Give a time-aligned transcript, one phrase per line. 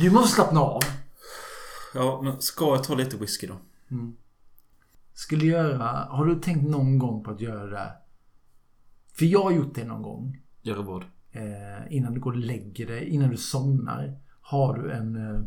[0.00, 0.80] Du måste slappna av.
[1.94, 3.54] Ja, men ska jag ta lite whisky då?
[5.14, 5.86] Skulle göra...
[6.10, 7.92] Har du tänkt någon gång på att göra det?
[9.18, 10.38] För jag har gjort det någon gång.
[10.62, 11.02] Göra vad?
[11.32, 14.18] Eh, innan du går och lägger dig, innan du somnar.
[14.42, 15.42] Har du en, eh,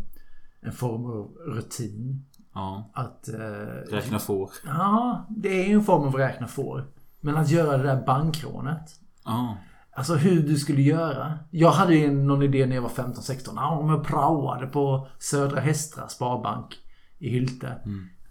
[0.61, 2.25] en form av rutin.
[2.53, 2.91] Ja.
[2.93, 3.27] Att...
[3.27, 4.51] Eh, Räkna får.
[4.65, 6.87] Ja, det är ju en form av räkna får.
[7.19, 8.99] Men att göra det där bankrånet.
[9.25, 9.57] Ja.
[9.95, 11.39] Alltså hur du skulle göra.
[11.51, 13.53] Jag hade ju någon idé när jag var 15-16.
[13.55, 16.75] Ja, om jag praoade på Södra Hästra Sparbank
[17.19, 17.81] i Hylte.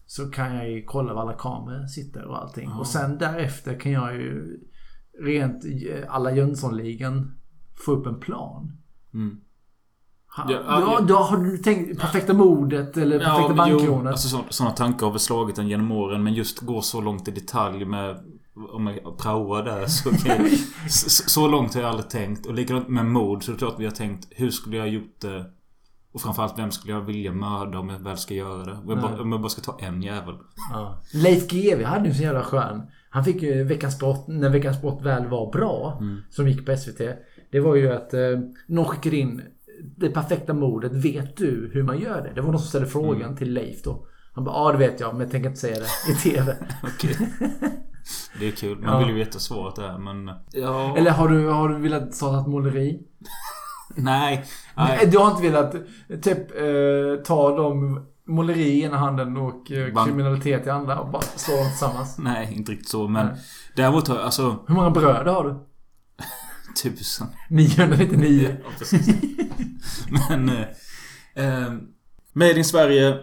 [0.06, 2.72] Så kan jag ju kolla var alla kameror sitter och allting.
[2.72, 4.60] Och sen därefter kan jag ju
[5.20, 7.34] rent eh, alla Jönssonligan
[7.86, 8.76] få upp en plan.
[9.14, 9.40] Mm.
[10.36, 11.00] Ha, Ja, ja, ja.
[11.00, 14.10] då har du tänkt perfekta mordet eller perfekta jo, bankrånet?
[14.12, 17.28] alltså, så, sådana tankar har väl slagit en genom åren men just gå så långt
[17.28, 18.16] i detalj med
[18.54, 20.10] om jag praoar där så,
[20.88, 22.46] så, så långt har jag aldrig tänkt.
[22.46, 24.90] Och likadant med mord så är det klart vi har tänkt hur skulle jag ha
[24.90, 25.44] gjort det?
[26.12, 28.72] Och framförallt vem skulle jag vilja mörda om jag väl ska göra det?
[28.72, 30.34] Om jag, bara, om jag bara ska ta en jävel.
[30.72, 31.02] Ja.
[31.14, 32.82] Leif GW hade ju så jävla skön.
[33.10, 37.00] Han fick ju Veckans Brott, när Veckans Brott väl var bra, som gick på SVT.
[37.52, 38.20] Det var ju att eh,
[38.66, 39.42] någon skickade in
[39.96, 40.92] det perfekta mordet.
[40.92, 42.32] Vet du hur man gör det?
[42.34, 44.06] Det var någon som ställde frågan till Leif då.
[44.32, 46.56] Han bara, ja det vet jag men jag tänker inte säga det i TV.
[48.40, 48.78] Det är kul.
[48.78, 48.98] Man Ja.
[48.98, 50.30] vill ju veta svaret där men...
[50.52, 50.96] Ja...
[50.96, 53.00] Eller har du, har du velat starta ett måleri?
[53.96, 54.44] Nej.
[54.76, 55.06] Nej.
[55.06, 55.72] Du har inte velat
[56.22, 61.22] typ eh, ta de måleri i ena handen och eh, kriminalitet i andra och bara
[61.22, 62.18] slå dem tillsammans?
[62.18, 63.26] Nej, inte riktigt så men...
[63.26, 63.36] Nej.
[63.76, 64.56] Däremot har jag alltså...
[64.66, 65.66] Hur många bröder har du?
[66.82, 67.26] Tusen.
[67.50, 68.56] 999.
[68.64, 69.08] Ja, precis.
[70.28, 70.48] Men...
[70.48, 70.66] Eh,
[71.34, 71.72] eh,
[72.34, 73.16] Made in Sverige.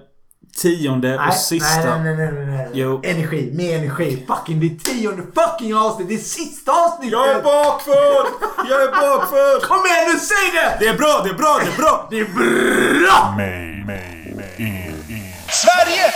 [0.61, 1.97] Tionde och sista...
[1.97, 2.69] Nej, nej, nej, nej, nej.
[2.73, 3.01] Jo.
[3.03, 4.25] Energi, mer energi.
[4.27, 6.07] Fucking det är tionde fucking avsnitt.
[6.07, 7.11] Det är sista avsnittet.
[7.11, 8.27] Jag är bakförd!
[8.69, 9.61] Jag är bakförd!
[9.61, 10.77] Kom igen nu, säg det!
[10.79, 12.07] Det är bra, det är bra, det är bra!
[12.09, 13.35] Det är bra!
[15.49, 16.13] Sverige!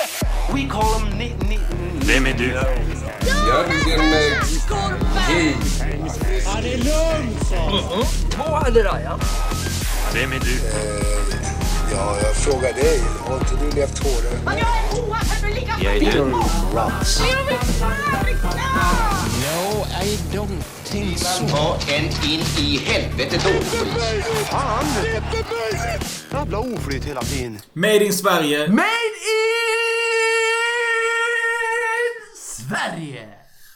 [0.54, 1.60] We call them ni, ni,
[2.06, 2.48] Vem är du?
[3.48, 3.98] Jörgen G.
[10.14, 10.60] Vem är du?
[11.96, 13.02] Ja, jag frågar dig.
[13.20, 14.40] Har inte du levt hårdare?
[14.46, 16.32] Men jag är oerhört Jag är du.
[21.50, 23.50] Ta en in i helvete då.
[26.38, 27.60] Jävla oflyt hela tiden.
[27.74, 28.68] Made in Sverige.
[28.68, 28.84] Made
[29.30, 29.64] in
[32.70, 33.30] Sverige.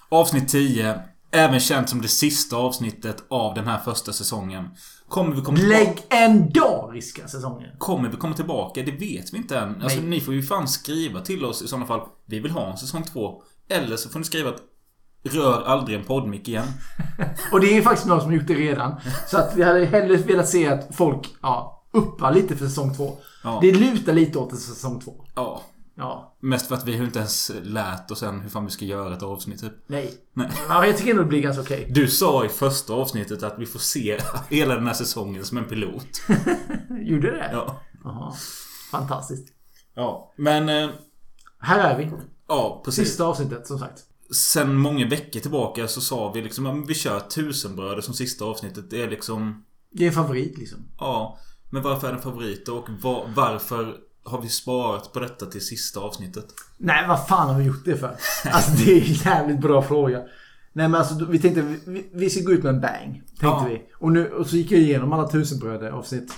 [0.09, 1.01] Avsnitt 10.
[1.31, 4.69] Även känt som det sista avsnittet av den här första säsongen.
[5.07, 5.57] Kommer vi komma?
[5.59, 7.69] Legendariska säsongen.
[7.77, 8.83] Kommer vi komma tillbaka?
[8.83, 9.81] Det vet vi inte än.
[9.81, 10.09] Alltså Nej.
[10.09, 12.01] ni får ju fan skriva till oss i sådana fall.
[12.25, 13.43] Vi vill ha en säsong 2.
[13.69, 14.61] Eller så får ni skriva att
[15.23, 16.67] Rör aldrig en poddmick igen.
[17.51, 18.95] Och det är faktiskt någon som gjort det redan.
[19.27, 23.17] Så att vi hade hellre velat se att folk, ja, uppar lite för säsong två.
[23.43, 23.59] Ja.
[23.61, 25.25] Det lutar lite åt säsong två.
[25.35, 25.61] Ja.
[25.97, 26.37] Ja.
[26.39, 29.13] Mest för att vi har inte ens lärt oss än hur fan vi ska göra
[29.15, 29.73] ett avsnitt typ.
[29.87, 30.13] Nej.
[30.33, 30.51] Nej.
[30.69, 31.91] Ja, jag tycker ändå det blir ganska okej.
[31.95, 34.19] Du sa i första avsnittet att vi får se
[34.49, 36.07] hela den här säsongen som en pilot.
[37.01, 37.49] Gjorde det?
[37.51, 37.81] Ja.
[38.03, 38.33] Jaha.
[38.91, 39.47] Fantastiskt.
[39.95, 40.33] Ja.
[40.37, 40.69] Men...
[40.69, 40.89] Eh,
[41.59, 42.11] Här är vi.
[42.47, 43.07] ja, precis.
[43.07, 44.03] Sista avsnittet, som sagt.
[44.35, 48.89] Sen många veckor tillbaka så sa vi liksom att vi kör tusenbröder som sista avsnittet.
[48.89, 49.65] Det är liksom...
[49.91, 50.79] Det är en favorit liksom.
[50.99, 51.39] Ja.
[51.69, 53.95] Men varför är det en favorit och var, varför
[54.27, 56.45] har vi sparat på detta till sista avsnittet?
[56.77, 58.15] Nej, vad fan har vi gjort det för?
[58.51, 60.17] Alltså det är en jävligt bra fråga.
[60.73, 63.13] Nej men alltså vi tänkte vi, vi ska gå ut med en bang.
[63.27, 63.65] Tänkte Ja.
[63.69, 63.81] vi.
[63.93, 66.33] Och, nu, och så gick jag igenom alla tusenbröder avsnitt.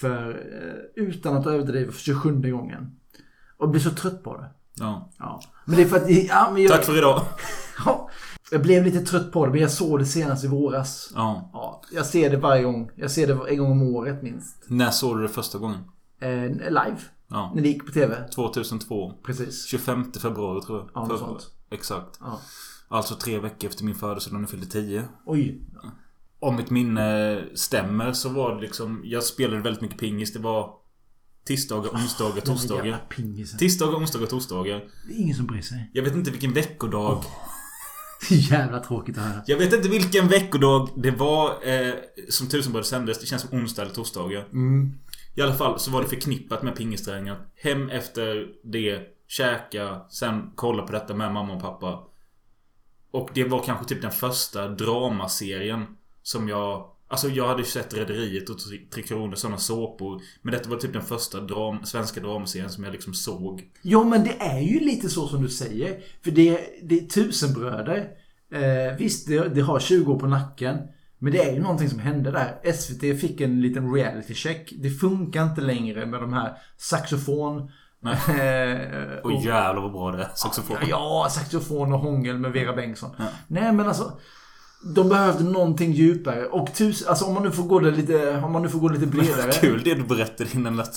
[0.00, 2.96] För eh, utan att överdriva för 27 gången.
[3.58, 4.50] Och blev så trött på det.
[4.74, 5.10] Ja.
[5.18, 5.40] Ja.
[5.64, 6.10] Men det är för att...
[6.10, 7.22] Ja, men jag, Tack för idag.
[7.86, 8.10] Ja,
[8.50, 11.10] jag blev lite trött på det men jag såg det senast i våras.
[11.14, 11.50] Ja.
[11.52, 12.90] Ja, jag ser det varje gång.
[12.94, 14.56] Jag ser det en gång om året minst.
[14.68, 15.78] När såg du det första gången?
[16.20, 16.98] Eh, live.
[17.28, 17.52] Ja.
[17.54, 18.28] När det gick på TV.
[18.34, 19.12] 2002.
[19.22, 19.66] Precis.
[19.66, 20.90] 25 februari tror jag.
[20.94, 21.50] Ja, något sånt.
[21.70, 22.18] Exakt.
[22.20, 22.40] Ja.
[22.88, 25.04] Alltså tre veckor efter min födelse när jag fyllde 10.
[25.26, 25.60] Oj.
[26.40, 29.00] Om mitt minne stämmer så var det liksom...
[29.04, 30.32] Jag spelade väldigt mycket pingis.
[30.32, 30.74] Det var
[31.46, 33.58] tisdagar, onsdagar, Den jävla torsdagar.
[33.58, 34.84] Tisdagar, onsdagar, torsdagar.
[35.08, 35.90] Det är ingen som bryr sig.
[35.92, 37.24] Jag vet inte vilken veckodag.
[38.30, 39.42] Är jävla tråkigt att höra.
[39.46, 41.94] Jag vet inte vilken veckodag det var eh,
[42.28, 43.20] som Tusenbröder sändes.
[43.20, 44.48] Det känns som onsdag eller torsdagar.
[45.36, 47.36] I alla fall så var det förknippat med pingisträningen.
[47.54, 52.02] Hem efter det, käka, sen kolla på detta med mamma och pappa.
[53.10, 55.86] Och det var kanske typ den första dramaserien
[56.22, 56.90] som jag...
[57.08, 58.56] Alltså jag hade ju sett Rederiet och
[58.94, 60.22] Tre Kronor, sådana såpor.
[60.42, 63.70] Men detta var typ den första dram, svenska dramaserien som jag liksom såg.
[63.82, 66.00] Ja men det är ju lite så som du säger.
[66.24, 68.10] För det, det är tusenbröder.
[68.52, 70.78] Eh, visst, det, det har 20 år på nacken.
[71.18, 72.72] Men det är ju någonting som hände där.
[72.72, 74.72] SVT fick en liten reality check.
[74.78, 77.58] Det funkar inte längre med de här saxofon...
[78.06, 80.28] eh, Och jävlar vad bra det är.
[80.34, 80.76] Saxofon.
[80.80, 83.10] Ja, ja, saxofon och hångel med Vera Bengtsson.
[83.48, 84.18] Nej, men alltså.
[84.94, 86.46] De behövde någonting djupare.
[86.46, 88.88] Och tusen, alltså om man nu får gå det lite, om man nu får gå
[88.88, 89.52] lite bredare.
[89.52, 90.94] Kul det du berättade innan att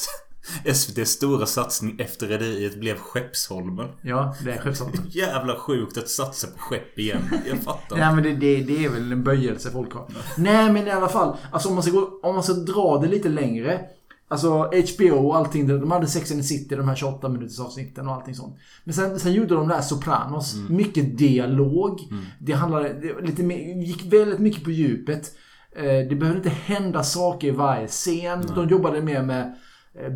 [0.66, 3.88] SVTs stora satsning efter Rederiet blev Skeppsholmen.
[4.02, 5.06] Ja, det är Skeppsholmen.
[5.10, 7.22] Jävla sjukt att satsa på skepp igen.
[7.50, 10.08] Jag fattar Nej men det, det, det är väl en böjelse folk har.
[10.38, 11.38] Nej men i alla fall.
[11.52, 13.82] Alltså om man ska, gå, om man ska dra det lite längre.
[14.28, 15.68] Alltså HBO och allting.
[15.68, 18.58] De hade Sex and the City, de här 28 minuters avsnitten och allting sånt.
[18.84, 20.56] Men sen, sen gjorde de där Sopranos.
[20.70, 22.00] Mycket dialog.
[22.40, 25.32] Det handlade det, lite mer, gick väldigt mycket på djupet.
[25.76, 28.46] Eh, det behövde inte hända saker i varje scen.
[28.56, 29.56] De jobbade mer med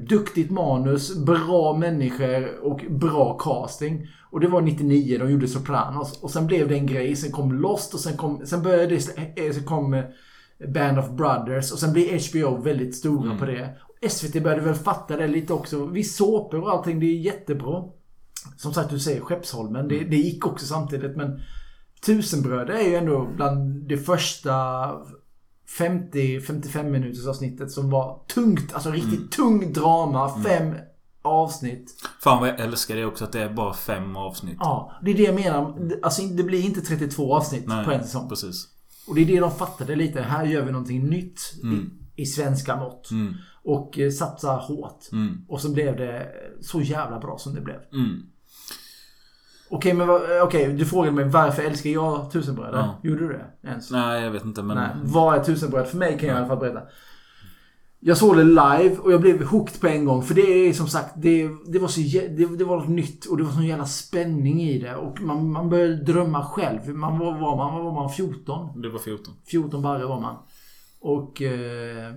[0.10, 4.08] duktigt manus, bra människor och bra casting.
[4.32, 6.24] Och det var 99 de gjorde Sopranos.
[6.24, 7.16] Och sen blev det en grej.
[7.16, 8.46] Sen kom Lost och sen kom...
[8.46, 9.46] Sen började det...
[9.46, 10.04] eh, Sen kom eh,
[10.74, 11.72] Band of Brothers.
[11.72, 13.70] Och sen blev HBO väldigt stora på det.
[14.10, 15.86] SVT började väl fatta det lite också.
[15.86, 17.84] Visst såpor och allting, det är jättebra.
[18.58, 19.88] Som sagt, du säger Skeppsholmen.
[19.88, 21.40] Det, det gick också samtidigt men...
[22.06, 24.52] Tusenbröd är ju ändå bland det första
[25.68, 28.74] 50-55 minuters avsnittet som var tungt.
[28.74, 30.44] Alltså riktigt tung drama.
[30.44, 30.76] Fem
[31.22, 31.96] avsnitt.
[32.22, 34.58] Fan vad jag älskar det också att det är bara fem avsnitt.
[34.60, 35.76] Ja, det är det jag menar.
[36.04, 38.30] Alltså det blir inte 32 avsnitt på en säsong.
[38.30, 38.68] precis.
[39.08, 40.22] Och det är det de fattade lite.
[40.22, 41.90] Här gör vi någonting nytt Mm.
[42.16, 43.10] i, i svenska mått.
[43.64, 45.00] Och eh, satsa hårt.
[45.48, 46.28] Och så blev det
[46.62, 47.80] så jävla bra som det blev.
[49.70, 52.78] Okej, men eh, okej, du frågade mig varför älskar jag tusenbröder?
[52.78, 53.00] Ja.
[53.04, 53.92] Gjorde du det ens?
[53.92, 54.78] Nej jag vet inte men...
[54.78, 54.90] Nej.
[55.04, 55.88] Vad är tusenbröd?
[55.88, 56.82] För mig kan jag i alla fall berätta.
[58.00, 60.24] Jag såg det live och jag blev hooked på en gång.
[60.24, 63.38] För det är som sagt, det, det var så det, det var något nytt och
[63.38, 64.96] det var sån jävla spänning i det.
[64.96, 66.90] Och man, man började drömma själv.
[66.90, 67.86] Man var, var man?
[67.86, 68.10] Var man?
[68.10, 68.82] 14?
[68.82, 69.34] Det var 14.
[69.46, 70.36] 14 barre var man.
[71.00, 72.14] Och eh,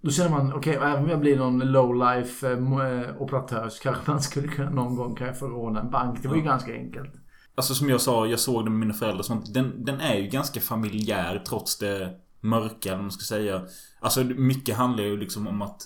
[0.00, 4.22] då känner man, okej, även om jag blir någon low-life eh, operatör så kanske man
[4.22, 6.22] skulle kunna någon gång kanske få råna en bank.
[6.22, 7.10] Det var ju ganska enkelt.
[7.54, 9.54] Alltså som jag sa, jag såg den med mina föräldrar och sånt.
[9.54, 13.62] Den, den är ju ganska familjär trots det mörka, eller man ska säga.
[14.00, 15.82] Alltså mycket handlar ju liksom om att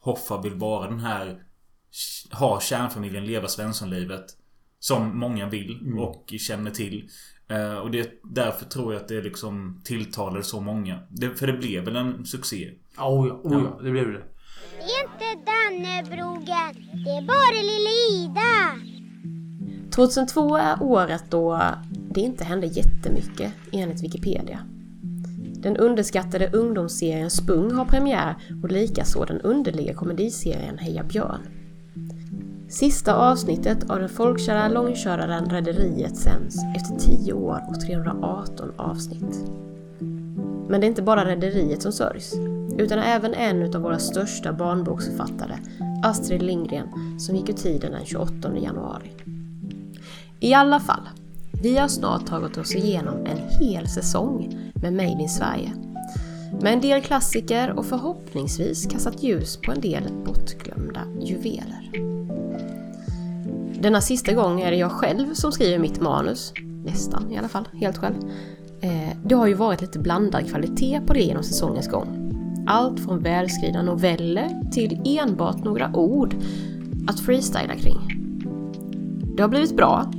[0.00, 1.42] Hoffa vill vara den här...
[2.32, 4.24] Ha kärnfamiljen, leva Svenssonlivet.
[4.78, 7.08] Som många vill och känner till.
[7.48, 10.98] Eh, och det, därför tror jag att det liksom tilltalar så många.
[11.10, 12.70] Det, för det blev väl en succé.
[13.00, 14.22] Oh ja, oh ja, det blev det.
[14.78, 16.74] Det är inte Dannebrogen,
[17.04, 18.90] det är bara lilla Ida.
[19.90, 21.60] 2002 är året då
[22.10, 24.58] det inte hände jättemycket enligt Wikipedia.
[25.54, 31.40] Den underskattade ungdomsserien Spung har premiär och likaså den underliga komediserien Heja Björn.
[32.68, 39.50] Sista avsnittet av den folkkära långköraren Rederiet sänds efter 10 år och 318 avsnitt.
[40.68, 42.34] Men det är inte bara Rederiet som sörjs,
[42.78, 45.58] utan även en av våra största barnboksförfattare,
[46.02, 49.10] Astrid Lindgren, som gick ur tiden den 28 januari.
[50.40, 51.08] I alla fall,
[51.62, 55.72] vi har snart tagit oss igenom en hel säsong med Made in Sverige.
[56.60, 61.90] Med en del klassiker och förhoppningsvis kastat ljus på en del bortglömda juveler.
[63.80, 66.52] Denna sista gång är det jag själv som skriver mitt manus.
[66.84, 68.14] Nästan i alla fall, helt själv.
[68.80, 72.19] Eh, det har ju varit lite blandad kvalitet på det genom säsongens gång.
[72.72, 76.36] Allt från välskrivna noveller till enbart några ord
[77.08, 77.98] att freestyla kring.
[79.36, 80.12] Det har blivit bra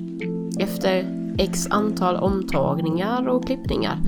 [0.60, 1.06] efter
[1.38, 4.00] x antal omtagningar och klippningar.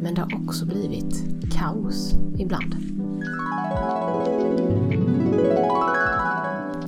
[0.00, 2.74] Men det har också blivit kaos ibland.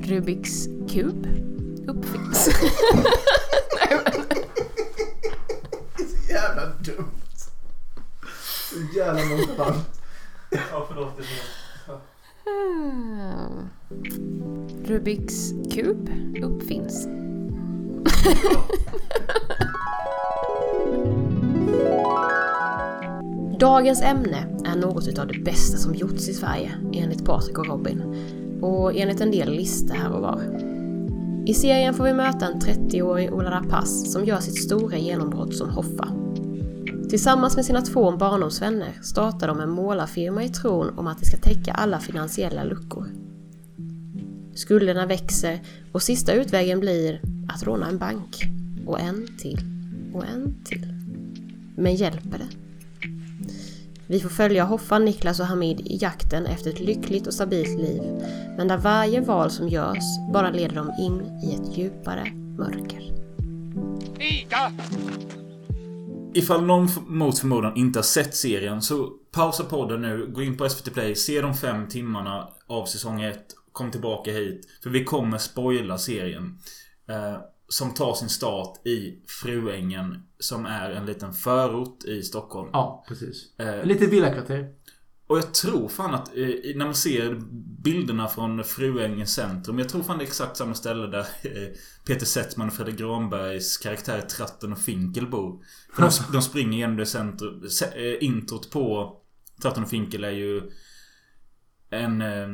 [0.02, 1.26] Rubiks kub
[1.86, 2.48] uppfinns.
[3.76, 4.24] Nej, men...
[5.96, 7.10] Det är så Jävla dumt.
[8.70, 9.99] Så jävla nonchalant.
[10.50, 11.20] Ja, förlåt.
[12.44, 13.68] Hmm.
[14.84, 16.10] Rubiks kub
[16.42, 17.08] uppfinns.
[23.60, 28.02] Dagens ämne är något utav det bästa som gjorts i Sverige enligt Patrik och Robin
[28.62, 30.40] och enligt en del listor här och var.
[31.46, 35.70] I serien får vi möta en 30-årig Ola Rapace som gör sitt stora genombrott som
[35.70, 36.08] Hoffa.
[37.08, 41.36] Tillsammans med sina två barndomsvänner startar de en målarfirma i tron om att det ska
[41.36, 43.06] täcka alla finansiella luckor.
[44.54, 45.60] Skulderna växer
[45.92, 48.42] och sista utvägen blir att råna en bank.
[48.86, 49.60] Och en till.
[50.14, 50.86] Och en till.
[51.76, 52.48] Men hjälper det?
[54.06, 58.02] Vi får följa Hoffan, Niklas och Hamid i jakten efter ett lyckligt och stabilt liv,
[58.56, 63.12] men där varje val som görs bara leder dem in i ett djupare mörker.
[64.18, 64.72] Ida!
[66.34, 70.68] Ifall någon mot förmodan inte har sett serien så pausa podden nu, gå in på
[70.68, 73.38] SVT Play, se de fem timmarna av säsong 1.
[73.72, 74.68] Kom tillbaka hit.
[74.82, 76.58] För vi kommer spoila serien.
[77.08, 77.36] Eh,
[77.68, 80.22] som tar sin start i Fruängen.
[80.38, 82.70] Som är en liten förort i Stockholm.
[82.72, 83.58] Ja, precis.
[83.58, 84.68] Eh, Lite villakvarter.
[85.30, 87.34] Och jag tror fan att eh, när man ser
[87.82, 89.78] bilderna från Fruängens centrum.
[89.78, 91.68] Jag tror fan det är exakt samma ställe där eh,
[92.06, 95.64] Peter Settman och Fredrik Granbergs karaktär Tratten och Finkel bor.
[95.94, 97.70] För de, de springer genom det centrum.
[97.70, 99.16] Se, eh, introt på
[99.62, 100.70] Tratten och Finkel är ju
[101.90, 102.22] en...
[102.22, 102.48] Eh,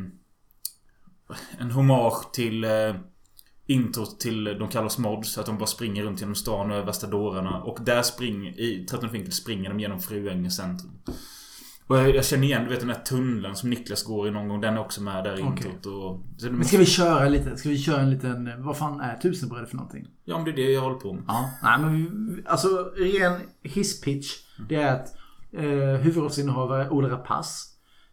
[1.59, 2.95] en hommage till eh,
[3.67, 5.39] introt till eh, De kallas mods.
[5.39, 7.63] Att de bara springer runt genom stan och är värsta dårarna.
[7.63, 10.93] Och där springer, i Tratten och Finkel springer de genom Fruängens centrum.
[11.87, 14.49] Och jag, jag känner igen, du vet den här tunneln som Niklas går i någon
[14.49, 14.61] gång.
[14.61, 15.45] Den är också med där Okej.
[15.47, 15.87] introt.
[15.87, 17.57] Och, så Men ska vi köra lite?
[17.57, 18.63] Ska vi köra en liten...
[18.63, 20.07] Vad fan är tusenbröd för någonting?
[20.25, 21.25] ja, men det är det jag håller på med.
[21.29, 21.51] Ja.
[21.63, 24.27] Nej men alltså ren hisspitch.
[24.69, 25.15] Det är att
[25.53, 27.51] eh, huvudrollsinnehavare Ola Rapace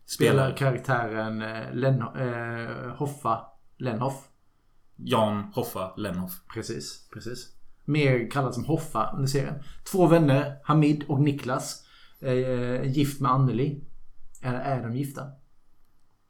[0.06, 0.58] spelar Spelar.
[0.58, 3.40] karaktären eh, Len, eh, Hoffa
[3.78, 4.28] Lenhoff.
[4.96, 6.32] Jan Hoffa Lenhoff.
[6.54, 7.48] Precis, precis.
[7.86, 9.56] Mer kallad som Hoffa under serien.
[9.92, 11.86] Två vänner, Hamid och Niklas.
[12.24, 13.84] Eh, gift med Anneli.
[14.42, 15.22] Eller är de gifta?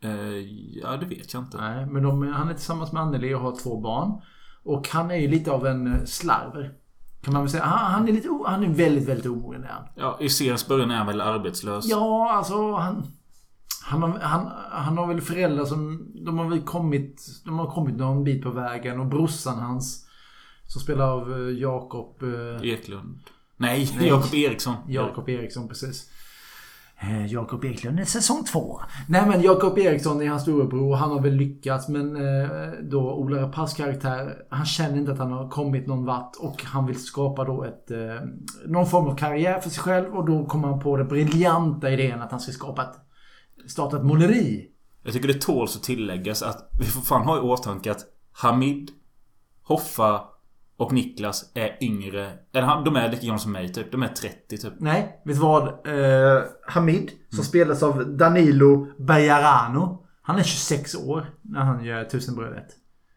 [0.04, 0.38] Eh,
[0.82, 1.58] ja, det vet jag inte.
[1.58, 4.22] Nej, men de, han är tillsammans med Anneli och har två barn.
[4.64, 6.74] Och han är ju lite av en eh, slarver.
[7.22, 7.64] Kan man väl säga.
[7.64, 9.92] Han, han är lite Han är väldigt, väldigt omogen är.
[9.96, 11.86] Ja, i seriens början är han väl arbetslös.
[11.86, 13.04] Ja, alltså han...
[13.86, 16.12] Han har, han, han har väl föräldrar som...
[16.26, 17.22] De har väl kommit...
[17.46, 19.00] De har kommit någon bit på vägen.
[19.00, 20.08] Och brorsan hans...
[20.68, 22.24] Som spelar av eh, Jakob...
[22.24, 23.20] eh, Eklund.
[23.58, 24.08] Nej, Nej.
[24.08, 24.76] Jakob Eriksson.
[24.88, 26.10] Jakob Eriksson, precis.
[27.04, 28.82] Eh, Jakob Eklund är säsong två.
[29.08, 30.96] Nej men Jakob Eriksson är hans storebror.
[30.96, 32.50] Han har väl lyckats men eh,
[32.82, 34.46] då Ola Rapaces karaktär.
[34.50, 36.36] Han känner inte att han har kommit någon vart.
[36.40, 37.92] Och han vill skapa då ett...
[37.92, 37.98] Eh,
[38.66, 40.16] någon form av karriär för sig själv.
[40.16, 42.96] Och då kommer han på den briljanta idén att han ska skapa ett...
[43.72, 44.68] Starta ett måleri.
[45.04, 48.92] Jag tycker det tåls att tilläggas att vi får fan ha i åtanke att Hamid,
[49.64, 50.22] Hoffa
[50.78, 52.32] och Niklas är yngre.
[52.54, 53.92] Eller han- de är lika gamla som mig typ.
[53.92, 54.74] De är 30 typ.
[54.80, 55.64] Nej, vet du vad?
[55.68, 60.06] Eh, Hamid, som spelas av Danilo Bajarano.
[60.22, 62.68] Han är 26 år när han gör Tusenbrödet.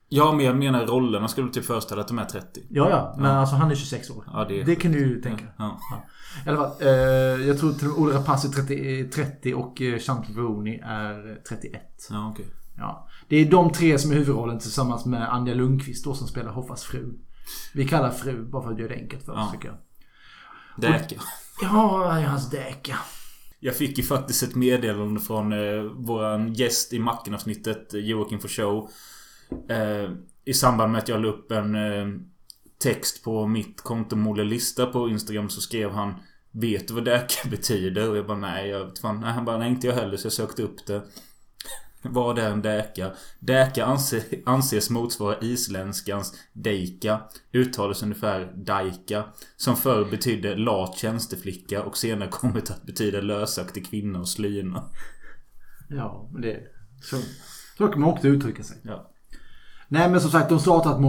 [0.08, 2.60] Ja, men jag menar rollerna skulle typ föreställa att de är 30.
[2.70, 3.14] Ja, ja.
[3.18, 4.24] Men alltså han är 26 år.
[4.32, 5.44] Ja, det är- det kan du ju tänka.
[5.58, 5.78] Ja.
[6.46, 6.72] I alla fall.
[6.80, 6.88] Eh,
[7.46, 11.38] jag tror till och med Ola Rapace är 30, 30 och eh, Chantal Veroni är
[11.48, 11.82] 31.
[12.10, 12.46] Ja, okej.
[12.78, 13.08] Ja.
[13.28, 16.84] Det är de tre som är huvudrollen tillsammans med Anja Lundqvist då som spelar Hoffas
[16.84, 17.12] fru.
[17.74, 19.52] Vi kallar fru bara för att göra det enkelt för oss Ja.
[19.52, 19.76] tycker jag.
[20.76, 21.16] Däka.
[21.62, 22.98] Ja, hans däka.
[23.60, 28.48] Jag fick ju faktiskt ett meddelande från eh, våran gäst i Macken-avsnittet, eh, Joakim for
[28.48, 28.90] Show.
[29.68, 30.10] Eh,
[30.44, 32.06] I samband med att jag la upp en eh,
[32.82, 36.14] text på mitt konto Molle Lista på Instagram så skrev han
[36.50, 38.10] Vet du vad däka betyder?
[38.10, 39.20] Och jag bara nej, jag vet fan.
[39.20, 41.02] Nej, han bara nej inte jag heller så jag sökte upp det.
[42.10, 43.10] Vad är en däka?
[43.40, 47.20] Däka anse, anses motsvara isländskans deika.
[47.52, 49.24] Uttalas ungefär daika.
[49.56, 54.84] Som förr betydde lat tjänsteflicka och senare kommit att betyda lösaktig kvinna och slyna.
[55.88, 56.60] Ja, men det...
[57.02, 57.16] Så,
[57.78, 58.76] så kan man också uttrycka sig.
[58.82, 59.12] Ja.
[59.88, 61.00] Nej men som sagt, de startar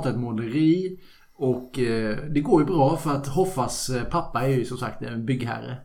[0.00, 1.00] de ett måleri.
[1.34, 5.02] Och eh, det går ju bra för att Hoffas eh, pappa är ju som sagt
[5.02, 5.76] en byggherre.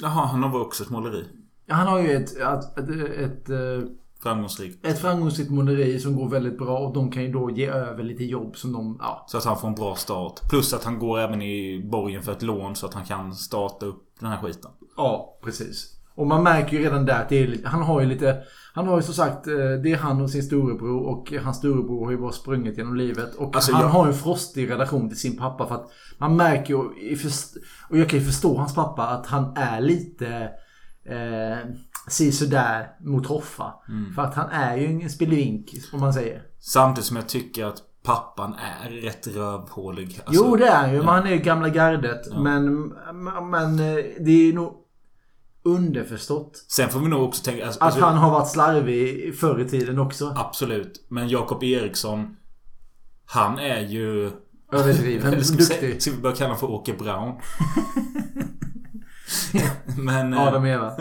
[0.00, 1.24] Jaha, han har också ett måleri.
[1.68, 3.88] Han har ju ett, ett, ett, ett, eh,
[4.22, 4.86] Framgångsrikt.
[4.86, 8.24] ett framgångsrikt måleri som går väldigt bra och de kan ju då ge över lite
[8.24, 8.96] jobb som de...
[9.00, 10.40] Ja, Så att han får en bra start.
[10.50, 13.86] Plus att han går även i borgen för ett lån så att han kan starta
[13.86, 14.70] upp den här skiten.
[14.96, 15.96] ja precis.
[16.14, 18.36] Och man märker ju redan där att det är, han har ju lite...
[18.74, 22.04] Han har ju som sagt, eh, det är han och sin storebror och hans storebror
[22.04, 23.34] har ju bara sprungit genom livet.
[23.34, 26.74] Och Alltså, han jag- har en frostig relation till sin pappa för att man märker
[26.74, 26.80] ju,
[27.90, 30.50] och jag kan ju förstå hans pappa, att han är lite
[31.10, 31.58] eh,
[32.08, 33.74] si sådär mot Hoffa.
[33.88, 34.14] Mm.
[34.14, 36.42] För att han är ju en spelvink, om man säger.
[36.60, 40.20] Samtidigt som jag tycker att pappan är rätt rövhålig.
[40.24, 42.36] Alltså, jo det är han ju, men han är ju gamla gardet.
[42.36, 42.88] Men,
[43.50, 44.76] men eh, det är ju nog
[45.62, 46.64] underförstått.
[46.68, 47.66] Sen får vi nog också tänka...
[47.66, 50.34] Alltså, Att alltså, han har varit slarvig förr i tiden också.
[50.36, 51.06] Absolut.
[51.08, 52.36] Men Jakob Eriksson...
[53.24, 54.30] Han är ju...
[54.72, 55.30] Överdriven.
[55.58, 56.02] Duktig.
[56.02, 57.34] ska vi börja kalla honom för Åke Brown?
[59.98, 60.32] Men...
[60.32, 60.92] eh, Adam och Eva.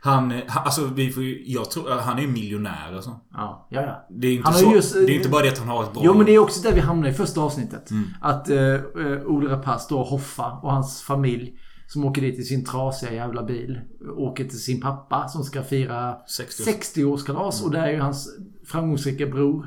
[0.00, 3.20] Han, eh, alltså vi får ju, jag tror, han är ju miljonär alltså.
[3.32, 4.06] Ja, ja, ja.
[4.10, 5.68] Det är inte Han har så, ju just- det är inte bara det att han
[5.68, 7.90] har ett bra Jo men det är också där vi hamnar i första avsnittet.
[7.90, 8.04] Mm.
[8.20, 12.64] Att eh, eh, Ola Rapace då, Hoffa och hans familj som åker dit i sin
[12.64, 13.80] trasiga jävla bil.
[14.16, 17.64] Åker till sin pappa som ska fira 60 60-årskalas.
[17.64, 18.28] Och där är ju hans
[18.66, 19.66] framgångsrika bror.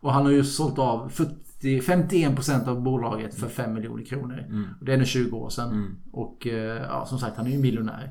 [0.00, 4.44] Och han har ju sålt av 40, 50, 51% av bolaget för 5 miljoner kronor.
[4.80, 5.96] Och det är nu 20 år sedan.
[6.12, 8.10] Och eh, ja, som sagt, han är ju miljonär.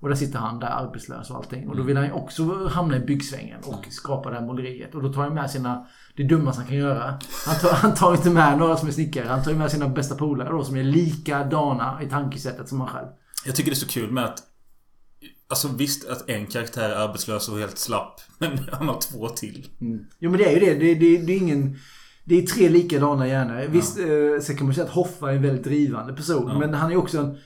[0.00, 1.68] Och där sitter han där arbetslös och allting.
[1.68, 4.94] Och då vill han ju också hamna i byggsvängen och skapa det här måleriet.
[4.94, 5.86] Och då tar han med sina...
[6.16, 7.18] Det dummaste han kan göra.
[7.46, 9.26] Han tar, han tar inte med några som är snickare.
[9.28, 12.88] Han tar ju med sina bästa polare då som är likadana i tankesättet som han
[12.88, 13.06] själv.
[13.46, 14.46] Jag tycker det är så kul med att
[15.48, 18.20] Alltså visst att en karaktär är arbetslös och helt slapp.
[18.38, 19.66] Men han har två till.
[20.18, 20.74] Jo men det är ju det.
[20.74, 21.78] Det, det, det är ingen...
[22.24, 23.66] Det är tre likadana hjärnor.
[23.68, 24.04] Visst, eh,
[24.42, 26.58] sen kan man säga att Hoffa är en väldigt drivande person.
[26.58, 27.36] Men han är också en...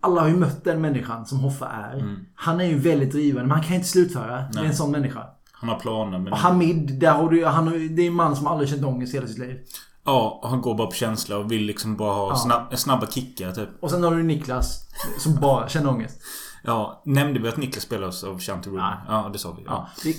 [0.00, 2.16] Alla har ju mött den människan som Hoffa är.
[2.34, 4.44] Han är ju väldigt drivande, men han kan inte slutföra.
[4.52, 5.26] Det är en sån människa.
[5.52, 6.32] Han har planer men...
[6.32, 9.16] Och Hamid, där har du, han, det är en man som aldrig känt ångest i
[9.16, 9.58] hela sitt liv.
[10.04, 13.68] Ja, han går bara på känsla och vill liksom bara ha snabb, snabba kickar typ.
[13.80, 16.20] Och sen har du Niklas, som bara känner ångest.
[16.64, 18.82] Ja, nämnde vi att Niklas spelas av Shanti Rooney?
[18.82, 18.98] Nej.
[19.08, 19.62] Ja, det sa vi.
[19.66, 19.88] Ja.
[19.96, 20.16] Ja, det,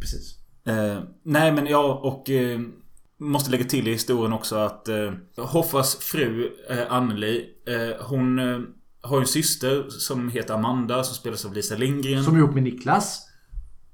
[0.00, 0.36] precis.
[0.66, 2.30] Eh, nej men ja, och...
[2.30, 2.60] Eh,
[3.20, 8.60] måste lägga till i historien också att eh, Hoffas fru eh, Anneli, eh, hon eh,
[9.02, 12.24] har en syster som heter Amanda som spelas av Lisa Lindgren.
[12.24, 13.26] Som är ihop med Niklas.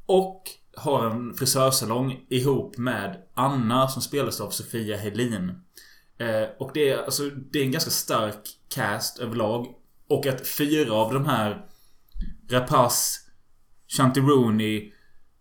[0.06, 0.42] Och
[0.76, 5.48] har en frisörsalong ihop med Anna som spelas av Sofia Helin.
[6.18, 9.66] Eh, och det är, alltså, det är en ganska stark cast överlag.
[10.08, 11.66] Och att fyra av de här
[12.50, 13.20] Rapace,
[13.88, 14.92] Shanti Rooney,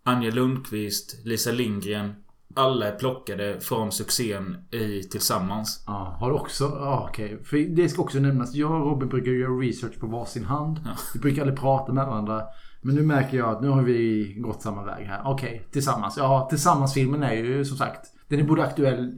[0.02, 2.14] Anja Lundqvist, Lisa Lindgren.
[2.56, 5.84] Alla är plockade från succén i Tillsammans.
[5.86, 6.64] Ja, har också...
[6.64, 7.44] Ja, okej.
[7.44, 8.54] För det ska också nämnas.
[8.54, 10.80] Jag och Robin brukar göra research på varsin hand.
[11.14, 12.42] Vi brukar aldrig prata med varandra.
[12.82, 15.20] Men nu märker jag att nu har vi gått samma väg här.
[15.24, 16.14] Okej, Tillsammans.
[16.16, 18.06] Ja, Tillsammans-filmen är ju som sagt...
[18.28, 19.14] Den är både aktuell...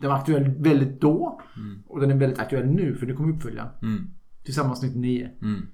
[0.00, 1.40] Den var aktuell väldigt då.
[1.86, 3.68] Och den är väldigt aktuell nu för nu kommer uppföljaren.
[3.82, 4.10] Mm.
[4.44, 5.28] Tillsammans 99.
[5.42, 5.66] Mm.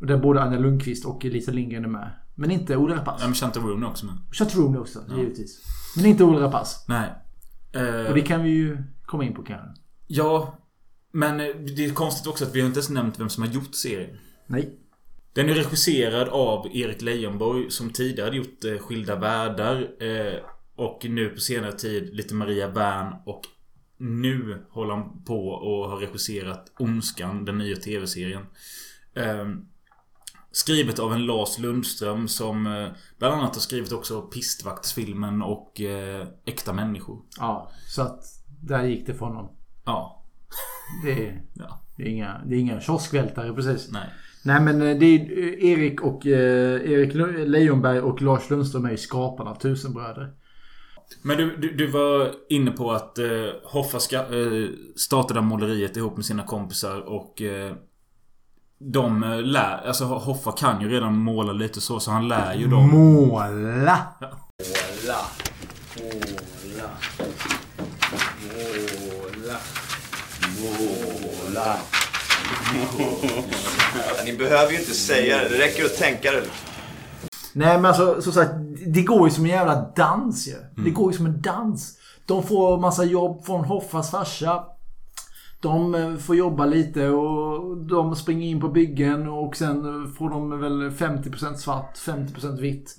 [0.00, 2.10] Och där både Anja Lundqvist och Lisa Lindgren är med.
[2.34, 3.16] Men inte Ola Rapace.
[3.20, 4.14] Ja, men Shanti Rooney också med.
[4.32, 5.62] Chatroon också, givetvis.
[5.96, 6.76] Men inte Ola Rapace.
[6.88, 7.12] Nej.
[7.72, 9.80] Eh, Och det kan vi ju komma in på kanske.
[10.06, 10.58] Ja.
[11.12, 13.50] Men eh, det är konstigt också att vi har inte ens nämnt vem som har
[13.50, 14.16] gjort serien.
[14.46, 14.78] Nej.
[15.32, 20.02] Den är regisserad av Erik Leijonborg som tidigare hade gjort eh, Skilda Världar.
[20.02, 20.38] Eh,
[20.76, 23.42] och nu på senare tid lite Maria Wern och
[23.98, 28.42] nu håller han på och har regisserat Ondskan, den nya tv-serien.
[29.14, 29.48] Eh,
[30.54, 32.88] skrivet av en Lars Lundström som eh,
[33.18, 37.22] bland annat har skrivit också Pistvaktsfilmen och eh, Äkta människor.
[37.38, 38.24] Ja, så att
[38.62, 39.50] där gick det för honom.
[39.84, 40.24] Ja.
[41.04, 41.80] Det är, ja.
[41.96, 43.90] det är inga, det är inga kioskvältare precis.
[43.92, 44.08] Nej.
[44.44, 45.30] Nej men eh, det är
[45.64, 47.14] Erik och eh, Erik
[47.48, 50.32] Lejonberg och Lars Lundström är ju skaparna av Tusenbröder.
[51.22, 53.26] Men du, du, du var inne på att eh,
[53.62, 57.76] Hoffa ska, eh, startade måleriet ihop med sina kompisar och eh,
[58.92, 59.86] de eh, lär...
[59.86, 62.90] Alltså Hoffa kan ju redan måla lite så, så han lär ju dem.
[62.90, 63.98] Måla!
[74.24, 75.48] Ni behöver ju inte säga det.
[75.48, 76.42] Det räcker att tänka det.
[77.52, 78.52] Nej men alltså som sagt,
[78.86, 80.84] det går ju som en jävla dans ju.
[80.84, 81.98] Det går ju som en dans.
[82.26, 84.64] De får massa jobb från Hoffas farsa.
[85.64, 90.60] De eh, får jobba lite och de springer in på byggen och sen får de
[90.60, 92.98] väl 50% svart, 50% vitt.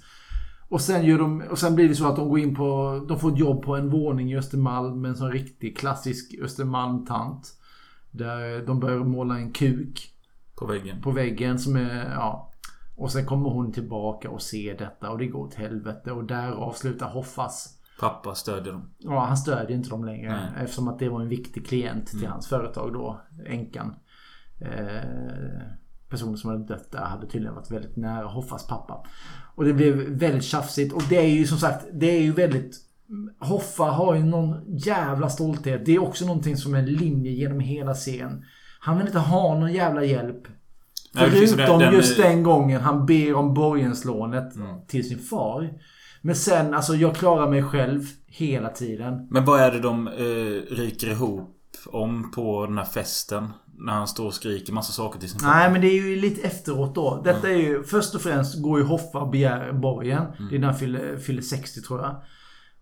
[0.70, 3.02] Och sen, gör de, och sen blir det så att de går in på...
[3.08, 7.54] De får ett jobb på en våning i Östermalm med en sån riktig klassisk Östermalm-tant.
[8.12, 10.12] Där de börjar måla en kuk
[10.56, 11.02] På väggen.
[11.02, 12.52] på väggen som är, ja.
[12.98, 16.52] Och sen kommer hon tillbaka och ser detta och det går åt helvete och där
[16.52, 17.75] avslutar Hoffas.
[18.00, 18.90] Pappa stödjer dem.
[18.98, 20.64] Ja, han stödjer inte dem längre Nej.
[20.64, 23.96] eftersom att det var en viktig klient till hans företag då, änkan.
[24.62, 25.62] Eh,
[26.10, 29.06] personen som hade dött där hade tydligen varit väldigt nära Hoffas pappa.
[29.56, 32.82] Och det blev väldigt tjafsigt och det är ju som sagt, det är ju väldigt
[33.40, 35.86] Hoffa har ju någon jävla stolthet.
[35.86, 38.46] Det är också någonting som är en linje genom hela scenen.
[38.80, 40.48] Han vill inte ha någon jävla hjälp.
[41.16, 44.86] Förutom just den gången han ber om borgenslånet Mm.
[44.88, 45.74] till sin far.
[46.26, 49.28] Men sen, alltså jag klarar mig själv hela tiden.
[49.30, 51.58] Men vad är det de eh, ryker ihop
[51.88, 53.54] om på den här festen?
[53.78, 55.56] När han står och skriker massa saker till sin pappa.
[55.56, 57.22] Nej men det är ju lite efteråt då.
[57.24, 60.24] Detta är ju, först och främst går ju Hoffa och begär borgen.
[60.50, 62.16] Det är när han fyller, fyller 60 tror jag.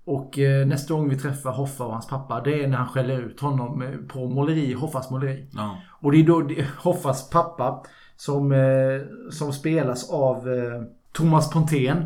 [0.05, 3.21] Och eh, nästa gång vi träffar Hoffa och hans pappa, det är när han skäller
[3.21, 5.49] ut honom eh, på måleri, Hoffas måleri.
[5.53, 5.77] Ja.
[6.01, 7.83] Och det är då det, Hoffas pappa
[8.15, 12.05] som, eh, som spelas av eh, Thomas Pontén.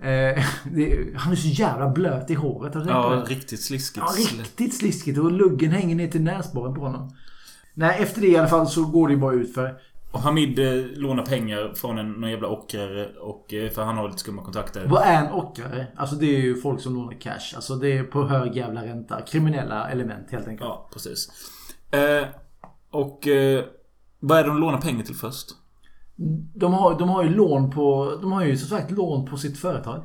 [0.00, 2.72] Eh, det, han är så jävla blöt i håret.
[2.74, 4.06] Ja, riktigt sliskigt.
[4.06, 5.18] Ja, riktigt sliskigt.
[5.18, 7.16] Och luggen hänger ner till näsborren på honom.
[7.74, 9.78] Nej, efter det i alla fall så går det ju bara ut för
[10.10, 14.08] och Hamid eh, lånar pengar från en, någon jävla ockrare och, eh, för han har
[14.08, 14.86] lite skumma kontakter.
[14.86, 15.86] Vad är en ockrare?
[15.96, 17.54] Alltså det är ju folk som lånar cash.
[17.54, 19.20] Alltså det är på hög jävla ränta.
[19.20, 20.68] Kriminella element helt enkelt.
[20.68, 21.28] Ja, precis.
[21.90, 22.26] Eh,
[22.90, 23.64] och eh,
[24.20, 25.48] vad är det de lånar pengar till först?
[26.54, 28.18] De har, de har ju lån på...
[28.22, 29.98] De har ju som sagt lån på sitt företag.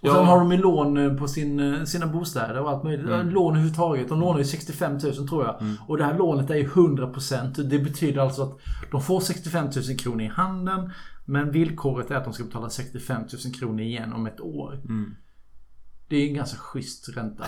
[0.00, 0.14] Och Ja.
[0.14, 3.06] sen har de ju lån eh, på sin, eh, sina bostäder och allt möjligt.
[3.06, 3.30] Mm.
[3.30, 4.08] Lån överhuvudtaget.
[4.08, 5.56] De lånar ju 65 000 tror jag.
[5.88, 7.62] Och det här lånet är ju 100%.
[7.62, 8.58] Det betyder alltså att
[8.90, 10.92] de får 65 000 kronor i handen.
[11.24, 14.74] Men villkoret är att de ska betala 65 000 kronor igen om ett år.
[14.84, 15.14] Mm.
[16.08, 17.44] Det är ju en ganska schysst ränta.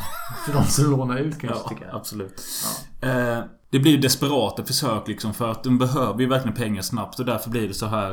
[0.47, 1.85] För de som lånar ut kan jag Ja, tycka.
[1.93, 2.43] absolut.
[3.01, 3.39] Eh,
[3.71, 7.51] det blir desperata försök liksom för att de behöver ju verkligen pengar snabbt och därför
[7.51, 8.13] blir det så här.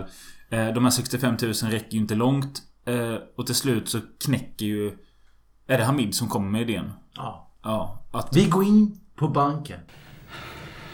[0.49, 2.61] Eh, de här 65 000 räcker ju inte långt.
[2.85, 4.97] Eh, och till slut så knäcker ju...
[5.67, 6.91] Är det Hamid som kommer med idén?
[7.15, 7.51] Ja.
[7.63, 8.05] Ja.
[8.11, 9.79] Att, Vi går in på banken.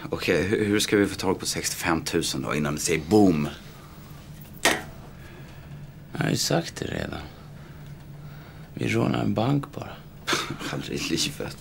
[0.10, 3.48] Okej, hur, hur ska vi få tag på 65 000 då innan det säger boom?
[6.12, 7.20] Jag har ju sagt det redan.
[8.74, 9.90] Vi rånar en bank bara.
[10.74, 11.58] Aldrig i livet.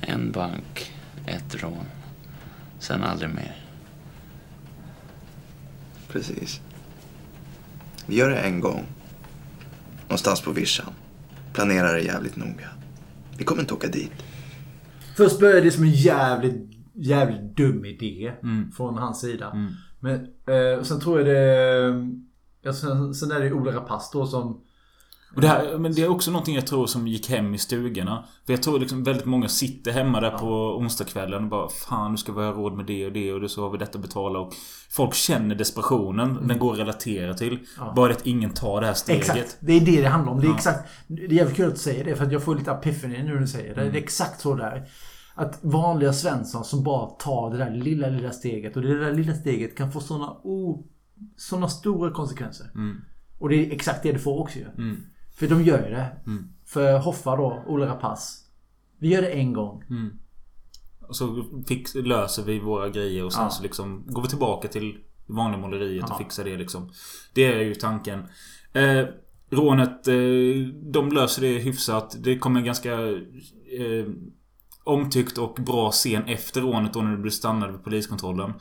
[0.00, 0.92] En bank,
[1.26, 1.84] ett rån.
[2.78, 3.56] Sen aldrig mer.
[6.08, 6.60] Precis.
[8.06, 8.84] Vi gör det en gång.
[10.02, 10.92] Någonstans på vischan.
[11.52, 12.68] Planerar det jävligt noga.
[13.38, 14.12] Vi kommer inte åka dit.
[15.16, 18.72] Först började det som en jävligt, jävligt dum idé Mm.
[18.72, 19.70] från hans sida.
[20.00, 20.14] Men
[20.46, 22.10] eh, sen tror jag det...
[22.62, 24.60] Ja, sen, sen är det Ola Rapace då som...
[25.34, 28.24] och det, här, men det är också någonting jag tror som gick hem i stugorna.
[28.46, 32.16] För jag tror liksom väldigt många sitter hemma där på onsdagskvällen och bara Fan nu
[32.16, 34.02] ska vi ha råd med det och det och det så har vi detta att
[34.02, 34.52] betala och
[34.90, 36.48] Folk känner desperationen.
[36.48, 37.52] Den går att relatera till.
[37.52, 37.64] Mm.
[37.78, 37.92] Ja.
[37.96, 39.20] Bara det att ingen tar det här steget.
[39.20, 39.56] Exakt.
[39.60, 40.40] Det är det det handlar om.
[40.40, 40.54] Det är Ja.
[40.56, 40.88] exakt...
[41.06, 43.32] Det är jävligt kul att du säger det för att jag får lite epiphany nu
[43.34, 43.80] när du säger det.
[43.80, 43.92] Mm.
[43.92, 44.88] Det är exakt så där.
[45.34, 49.34] Att vanliga Svensson som bara tar det där lilla, lilla steget och det där lilla
[49.34, 50.84] steget kan få såna, oh,
[51.36, 52.70] såna stora konsekvenser.
[52.74, 52.96] Mm.
[53.38, 54.64] Och det är exakt det du får också ju.
[54.64, 55.02] Mm.
[55.38, 56.16] För de gör ju det.
[56.26, 56.48] Mm.
[56.64, 58.32] För Hoffa då, Ola Rapace.
[58.98, 59.82] Vi gör det en gång.
[59.90, 60.18] Mm.
[61.08, 63.50] Och så fix, löser vi våra grejer och sen Ja.
[63.50, 66.14] så liksom går vi tillbaka till vanliga måleriet Ja.
[66.14, 66.90] och fixar det liksom.
[67.34, 68.18] Det är ju tanken.
[68.72, 69.04] Eh,
[69.50, 70.14] rånet, eh,
[70.92, 72.16] de löser det hyfsat.
[72.20, 74.06] Det kommer en ganska eh,
[74.84, 78.52] omtyckt och bra scen efter rånet då när du blir stannad vid poliskontrollen.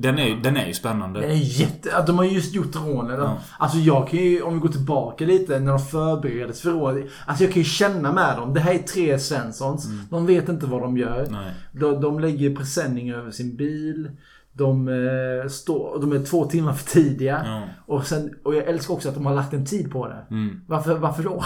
[0.00, 1.20] Den är, den är ju spännande.
[1.20, 1.96] Det är jätte...
[1.96, 3.18] Att de har just gjort rånet.
[3.18, 3.38] Ja.
[3.58, 7.06] Alltså jag kan ju, om vi går tillbaka lite när de förbereddes för rånet.
[7.26, 8.54] Alltså jag kan ju känna med dem.
[8.54, 9.88] Det här är tre Svenssons.
[10.10, 11.20] De vet inte vad de gör.
[11.20, 11.32] Mm.
[11.32, 11.52] Nej.
[11.72, 14.10] De, de lägger presenning över sin bil.
[14.58, 17.42] De, eh, står, de är två timmar för tidiga.
[17.44, 17.62] Ja.
[17.94, 20.26] Och, sen, och jag älskar också att de har lagt en tid på det.
[20.30, 20.60] Mm.
[20.66, 21.44] Varför, varför då?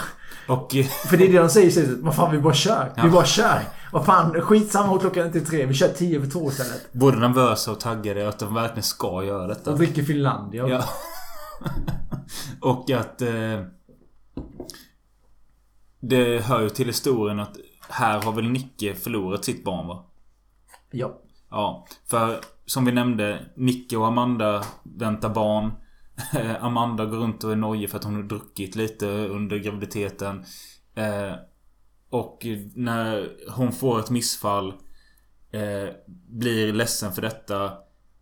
[0.48, 0.70] Och...
[1.08, 1.98] För det är det de säger i slutet.
[1.98, 2.92] Vad fan vi bara kör.
[2.96, 3.02] Ja.
[3.04, 3.60] Vi bara kör.
[3.92, 5.66] Vad fan skitsamma om klockan är till tre.
[5.66, 6.92] Vi kör tio över två istället.
[6.92, 9.70] Både nervösa och taggade att de verkligen ska göra detta.
[9.70, 10.68] Och dricker Finlandia.
[10.68, 10.84] Ja.
[12.60, 13.22] och att...
[13.22, 13.60] Eh,
[16.00, 17.56] det hör ju till historien att
[17.88, 20.04] här har väl Nicke förlorat sitt barn va?
[20.90, 21.18] Ja.
[21.52, 21.86] Ja.
[22.10, 25.72] För som vi nämnde, Nicke och Amanda väntar barn.
[26.60, 30.44] Amanda går runt och är nojig för att hon har druckit lite under graviditeten.
[30.94, 31.34] Eh,
[32.10, 34.68] och när hon får ett missfall
[35.52, 35.94] eh,
[36.28, 37.72] Blir ledsen för detta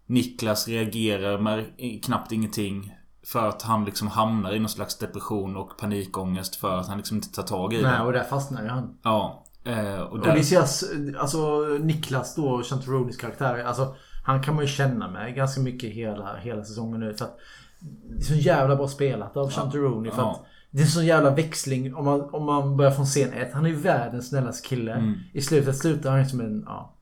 [0.07, 1.65] Niklas reagerar med
[2.05, 2.95] knappt ingenting
[3.27, 7.17] För att han liksom hamnar i någon slags depression och panikångest för att han liksom
[7.17, 8.05] inte tar tag i Nej, det.
[8.05, 8.99] och där fastnar ju han.
[9.03, 9.47] Ja.
[9.65, 10.85] Eh, och Och där, det ses,
[11.19, 13.65] alltså Niklas då, Chantaronis karaktär.
[13.65, 13.95] Alltså
[14.25, 17.15] han kan man ju känna med ganska mycket hela, hela säsongen nu.
[17.15, 17.39] För att
[17.81, 20.11] det är så jävla bra spelat av Chantaroni.
[20.11, 23.53] För att det är så jävla växling om man, om man börjar från scen 1.
[23.55, 24.93] Han är ju världens snällaste kille.
[24.93, 25.15] Mm.
[25.33, 26.95] I slutet slutar han som en, ja,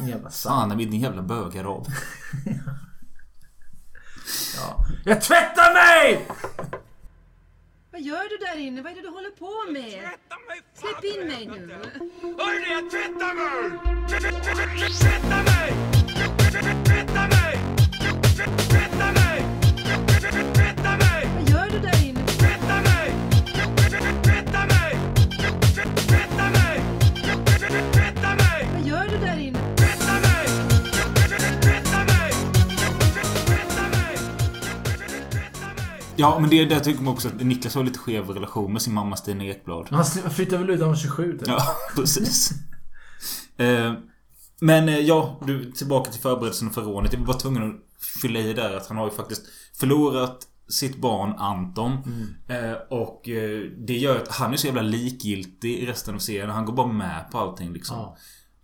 [0.00, 1.86] en jävla Fan, är din jävla bögarab.
[4.56, 4.86] ja.
[5.04, 6.28] Jag tvättar mig!
[7.94, 8.82] Vad gör du där inne?
[8.82, 10.08] Vad är det du håller på med?
[10.74, 11.74] Släpp in mig nu.
[12.38, 13.78] Hörni, jag tvättar mig!
[15.00, 15.93] Tvätta mig!
[36.16, 38.94] Ja, men det, det tycker man också att Niklas har lite skev relation med sin
[38.94, 39.88] mamma Stina Ekblad.
[39.90, 41.48] Han flyttar väl ut när han var 27 typ.
[41.48, 42.50] Ja, precis.
[43.56, 43.92] eh,
[44.60, 47.12] men eh, ja, du, tillbaka till förberedelsen för rånet.
[47.12, 49.42] Jag var tvungen att fylla i där att han har ju faktiskt
[49.78, 51.98] förlorat sitt barn Anton.
[52.06, 52.70] Mm.
[52.70, 56.50] Eh, och eh, det gör att han är så jävla likgiltig i resten av serien.
[56.50, 57.96] Han går bara med på allting liksom.
[57.96, 58.16] Ja.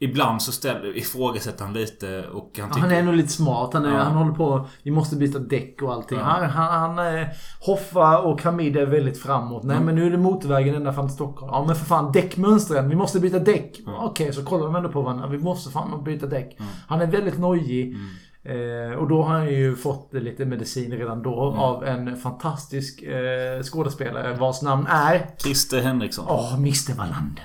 [0.03, 2.81] Ibland så ställer, ifrågasätter han lite och han Ja, tycker...
[2.81, 3.71] Han är ändå lite smart.
[3.73, 4.03] Han, är, Ja.
[4.03, 4.67] han håller på...
[4.83, 6.19] Vi måste byta däck och allting.
[6.19, 6.25] Ja.
[6.25, 7.29] Han, han, han är,
[7.61, 9.63] Hoffa och Hamid är väldigt framåt.
[9.65, 9.87] Nej Mm.
[9.87, 11.51] men nu är det motorvägen ända fram till Stockholm.
[11.55, 12.89] Ja men för fan däckmönstren.
[12.89, 13.81] Vi måste byta däck.
[14.01, 15.27] Okej så kollar de ändå på varandra.
[15.27, 16.59] Vi måste fan byta däck.
[16.89, 17.97] Han är väldigt nojig.
[18.45, 23.63] Eh, och då har han ju fått lite medicin redan då av en fantastisk eh,
[23.63, 25.27] skådespelare vars namn är...
[25.45, 26.25] Christer Henriksson.
[26.29, 27.45] Åh, Mr Wallander.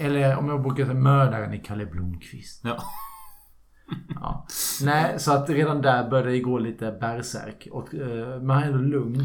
[0.00, 2.60] Eller om jag brukar säga mördaren i Kalle Blomqvist.
[2.64, 2.76] Ja.
[4.14, 4.46] Ja.
[4.82, 7.68] Nej, så att redan där började det gå lite bärsärk.
[7.72, 9.22] Och, eh, man är ändå lugn.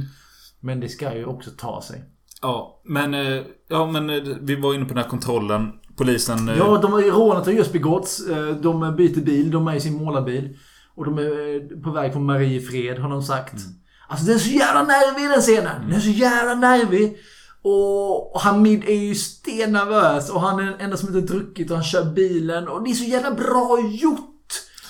[0.60, 2.04] Men det ska ju också ta sig.
[2.42, 3.14] Ja, men...
[3.14, 5.72] eh, Ja, men eh, vi var inne på den här kontrollen.
[5.98, 6.50] Polisen...
[6.50, 8.28] eh, Ja, de har ju rånet har just begåtts.
[8.28, 9.52] Eh, De byter bil.
[9.52, 10.58] De är i sin målarbil.
[10.96, 13.54] Och de är eh, på väg från Mariefred har de sagt.
[14.08, 15.82] Alltså den är så jävla nervig den scenen.
[15.82, 17.18] Den är så jävla nervig.
[17.68, 20.30] Och Hamid är ju stennervös.
[20.30, 22.68] Och han är den enda som inte druckit och han kör bilen.
[22.68, 24.32] Och det är så jävla bra gjort.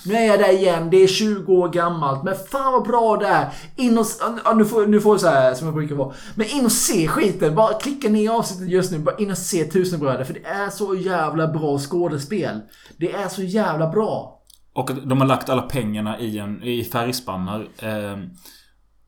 [0.06, 0.90] Nu är jag där igen.
[0.90, 2.24] Det är 20 år gammalt.
[2.24, 3.50] Men fan vad bra det är.
[3.76, 4.06] In och...
[4.46, 6.14] Ja, nu får, nu får jag så här som jag brukar vara.
[6.36, 7.56] Men in och se skiten.
[7.56, 9.00] Bara klicka ner avsnittet just nu.
[9.00, 10.24] Bara in och se Tusenbröder.
[10.24, 12.62] För det är så jävla bra skådespel.
[12.98, 14.42] Det är så jävla bra.
[14.74, 17.68] Och de har lagt alla pengarna i, en, i färgspannar.
[17.78, 18.18] Eh,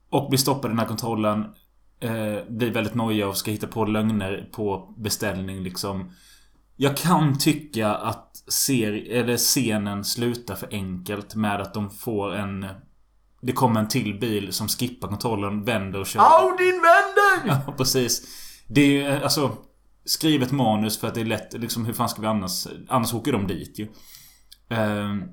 [0.09, 1.45] och blir stoppade i den här kontrollen.
[1.99, 6.11] Eh, blir väldigt nojiga och ska hitta på lögner på beställning liksom.
[6.75, 12.65] Jag kan tycka att ser, eller scenen slutar för enkelt med att de får en...
[13.41, 16.21] Det kommer en till bil som skippar kontrollen, vänder och kör.
[16.21, 17.61] Audin vänder!
[17.65, 18.27] Ja, precis.
[18.67, 19.51] Det är ju eh, alltså...
[20.05, 22.67] Skrivet manus för att det är lätt, liksom hur fan ska vi annars...
[22.87, 23.87] Annars åker de dit ju.
[24.69, 25.23] Ehm,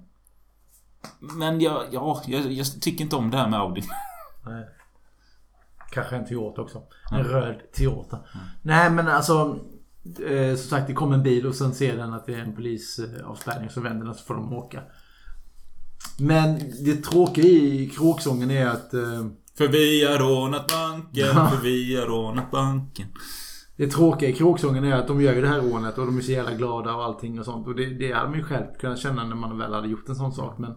[1.20, 3.82] men jag, ja, jag, jag tycker inte om det här med Audi.
[4.46, 4.64] Nej.
[5.94, 6.82] Kanske en Toyota också.
[7.12, 7.32] En Mm.
[7.32, 8.18] röd Toyota.
[8.62, 9.58] Nej men alltså.
[10.28, 12.54] Eh, som sagt det kommer en bil och sen ser den att det är en
[12.54, 13.70] polisavspärrning.
[13.70, 14.80] Så vänder den så får de åka.
[16.18, 18.94] Men det tråkiga i kråksången är att...
[18.94, 19.26] Eh,
[19.58, 23.06] För vi har rånat banken, för vi har rånat banken.
[23.76, 26.22] det tråkiga i kråksången är att de gör ju det här rånet och de är
[26.22, 27.66] så jävla glada och allting och sånt.
[27.66, 30.16] Och det, det hade man ju själv kunnat känna när man väl hade gjort en
[30.16, 30.58] sån sak.
[30.58, 30.74] Men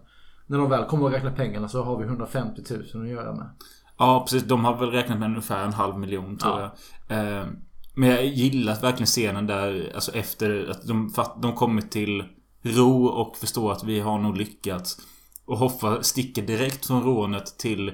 [0.48, 2.62] när de väl kommer och räknar pengarna så har vi 150
[2.94, 3.50] 000 att göra med.
[3.98, 4.44] Ja, precis.
[4.44, 6.76] De har väl räknat med ungefär en halv miljon tror Ja.
[7.08, 7.18] jag.
[7.42, 7.48] Ehm,
[7.96, 12.24] men jag gillar verkligen scenen där, alltså efter att de, fatt, de kommit till
[12.62, 14.98] ro och förstår att vi har nog lyckats.
[15.46, 17.88] Och Hoffa sticker direkt från rånet till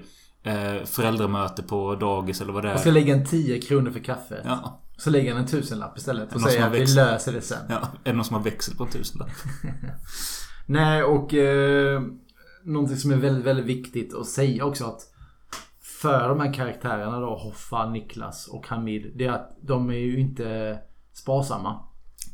[0.44, 2.72] eh, föräldramöte på dagis eller vad det är.
[2.74, 4.42] Jag ska lägga en 10 kronor för kaffe.
[4.46, 4.80] Ja.
[4.98, 7.58] Så lägger han en tusenlapp istället och säger att vi löser det sen.
[7.70, 9.30] Ja, är det någon som har växel på en tusenlapp?
[10.66, 12.02] Nej och eh,
[12.64, 15.02] någonting som är väldigt, väldigt viktigt att säga också att
[16.04, 19.12] för de här karaktärerna då, Hoffa, Niklas och Hamid.
[19.16, 20.78] Det är att de är ju inte
[21.14, 21.80] sparsamma.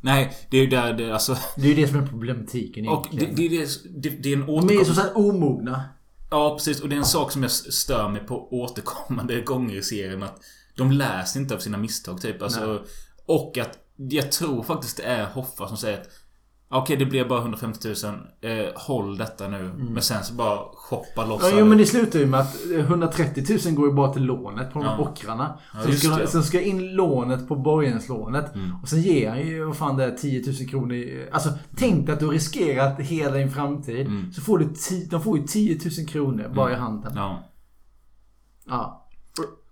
[0.01, 1.37] Nej, det är ju där det alltså...
[1.55, 3.51] Det är ju det som är problematiken Och det, egentligen.
[3.51, 5.83] det, det, det, är en De är så så här omogna.
[6.29, 6.81] Ja, precis.
[6.81, 10.23] Och det är en sak som jag stör mig på återkommande gånger i serien.
[10.23, 10.41] Att
[10.77, 12.41] de läser inte av sina misstag, typ.
[12.41, 12.79] Alltså, Nej.
[13.25, 16.09] och att jag tror faktiskt det är Hoffa som säger att
[16.71, 17.95] Okej, det blev bara 150 000.
[18.41, 19.73] Eh, håll detta nu.
[19.77, 21.53] Men sen så bara shoppa loss Mm.
[21.53, 24.73] Ja, jo, men det slutar ju med att 130 000 går ju bara till lånet
[24.73, 24.97] på de Ja.
[24.99, 25.59] ockrarna.
[25.73, 26.27] Ja, sen, ska, det.
[26.27, 28.55] sen ska in lånet på borgenslånet.
[28.55, 28.75] Mm.
[28.81, 30.93] Och sen ger han ju vad fan det är 10 000 kronor.
[30.93, 34.07] i- Alltså tänk dig att du har riskerat hela din framtid.
[34.07, 34.31] Mm.
[34.33, 37.13] Så får du ti, de får ju 10 000 kronor bara i handen.
[37.15, 37.43] Ja.
[38.67, 39.07] Ja.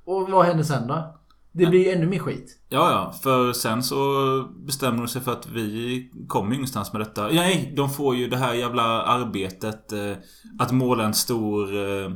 [0.05, 1.16] Och, och vad händer sen då?
[1.57, 2.57] Det blir ju ännu mer skit.
[2.69, 3.13] Ja, ja.
[3.23, 3.97] För sen så
[4.65, 7.27] bestämmer de sig för att vi kommer ingenstans med detta.
[7.27, 9.91] Nej, de får ju det här jävla arbetet.
[9.91, 10.11] Eh,
[10.59, 11.75] att måla en stor...
[11.75, 12.11] Eh,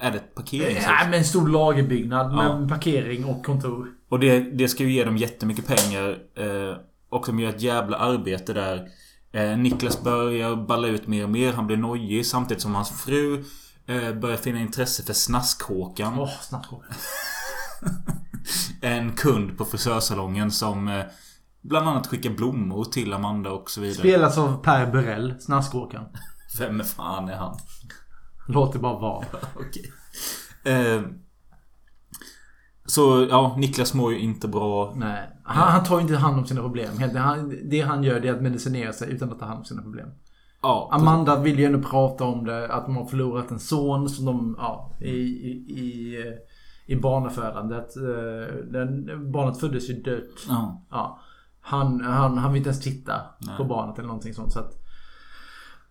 [0.00, 0.84] är det ett parkeringshus?
[0.86, 2.58] Ja, med en stor lagerbyggnad Ja.
[2.58, 3.88] med parkering och kontor.
[4.08, 6.08] Och det, det ska ju ge dem jättemycket pengar.
[6.38, 6.76] Eh,
[7.08, 8.88] och de gör ett jävla arbete där.
[9.32, 11.52] Eh, Niklas börjar balla ut mer och mer.
[11.52, 13.44] Han blir nojig samtidigt som hans fru
[13.86, 16.18] eh, börjar finna intresse för Snaskhåkan.
[16.18, 16.86] Åh, snabbkåka.
[18.80, 21.04] En kund på frisörsalongen som eh,
[21.62, 23.98] bland annat skickar blommor till Amanda och så vidare.
[23.98, 26.04] Spelas av Per Burrell, snaskåkaren.
[26.58, 27.58] Vem fan är han?
[28.48, 29.24] Låt det bara vara.
[29.54, 29.92] Okej.
[30.64, 31.02] Eh,
[32.86, 34.92] så ja, Niklas mår ju inte bra.
[34.96, 35.30] Nej.
[35.44, 36.92] Han, han tar ju inte hand om sina problem.
[37.64, 40.08] Det han gör det är att medicinera sig utan att ta hand om sina problem.
[40.62, 42.72] Ja, Amanda vill ju ändå prata om det.
[42.72, 44.54] Att de har förlorat en son som de...
[44.58, 46.16] Ja, i, i, i,
[46.86, 47.96] i barnafödandet.
[47.96, 50.46] Eh, Den, barnet föddes ju dött.
[50.48, 50.82] Ja.
[50.90, 51.20] Ja.
[51.60, 53.56] Han, han, han vill inte ens titta Nej.
[53.56, 54.52] på barnet eller någonting sånt.
[54.52, 54.82] Så att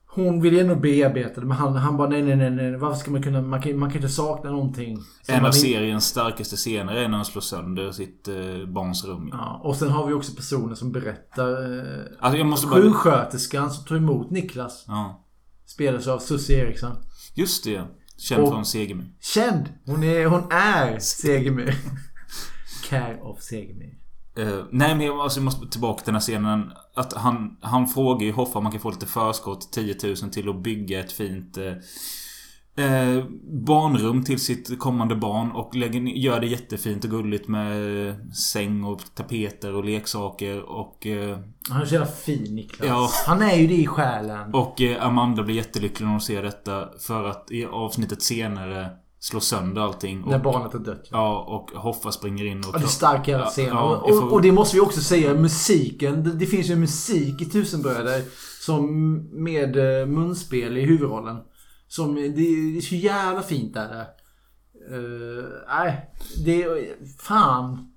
[0.08, 2.78] Hon vill ändå bearbeta det men han, han bara nej nej nej nej.
[2.78, 3.42] Varför ska man kunna...
[3.42, 4.98] Man kan, man kan inte sakna någonting.
[5.28, 9.30] En av seriens starkaste scener är när han slår sönder sitt eh, barns rum.
[9.32, 11.78] Ja, och sen har vi också personer som berättar.
[11.80, 14.86] Eh, Alltså, jag måste bara- Sjuksköterskan som tar emot Niklas.
[14.88, 15.26] Ja.
[15.66, 16.92] Spelas av Susie Eriksson.
[17.36, 17.82] Just det.
[18.18, 19.08] Känd Och- från Segemyhr.
[19.22, 19.70] Känd!
[19.86, 21.76] Hon är, hon är Segemyhr.
[22.90, 23.94] Care of Segemyhr.
[24.38, 26.72] Eh, nej men jag alltså, jag måste tillbaka till den här scenen.
[26.96, 30.50] Att han, han frågar ju Hoffa om man kan få lite förskott, 10 000 till
[30.50, 31.74] att bygga ett fint eh,
[32.78, 33.24] eh,
[33.66, 35.52] barnrum till sitt kommande barn.
[35.52, 38.16] Och lägger, gör det jättefint och gulligt med eh,
[38.54, 41.06] säng och tapeter och leksaker och...
[41.08, 41.38] Eh,
[41.70, 42.88] Han är så jävla fin Niklas.
[42.90, 43.10] Ja.
[43.26, 44.54] Han är ju det i själen.
[44.54, 46.90] och eh, Amanda blir jättelycklig när hon ser detta.
[47.00, 50.24] För att i avsnittet senare slå sönder allting.
[50.24, 51.08] Och, När barnet är dött.
[51.12, 52.66] Ja, och Hoffa springer in och...
[52.74, 53.66] Ja, det är stark jävla scen.
[53.66, 56.24] ja, och, och, och det måste vi också säga, musiken.
[56.24, 58.22] Det, det finns ju musik i Tusenbröder.
[58.62, 59.76] Som med
[60.08, 61.38] munspel i huvudrollen.
[61.96, 64.00] Som, det, är så jävla fint där.
[64.92, 66.10] Eh, Nej,
[66.46, 66.96] det är...
[67.20, 67.92] Fan.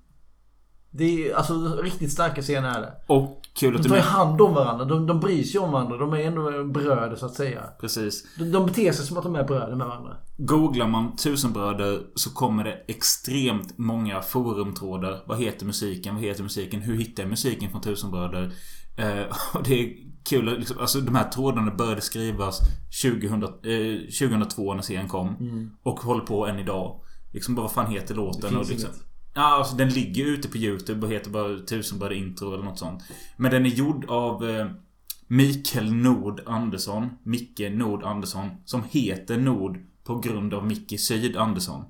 [0.91, 2.93] Det är alltså riktigt starka scener är det.
[3.07, 4.85] Och kul att De tar ju hand om varandra.
[4.85, 5.97] De, de bryr sig om varandra.
[5.97, 7.63] De är ändå bröder så att säga.
[7.79, 8.23] Precis.
[8.37, 10.17] De, de beter sig som att de är bröder med varandra.
[10.37, 15.23] Googlar man Tusenbröder så kommer det extremt många forumtrådar.
[15.25, 16.15] Vad heter musiken?
[16.15, 16.81] Vad heter musiken?
[16.81, 18.53] Hur hittar jag musiken från Tusenbröder?
[18.97, 20.49] Eh, och det är kul.
[20.49, 22.59] att Liksom, alltså de här trådarna började skrivas
[23.01, 23.49] 2000, eh,
[24.19, 25.35] 2002 när serien kom.
[25.39, 25.71] Mm.
[25.83, 26.99] Och håller på än idag.
[27.33, 28.57] Liksom bara vad fan heter låten?
[28.57, 28.89] Och liksom.
[29.33, 33.03] Ja, alltså den ligger ute på YouTube och heter bara Tusenbröder intro eller något sånt.
[33.37, 34.67] Men den är gjord av eh,
[35.27, 37.09] Mikael Nord Andersson.
[37.23, 38.49] Micke Nord Andersson.
[38.65, 41.85] Som heter Nord på grund av Micke Syd Andersson.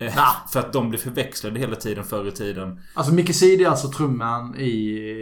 [0.00, 2.80] Eh, För att de blev förväxlade hela tiden förr i tiden.
[2.94, 4.70] Alltså Micke Syd är alltså trumman i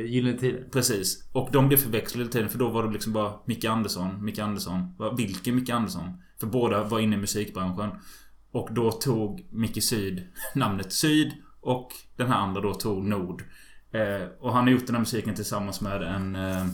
[0.08, 0.64] Gyllene Tider.
[0.72, 1.28] Precis.
[1.32, 4.38] Och de blev förväxlade hela tiden för då var det liksom bara Micke Andersson, Micke
[4.38, 4.94] Andersson.
[5.16, 6.22] Vilken Micke Andersson?
[6.40, 7.90] För båda var inne i musikbranschen.
[8.52, 10.22] Och då tog Micke Syd
[10.54, 13.42] namnet Syd och den här andra då tog Nord.
[13.92, 16.66] Eh, och han har gjort den här musiken tillsammans med en eh,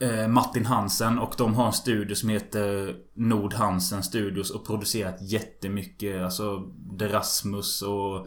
[0.00, 5.16] eh, Martin Hansen och de har en studio som heter Nord Hansen Studios och producerat
[5.20, 6.22] jättemycket.
[6.22, 6.58] Alltså
[6.98, 8.26] Derasmus och...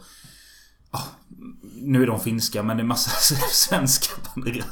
[0.94, 1.08] Oh,
[1.82, 4.64] nu är de finska men det är massa svenska band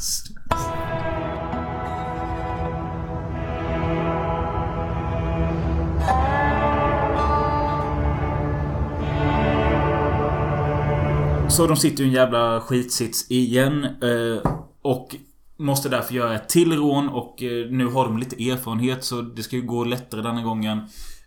[11.49, 13.83] Så de sitter ju i en jävla skitsits igen.
[13.83, 15.15] Eh, och
[15.59, 19.43] måste därför göra ett till rån och eh, nu har de lite erfarenhet så det
[19.43, 20.77] ska ju gå lättare denna gången.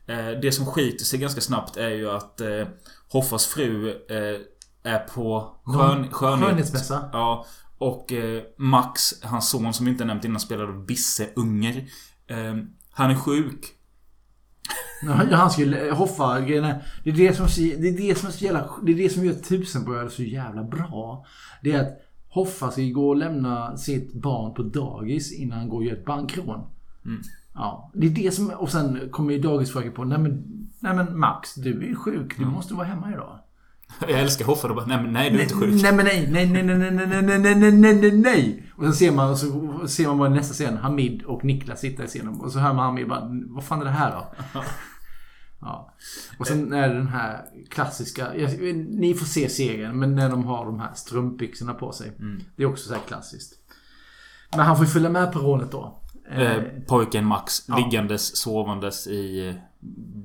[0.07, 2.67] Eh, det som skiter sig ganska snabbt är ju att eh,
[3.09, 3.95] Hoffas fru
[4.85, 6.49] är på skön, skönhet.
[6.49, 7.11] skönhetsmässa.
[7.13, 7.47] Ja.
[7.79, 8.13] Och
[8.57, 11.77] Max, hans son som vi inte nämnt innan, spelar av Bisse Unger.
[12.27, 12.55] Eh,
[12.91, 13.67] han är sjuk.
[15.03, 15.91] Ja, han skulle...
[15.91, 18.31] Hoffa, det är det som, det är det som.
[18.83, 21.27] Det är det som gör Tusenbröder så jävla bra.
[21.63, 21.99] Det är att
[22.35, 26.05] Hoffa ska gå och lämna sitt barn på dagis innan han går och gör ett
[26.05, 26.61] bankrån.
[27.05, 27.21] Mm.
[27.55, 28.51] Ja, det är det som...
[28.51, 30.45] Och sen kommer ju dagisfröken på, nej men...
[30.81, 32.39] Nej men Max, du är ju sjuk.
[32.39, 33.39] Du måste vara hemma idag.
[34.01, 34.69] Jag älskar Hoffa.
[34.69, 35.83] Då bara, nej, men nej du är inte sjuk.
[35.83, 38.67] Nej men nej, nej, nej, nej, nej, nej, nej, nej, nej, nej, nej, nej.
[38.77, 42.07] Och sen ser man, så ser man bara nästa scen, Hamid och Niklas sitter i
[42.07, 42.41] scenen.
[42.41, 44.25] Och så hör man Hamid bara, vad fan är det här då?
[45.63, 45.93] Ja.
[46.39, 48.33] Och sen är det den här klassiska,
[48.89, 52.09] ni får se serien, men när de har de här strumpbyxorna på sig.
[52.19, 52.41] Mm.
[52.57, 53.55] Det är också så här klassiskt.
[54.51, 55.99] Men han får ju följa med på rånet då.
[56.31, 57.77] Eh, pojken Max Ja.
[57.77, 59.55] liggandes, sovandes i eh,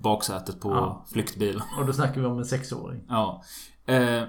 [0.02, 1.06] baksätet på Ja.
[1.13, 1.62] flyktbilen.
[1.80, 3.04] Och då snackar vi om en sexåring.
[3.10, 3.43] Ja.
[3.86, 4.23] Eh,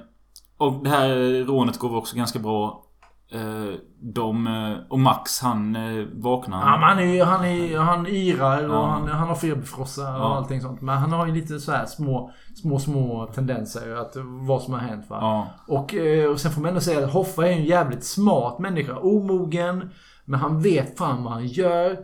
[0.57, 2.85] och det här rånet går också ganska bra.
[3.32, 6.60] Eh, de, eh, och Max han eh, vaknar.
[6.60, 8.86] Ja, han, är, han, är, han yrar och Ja.
[8.86, 10.36] han, han har feberfrossa och Ja.
[10.36, 10.80] allting sånt.
[10.80, 12.30] Men han har ju lite så här små,
[12.62, 15.18] små, små tendenser att vad som har hänt va.
[15.20, 15.46] Ja.
[15.74, 15.94] Och,
[16.32, 18.96] och sen får man ändå säga att Hoffa är en jävligt smart människa.
[18.98, 19.90] Omogen.
[20.24, 21.96] Men han vet fan vad han gör.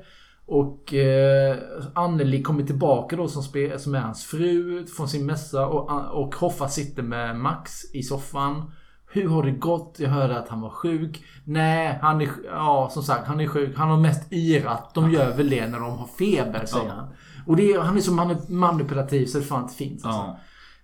[0.46, 1.56] Och eh,
[1.94, 3.42] Anneli kommer tillbaka då som,
[3.78, 5.66] som är hans fru från sin mässa.
[5.66, 5.90] Och,
[6.24, 8.70] och Hoffa sitter med Max i soffan.
[9.14, 9.96] Hur har det gått?
[9.98, 11.24] Jag hörde att han var sjuk.
[11.44, 13.76] Nej, han är, ja, som sagt, han är sjuk.
[13.76, 14.94] Han har mest yrat.
[14.94, 17.08] De gör väl det när de har feber, säger han.
[17.46, 20.04] Och är, han är så mani- manipulativ så det fan inte finns.
[20.04, 20.36] Alltså.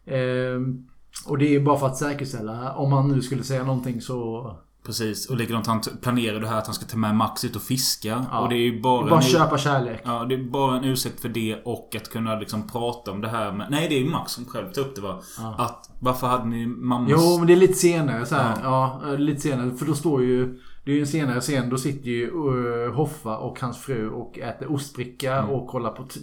[0.06, 0.86] Ehm,
[1.26, 2.72] och det är bara för att säkerställa.
[2.74, 5.30] Om han nu skulle säga någonting så Precis.
[5.30, 8.26] Och likadant han planerar det här att han ska ta med Max ut och fiska.
[8.30, 8.40] Ja.
[8.40, 9.06] Och det är ju bara...
[9.10, 10.02] Bara en- köpa kärlek.
[10.04, 13.28] Ja, det är bara en ursäkt för det och att kunna liksom prata om det
[13.28, 13.66] här med...
[13.70, 15.20] Nej, det är ju Max som själv tar upp det va?
[15.38, 15.54] Ja.
[15.58, 17.10] Att varför hade ni mammas...
[17.12, 18.54] Jo, men det är lite senare så här.
[18.62, 19.00] Ja.
[19.18, 19.76] lite senare.
[19.76, 20.58] För då står ju...
[20.84, 21.70] Det är ju en senare scen.
[21.70, 25.50] Då sitter ju uh, Hoffa och hans fru och äter ostbricka Mm.
[25.50, 26.20] och kollar på t-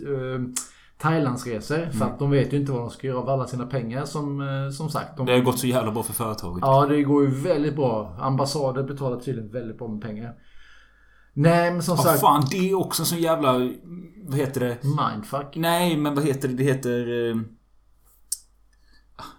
[0.97, 1.75] Thailandsresor.
[1.77, 2.07] För Mm.
[2.07, 4.69] att de vet ju inte vad de ska göra av alla sina pengar som, eh,
[4.71, 5.17] som sagt.
[5.17, 6.59] De, Det har gått så jävla bra för företaget.
[6.61, 8.15] Ja, det går ju väldigt bra.
[8.19, 10.33] Ambassader betalar tydligen väldigt bra med pengar.
[11.33, 12.21] Nej, men som Ja, sagt.
[12.21, 13.53] fan, det är också så jävla...
[14.27, 14.77] Vad heter det?
[14.83, 15.55] Mindfuck.
[15.55, 16.53] Nej, men vad heter det?
[16.53, 17.07] Det heter...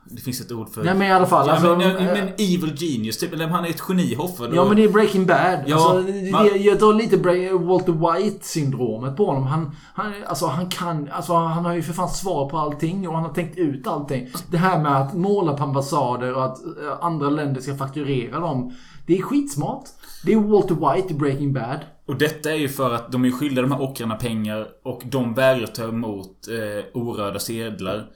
[0.05, 0.85] Det finns ett ord för...
[0.85, 3.33] Nej, men i alla fall, Ja, alltså, men, eh, men evil genius, typ.
[3.33, 4.47] Eller han är ett geni, Hoffa.
[4.47, 5.59] då- Ja men det är Breaking Bad.
[5.67, 7.17] Ja, alltså, man- det, jag drar lite
[7.59, 9.43] Walter White syndromet på honom.
[9.47, 13.15] Han, han, alltså, han kan, alltså, han har ju för fan svar på allting och
[13.15, 14.29] han har tänkt ut allting.
[14.51, 18.73] Det här med att måla på ambassader och att eh, andra länder ska fakturera dem.
[19.07, 19.85] Det är skitsmart.
[20.25, 21.79] Det är Walter White i Breaking Bad.
[22.07, 25.35] Och detta är ju för att de är skyldiga de här ockrarna pengar och de
[25.35, 28.07] vägrar ta emot eh, orörda sedlar.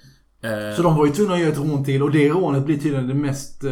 [0.43, 2.79] Eh, Så de var ju tvungna att göra ett rån till och det rånet blir
[2.79, 3.71] tydligen det mest eh,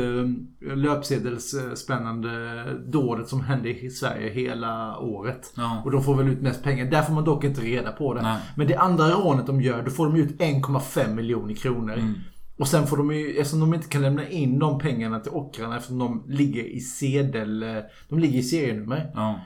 [0.76, 5.52] löpsedelsspännande dådet som händer i Sverige hela året.
[5.56, 5.82] Ja.
[5.84, 6.84] Och de får väl ut mest pengar.
[6.90, 8.22] Där får man dock inte reda på det.
[8.22, 8.40] Nej.
[8.56, 11.94] Men det andra rånet de gör, då får de ut 1,5 miljoner kronor.
[11.94, 12.14] Mm.
[12.58, 15.76] Och sen får de ju, eftersom de inte kan lämna in de pengarna till ockrarna
[15.76, 17.76] eftersom de ligger i sedel, eh,
[18.08, 19.10] de ligger i serienummer.
[19.14, 19.40] Ja.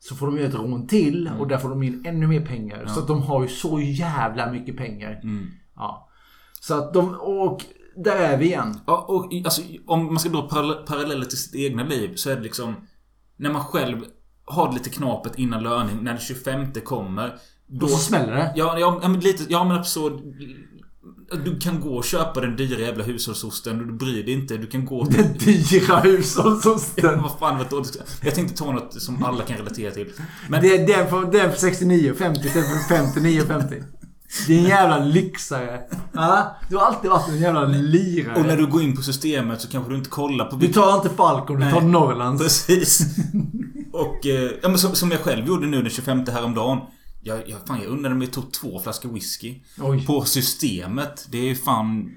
[0.00, 2.76] Så får de göra ett rån till och där får de in ännu mer pengar.
[2.76, 2.88] Mm.
[2.88, 2.94] Ja.
[2.94, 5.20] Så att de har ju så jävla mycket pengar.
[5.22, 5.46] Mm.
[5.76, 6.07] Ja.
[6.68, 7.64] Så att de, och
[7.96, 8.80] där är vi igen.
[8.86, 12.36] Ja, och alltså, om man ska dra parallell- paralleller till sitt egna liv så är
[12.36, 12.74] det liksom...
[13.36, 13.96] När man själv
[14.44, 17.34] har lite knapet innan löning, när den 25 kommer.
[17.66, 18.52] Då Och så smäller det.
[18.56, 19.44] Ja, ja, ja men lite...
[19.48, 20.20] Ja, men så...
[21.44, 24.56] Du kan gå och köpa den dyra jävla hushållsosten och du bryr dig inte.
[24.56, 25.16] Du kan gå till...
[25.16, 27.22] Den dyra hushållsosten.
[27.22, 27.82] Vad fan vet du?
[28.22, 30.12] Jag tänkte ta något som alla kan relatera till.
[30.48, 33.84] Men Det är den för, den för 69,50 istället för 59,50.
[34.46, 35.80] Det är en jävla lyxare.
[36.12, 38.40] Ja, du har alltid varit en jävla lirare.
[38.40, 40.56] Och när du går in på systemet så kanske du inte kollar på...
[40.56, 41.80] Du tar inte Falcon, du tar.
[41.80, 42.42] Norrlands.
[42.42, 43.00] Precis.
[43.92, 44.26] Och...
[44.26, 46.78] eh, Ja, men som, som jag själv gjorde nu den 25 häromdagen.
[47.22, 49.54] Jag, jag, fan, jag undrade mig tog två flaskor whisky.
[49.80, 50.06] Oj.
[50.06, 51.26] På systemet.
[51.30, 52.10] Det är ju fan...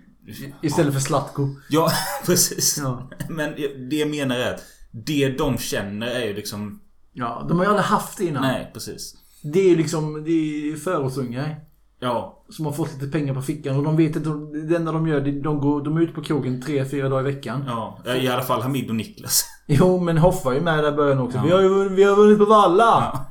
[0.61, 1.47] Istället för Slatko.
[1.69, 1.91] Ja,
[2.25, 2.77] precis.
[2.77, 3.09] Ja.
[3.29, 3.51] Men
[3.89, 6.79] det jag menar är att det de känner är ju liksom...
[7.13, 8.41] Ja, de har ju aldrig haft det innan.
[8.43, 9.15] Nej, precis.
[9.43, 11.55] Det är ju liksom, det är förortsungar.
[12.03, 12.45] Ja.
[12.49, 14.29] Som har fått lite pengar på fickan och de vet inte,
[14.69, 17.29] det enda de gör, det- de, går, de är ute på krogen tre, fyra dagar
[17.29, 17.63] i veckan.
[17.67, 19.45] Ja, i alla fall Hamid och Niklas.
[19.67, 21.37] Jo, men Hoffa är ju med där i början också.
[21.37, 21.43] Ja.
[21.43, 22.83] Vi, har ju, vi har vunnit på Valla!
[23.13, 23.25] Ja.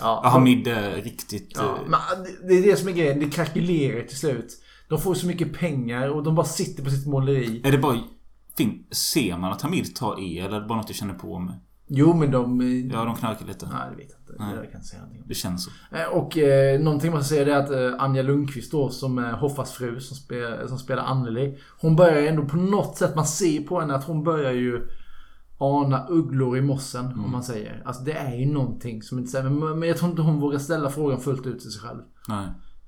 [0.00, 1.52] Ja, Ja, Hamid är riktigt...
[1.54, 2.00] Ja, eh, men
[2.48, 3.20] det- är det som är grejen.
[3.20, 4.62] Det krackelerar till slut.
[4.88, 7.60] De får så mycket pengar och de bara sitter på sitt måleri.
[7.64, 7.96] Är det bara...
[8.92, 11.54] Ser man att Hamid tar E eller är det bara något jag känner på mig?
[11.88, 12.60] Jo, men de...
[12.92, 13.66] Ja, de knarkar lite.
[13.72, 14.44] Nej, det vet jag inte.
[14.44, 14.48] Nej.
[14.54, 15.28] Där kan jag inte säga någonting om.
[15.28, 15.70] Det känns så.
[15.96, 19.32] Eh, Och eh, någonting man ska säga är att eh, Anja Lundqvist då som är
[19.32, 21.58] Hoffas fru som, spel, som spelar Anneli.
[21.80, 24.88] Hon börjar ju ändå på något sätt, man ser på henne att hon börjar ju
[25.58, 27.24] ana ugglor i mossen Mm.
[27.24, 27.82] om man säger.
[27.84, 29.50] Alltså det är ju någonting som inte stämmer.
[29.50, 32.00] Men men jag tror inte hon vågar ställa frågan fullt ut till sig själv.
[32.28, 32.46] Nej.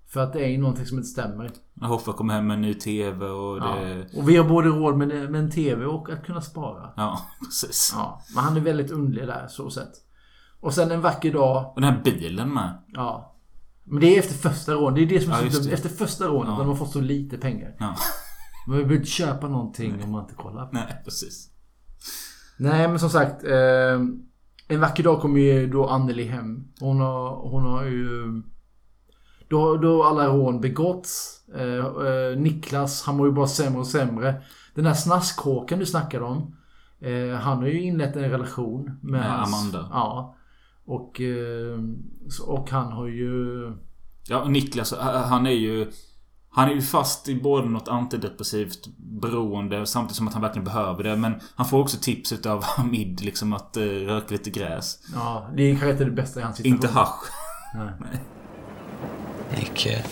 [0.09, 1.51] För att det är ju någonting som inte stämmer.
[1.81, 4.07] Hoffa kommer hem med en ny TV och det...
[4.13, 4.21] Ja.
[4.21, 6.91] Och vi har både råd med, med en TV och att kunna spara.
[6.97, 7.93] Ja, precis.
[7.97, 9.93] Ja, men han är väldigt underlig där så sett.
[10.61, 11.73] Och sen en vacker dag.
[11.75, 12.79] Och den här bilen med.
[12.87, 13.35] Ja.
[13.85, 14.95] Men det är efter första rånet.
[14.95, 15.73] Det är det som är Ja, så dumt.
[15.73, 16.53] Efter första rånet Ja.
[16.53, 17.77] när de har fått så lite pengar.
[17.79, 17.95] Ja.
[18.67, 20.69] Man behöver inte köpa någonting om man inte kollar.
[20.73, 21.51] Nej, precis.
[22.59, 23.45] Nej, men som sagt.
[23.45, 24.01] Eh,
[24.69, 26.65] en vacker dag kommer ju då Anneli hem.
[26.81, 28.43] Hon har, hon har ju...
[29.49, 31.41] Då, då har alla rån begåtts.
[31.55, 34.43] Eh, eh, Niklas, han mår ju bara sämre och sämre.
[34.75, 36.57] Den här snaskhåken du snackade om.
[37.01, 39.89] Eh, han har ju inlett en relation med, Med hans, Amanda.
[39.93, 40.37] Ja.
[40.85, 41.79] Och, eh,
[42.47, 43.73] och han har ju...
[44.29, 45.91] Ja, Niklas, eh, han är ju...
[46.51, 51.05] Han är ju fast i både något antidepressivt beroende samtidigt som att han verkligen behöver
[51.05, 51.17] det.
[51.17, 54.99] Men han får också tips utav Hamid liksom att uh, röka lite gräs.
[55.15, 56.75] Ja, det är kanske inte det bästa i hans situation.
[56.75, 57.25] Inte hasch.
[57.75, 58.21] Nej.
[59.57, 60.05] Nicke.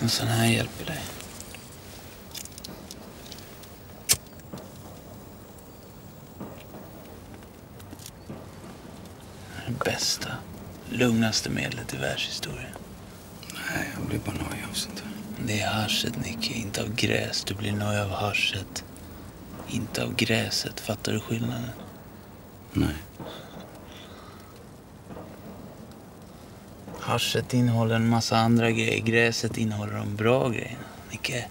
[0.00, 1.00] En sån här hjälper dig.
[9.66, 10.28] Det bästa,
[10.90, 12.72] lugnaste medlet i världshistorien.
[13.54, 15.12] Nej, jag blir bara nojig av sånt här.
[15.46, 16.54] Det är haschet, Nicke.
[16.54, 17.44] Inte av gräs.
[17.44, 18.84] Du blir nöjd av haschet.
[19.68, 20.80] Inte av gräset.
[20.80, 21.70] Fattar du skillnaden?
[22.72, 22.94] Nej.
[27.08, 29.00] Haschet innehåller en massa andra grejer.
[29.00, 30.84] Gräset innehåller de bra grejerna.
[31.10, 31.44] Nicke.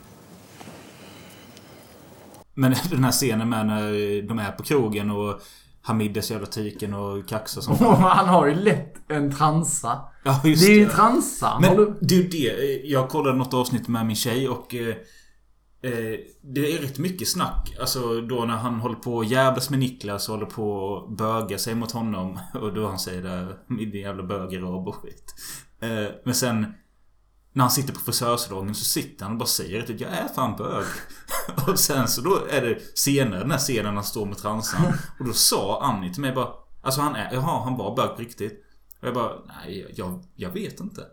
[2.53, 5.41] Men den här scenen med när de är på krogen och
[5.82, 8.01] Hamid är så jävla tyken och kaxar som fan.
[8.18, 9.99] Han har ju lätt en transa.
[10.24, 11.60] Ja, just det är ju en transa.
[11.62, 12.82] Men du- det är ju det.
[12.88, 14.76] Jag kollade något avsnitt med min tjej och
[15.82, 17.75] eh, Det är rätt mycket snack.
[17.80, 21.57] Alltså då när han håller på och jävlas med Niklas och håller på och böga
[21.57, 22.39] sig mot honom.
[22.53, 25.36] Och då han säger där min jävla bögerab och skit.
[25.80, 26.73] Eh, men sen
[27.53, 30.55] när han sitter på frisörsalongen så sitter han och bara säger att jag är fan
[30.57, 30.86] bög.
[31.67, 34.93] och sen så då är det senare den här scenen när han står med transan.
[35.19, 36.49] Och då sa Annie till mig bara
[36.82, 38.63] Alltså han är, jaha han var bög på riktigt.
[39.01, 41.05] Och jag bara, nej jag, jag vet inte.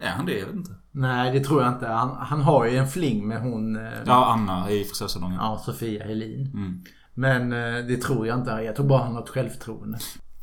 [0.00, 0.38] Är han det?
[0.38, 0.70] Jag vet inte.
[0.92, 1.86] Nej, det tror jag inte.
[1.86, 3.76] Han, han har ju en fling med hon...
[3.76, 5.36] eh, Ja, Anna i frisörsalongen.
[5.40, 6.46] Ja, Sofia Helin.
[6.54, 6.84] Mm.
[7.14, 8.50] Men eh, det tror jag inte.
[8.50, 9.98] Jag tror bara han har ett självförtroende.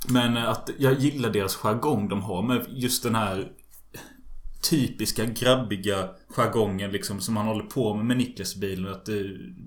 [0.10, 3.51] Men eh, att jag gillar deras jargong de har med just den här
[4.70, 8.91] typiska grabbiga jargongen liksom som han håller på med med Niklas bilen.
[8.91, 9.24] Att det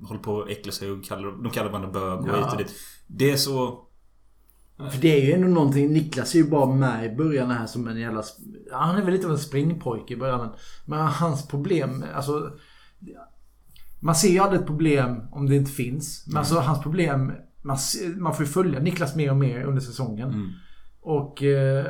[0.09, 2.37] håller på att äckla sig och kallar, de kallar varandra bög och Ja.
[2.37, 2.73] hit och dit.
[3.07, 3.85] Det är så...
[4.79, 5.93] För det är ju ändå någonting.
[5.93, 8.23] Niklas är ju bara med i början här som en jävla...
[8.73, 10.49] Han är väl lite av en springpojke i början.
[10.87, 12.51] men- hans problem, alltså...
[14.01, 16.25] Man ser ju aldrig ett problem om det inte finns.
[16.27, 16.39] Men Mm.
[16.39, 17.33] alltså hans problem...
[17.63, 17.77] Man,
[18.17, 20.29] man får ju följa Niklas mer och mer under säsongen.
[20.29, 20.49] Mm.
[21.01, 21.87] Och eh,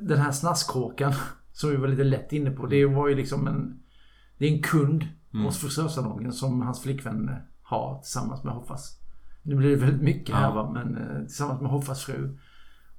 [0.00, 1.12] den här snaskkåkan
[1.52, 2.66] som vi var lite lätt inne på.
[2.66, 3.82] Det var ju liksom en...
[4.38, 5.04] Det är en kund
[5.34, 5.44] Mm.
[5.46, 7.30] hos frisörsalongen som hans flickvän
[7.62, 8.98] har tillsammans med Hoffas.
[9.42, 12.38] Nu blir det väldigt mycket här va, men eh, tillsammans med Hoffas fru.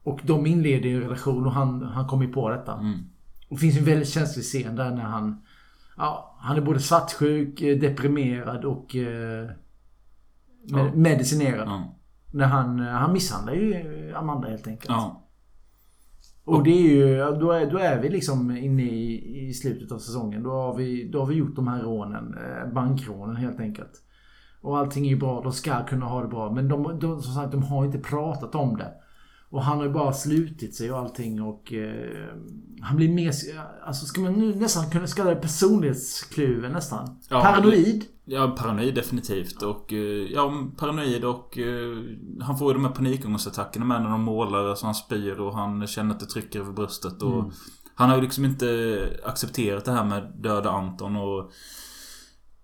[0.03, 2.73] Och de inleder ju en relation och han, han kommer ju på detta.
[2.73, 2.99] Mm.
[3.49, 5.41] Och det finns en väldigt känslig scen där när han...
[5.97, 9.49] Ja, han är både svartsjuk, eh, deprimerad och eh,
[10.71, 10.91] med, Ja.
[10.95, 11.67] medicinerad.
[11.67, 11.95] Ja.
[12.31, 14.89] När han, eh, han misshandlar ju Amanda helt enkelt.
[14.89, 15.19] Ja.
[16.45, 19.97] Och det är ju, då är, då är vi liksom inne i, i slutet av
[19.97, 20.43] säsongen.
[20.43, 22.35] Då har, vi, då har vi gjort de här rånen.
[22.73, 23.91] Bankrånen helt enkelt.
[24.63, 25.41] Och allting är ju bra.
[25.41, 26.51] De ska kunna ha det bra.
[26.51, 28.91] Men de, de, som sagt, de har inte pratat om det.
[29.49, 31.73] Och han har ju bara slutit sig och allting och...
[31.73, 32.35] Eh,
[32.81, 33.33] han blir mer...
[33.85, 37.19] Alltså ska man nu nästan kunna kalla det personlighetskluven nästan.
[37.29, 38.03] Ja, Paranoid.
[38.25, 39.61] Ja, paranoid definitivt.
[39.61, 41.97] Och, eh, ja, paranoid och eh,
[42.41, 44.69] han får ju de här panikångestattackerna med när de målar.
[44.69, 47.21] Alltså han spyr och han känner att det trycker över bröstet.
[47.21, 47.51] Och Mm.
[47.95, 51.51] Han har ju liksom inte accepterat det här med döda Anton och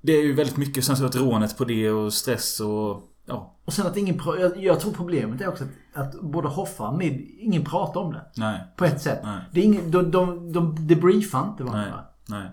[0.01, 3.55] Det är ju väldigt mycket sen så att rånet på det och stress och ja.
[3.65, 4.21] Och sen att ingen...
[4.39, 8.13] Jag, jag tror problemet är också att, att både Hoffa och Mid, ingen pratar om
[8.13, 8.25] det.
[8.37, 8.59] Nej.
[8.77, 9.19] På ett sätt.
[9.23, 9.39] Nej.
[9.51, 11.71] Det är ingen, de, de, de debriefar inte Nej.
[11.71, 11.99] varandra.
[12.29, 12.49] Nej.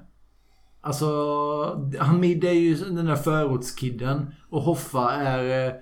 [0.81, 1.07] Alltså,
[1.99, 5.73] Hamid är ju den där förortskidden och Hoffa är eh,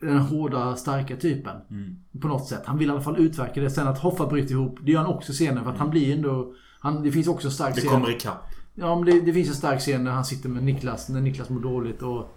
[0.00, 1.56] den hårda, starka typen.
[1.70, 1.96] Mm.
[2.20, 2.62] På något sätt.
[2.64, 3.70] Han vill i alla fall utverka det.
[3.70, 6.52] Sen att Hoffa bryter ihop, det gör han också senare för att han blir ändå...
[6.80, 7.90] Han, det finns också en stark Det scen.
[7.90, 8.50] kommer ikapp.
[8.78, 11.48] Ja, men det, det finns en stark scen när han sitter med Niklas, när Niklas
[11.48, 12.32] mår dåligt och...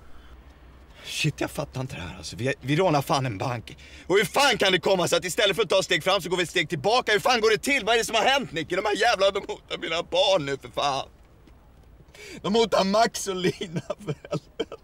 [1.03, 2.35] Shit, jag fattar inte det här alltså.
[2.35, 3.77] Vi, vi rånar fan en bank.
[4.07, 6.21] Och hur fan kan det komma sig att istället för att ta ett steg fram
[6.21, 7.11] så går vi ett steg tillbaka?
[7.11, 7.85] Hur fan går det till?
[7.85, 8.75] Vad är det som har hänt Nicke?
[8.75, 11.07] De här jävlarna, de hotar mina barn nu för fan.
[12.41, 14.75] De hotar Max och Lina för helvete.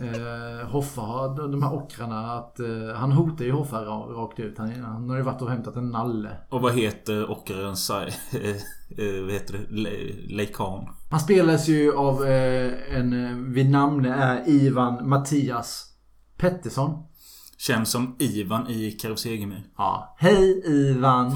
[0.00, 2.60] Eh, Hoffa de, här ockrarna att...
[2.60, 4.58] Eh, han hotar ju Hoffa ra- rakt ut.
[4.58, 6.30] Han, han har ju varit och hämtat en nalle.
[6.48, 7.74] Och vad heter ockraren?
[7.74, 8.06] Sai-
[8.98, 9.66] eh, Vad heter det?
[9.74, 10.88] Le- Leikan.
[11.10, 15.84] Han spelas ju av eh, en eh, vid namn är Ivan Mattias
[16.36, 17.02] Pettersson.
[17.58, 19.64] Känns som Ivan i Karusegemi.
[19.76, 20.14] Ja.
[20.18, 21.32] Hej Ivan.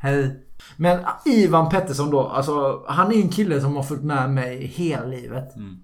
[0.00, 0.42] Hej.
[0.76, 4.66] Men ah, Ivan Pettersson då, alltså han är en kille som har följt med mig
[4.66, 5.56] hela livet.
[5.56, 5.76] Mm.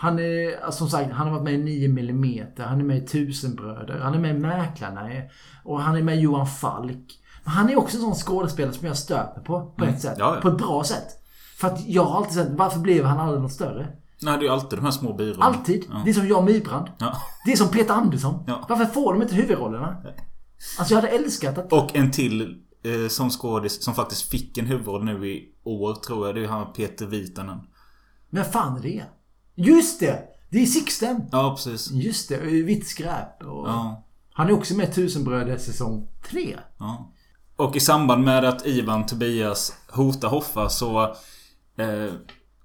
[0.00, 2.96] Han är, alltså, som sagt, han har varit med i 9 mm Han är med
[2.96, 3.98] i Tusenbröder.
[4.02, 5.10] Han är med i Mäklarna.
[5.64, 7.18] Och han är med i Johan Falk.
[7.44, 9.60] Men han är också en sån skådespelare som jag stöter på.
[9.76, 9.94] På Mm.
[9.94, 10.16] ett sätt.
[10.18, 10.40] Ja, ja.
[10.40, 11.06] På ett bra sätt.
[11.56, 13.88] För att jag har alltid sett, varför blev han aldrig något större?
[14.22, 15.44] Nej, det är alltid de här små byråerna.
[15.44, 15.84] Alltid.
[15.90, 16.02] Ja.
[16.04, 16.86] Det är som Jan Mybrand.
[17.44, 18.44] Det är som Peter Andersson.
[18.68, 19.96] Varför får de inte huvudrollerna?
[20.78, 21.72] Alltså jag hade älskat att...
[21.72, 26.26] Och en till eh, som skådis som faktiskt fick en huvudroll nu i år tror
[26.26, 26.34] jag.
[26.36, 27.58] Det är han Peter Vitanen.
[28.30, 29.02] Men fan är det?
[29.60, 30.22] Just det!
[30.50, 31.22] Det är Sixten!
[31.32, 31.90] Ja, precis.
[31.90, 33.42] Just det, vitt skräp.
[33.42, 33.68] Och...
[33.68, 34.04] Ja.
[34.32, 36.58] Han är också med Tusenbröder säsong 3.
[36.78, 37.12] Ja.
[37.56, 41.02] Och i samband med att Ivan Tobias hotar Hoffa så
[41.76, 42.12] eh,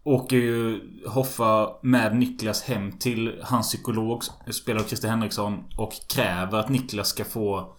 [0.04, 6.60] åker ju Hoffa med Niklas hem till hans psykolog, spelar av Christer Henriksson, och kräver
[6.60, 7.76] att Niklas ska få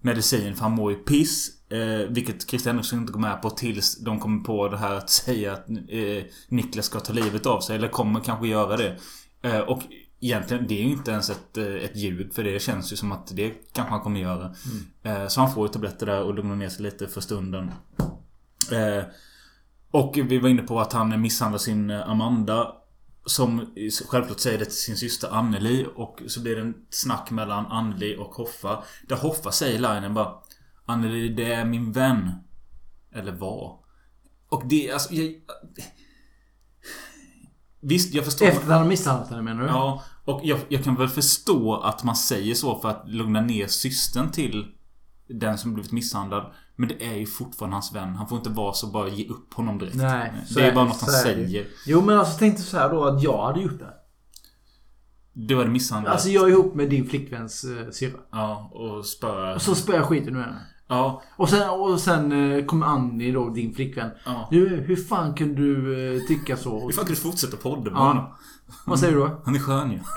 [0.00, 1.50] medicin för han mår ju piss.
[1.70, 5.10] Eh, vilket Christer Henriksson inte går med på tills de kommer på det här att
[5.10, 7.76] säga att eh, Niklas ska ta livet av sig.
[7.76, 8.96] Eller kommer kanske göra det.
[9.42, 9.82] Eh, och
[10.20, 13.12] egentligen, det är ju inte ens ett, eh, ett ljud för det känns ju som
[13.12, 14.54] att det kanske han kommer göra.
[15.02, 17.70] Eh, så han får ju tabletter där och lugnar ner sig lite för stunden.
[18.72, 19.04] Eh,
[19.90, 22.72] Och vi var inne på att han misshandlar sin eh, Amanda.
[23.26, 23.74] Som
[24.08, 25.86] självklart säger det till sin syster Anneli.
[25.94, 28.82] Och så blir det en snack mellan Anneli och Hoffa.
[29.08, 30.34] Där Hoffa säger linen bara
[30.88, 32.30] Anneli, det är min vän.
[33.14, 33.78] Eller var.
[34.48, 35.14] Och det, alltså...
[35.14, 35.34] Jag,
[37.80, 38.46] visst, jag förstår...
[38.46, 39.68] Efter att han misshandlat henne menar du?
[39.68, 43.66] Ja, och jag, jag kan väl förstå att man säger så för att lugna ner
[43.66, 44.66] systern till
[45.28, 46.52] den som blivit misshandlad.
[46.76, 48.14] Men det är ju fortfarande hans vän.
[48.14, 49.96] Han får inte vara så bara ge upp honom direkt.
[49.96, 50.32] Nej.
[50.54, 51.66] det är bara något han är säger.
[51.86, 53.94] Jo men alltså tänkte så här då att jag hade gjort det.
[55.32, 56.12] Du hade misshandlat.
[56.12, 58.18] Alltså jag är ihop med din flickväns uh, syrra.
[58.32, 59.54] Ja, och spöa...
[59.54, 60.66] Och så spöar jag skiten ur henne.
[60.88, 61.22] Ja.
[61.36, 64.10] Och sen, och sen eh, kommer Annie då, din flickvän.
[64.24, 64.48] Ja.
[64.50, 66.80] Du, hur fan kunde du eh, tycka så?
[66.86, 68.06] Hur fan kan du fortsätta podda med Ja.
[68.06, 68.34] honom?
[68.86, 69.42] Vad säger du då?
[69.44, 70.00] Han är skön ju.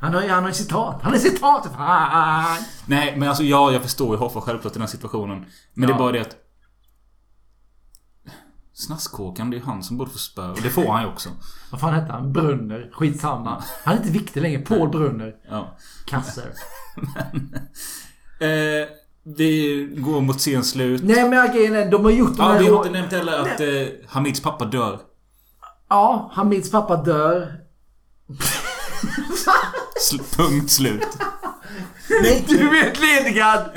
[0.00, 1.02] Han har ju han har citat.
[1.02, 1.72] Han är citat!
[1.76, 2.56] Fan!
[2.86, 5.44] Nej, men alltså ja, jag förstår ju Hoffa självklart i den här situationen.
[5.74, 6.36] Men det är bara det att...
[8.72, 10.48] Snaskkåkan, det är han som borde få spö.
[10.50, 11.28] Och det får han ju också.
[11.70, 12.32] Vad fan hette han?
[12.32, 12.90] Brunner.
[12.92, 13.62] Skitsamma.
[13.84, 14.58] Han är inte viktig längre.
[14.62, 15.34] Paul Brunner.
[15.50, 15.76] Ja.
[16.06, 16.52] Kasser.
[18.40, 18.88] Eh,
[19.24, 21.02] vi går mot scen slut.
[21.04, 23.66] Nej men grejen är, de har gjort Ja, vi har inte nämnt heller att eh,
[24.08, 24.98] Hamids pappa dör.
[25.88, 27.52] Ja, Hamids pappa dör.
[30.10, 31.08] Sl- punkt slut.
[32.22, 33.70] Nej, du är entledigad!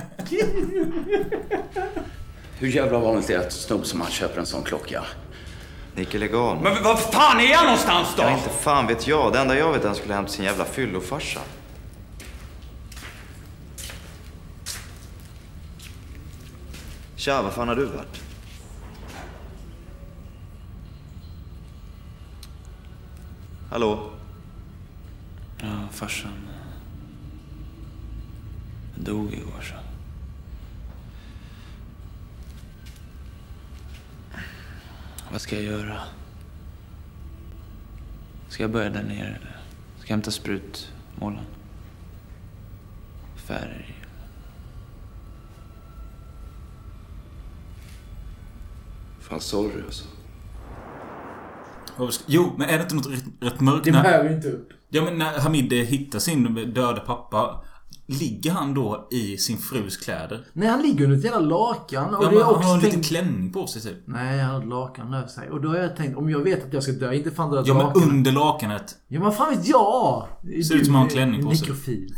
[2.59, 5.03] Hur jävla vanligt är det att snobb som han köper en sån klocka?
[5.95, 6.61] Nicke, lägg av.
[6.63, 8.23] Men var fan är han någonstans då?
[8.23, 9.33] Ja, inte fan vet jag.
[9.33, 11.39] Det enda jag vet är att han skulle hämta sin jävla fyllofarsa.
[17.27, 18.23] Tja, var fan har du varit?
[23.69, 24.11] Hallå?
[25.61, 26.63] Ja, farsan eh,
[29.03, 29.75] dog igår så.
[35.31, 36.01] Vad ska jag göra?
[38.49, 39.57] Ska jag börja där nere eller?
[39.97, 41.45] Ska jag hämta sprutmålen?
[43.35, 44.07] Färg i?
[49.29, 50.03] Fan, sorry alltså.
[52.25, 53.85] Jo, men är det inte något rätt, rätt mörkt?
[53.85, 54.69] Det när- behöver vi inte upp.
[54.89, 57.63] Ja men när Hamid eh, hittar sin döda pappa
[58.09, 60.45] Ligger han då i sin frus kläder?
[60.53, 62.15] Nej, han ligger under ett jävla lakan.
[62.15, 63.07] Och Ja, det men är han också har en liten tänkt...
[63.07, 63.97] klänning på sig typ.
[64.05, 65.49] Nej, han har ett lakan över sig.
[65.49, 67.67] Och då har jag tänkt, om jag vet att jag ska dö, inte fan ett
[67.67, 68.03] Ja men lakan.
[68.09, 68.95] under lakanet.
[69.07, 70.27] Ja, men fan vet jag?
[70.67, 71.59] Ser ut som han har en klänning på sig.
[71.61, 72.13] Mikrofil.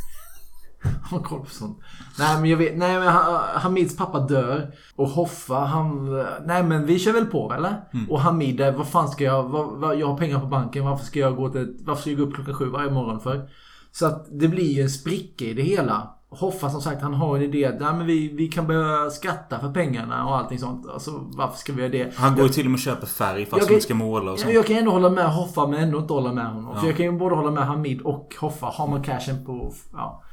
[1.11, 1.79] Har koll på sånt.
[2.19, 4.71] Nej men jag vet, nej men Ha- Hamids pappa dör.
[4.95, 6.15] Och Hoffa han,
[6.45, 7.81] nej men vi kör väl på eller?
[7.93, 8.11] Mm.
[8.11, 10.85] Och Hamid, eh, vad fan ska jag, vad, jag har pengar på banken.
[10.85, 13.49] Varför ska jag gå till, varför ska jag gå upp klockan sju varje morgon för?
[13.91, 16.15] Så att det blir ju en spricka i det hela.
[16.31, 19.71] Hoffa som sagt, han har en idé nej, men vi, vi kan börja skatta för
[19.71, 20.89] pengarna och allting sånt.
[20.93, 22.15] Alltså varför ska vi göra det?
[22.15, 24.53] Han går ju till och med och köper färg fast han ska måla och sånt.
[24.53, 26.71] Jag kan ändå hålla med Hoffa men ändå inte hålla med honom.
[26.73, 26.79] Ja.
[26.79, 28.65] För jag kan ju både hålla med Hamid och Hoffa.
[28.65, 29.73] Har man cashen på...
[29.93, 30.23] Ja.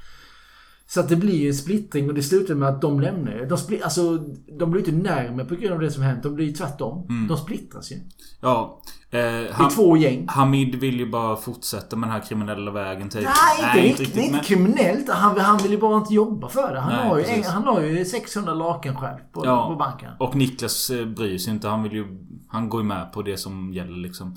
[0.89, 3.47] Så att det blir ju en splittring och det slutar med att de lämnar ju.
[3.47, 4.17] De, spli- alltså,
[4.59, 6.23] de blir inte närmare på grund av det som hänt.
[6.23, 7.07] De blir ju tvärtom.
[7.09, 7.29] Mm.
[7.29, 7.97] De splittras ju.
[8.41, 8.81] Ja.
[9.11, 10.27] Eh, I två gäng.
[10.29, 13.25] Hamid vill ju bara fortsätta med den här kriminella vägen typ.
[13.25, 14.15] Nej, inte riktigt.
[14.15, 15.09] Det är inte kriminellt.
[15.11, 16.81] Han, han vill ju bara inte jobba för det.
[16.81, 17.47] Han, Nej, har, ju, precis.
[17.47, 19.69] han har ju 600 lakan själv på, Ja.
[19.69, 20.11] på banken.
[20.19, 21.69] Och Niklas eh, bryr sig inte.
[21.69, 22.07] Han vill ju...
[22.49, 24.37] Han går ju med på det som gäller liksom.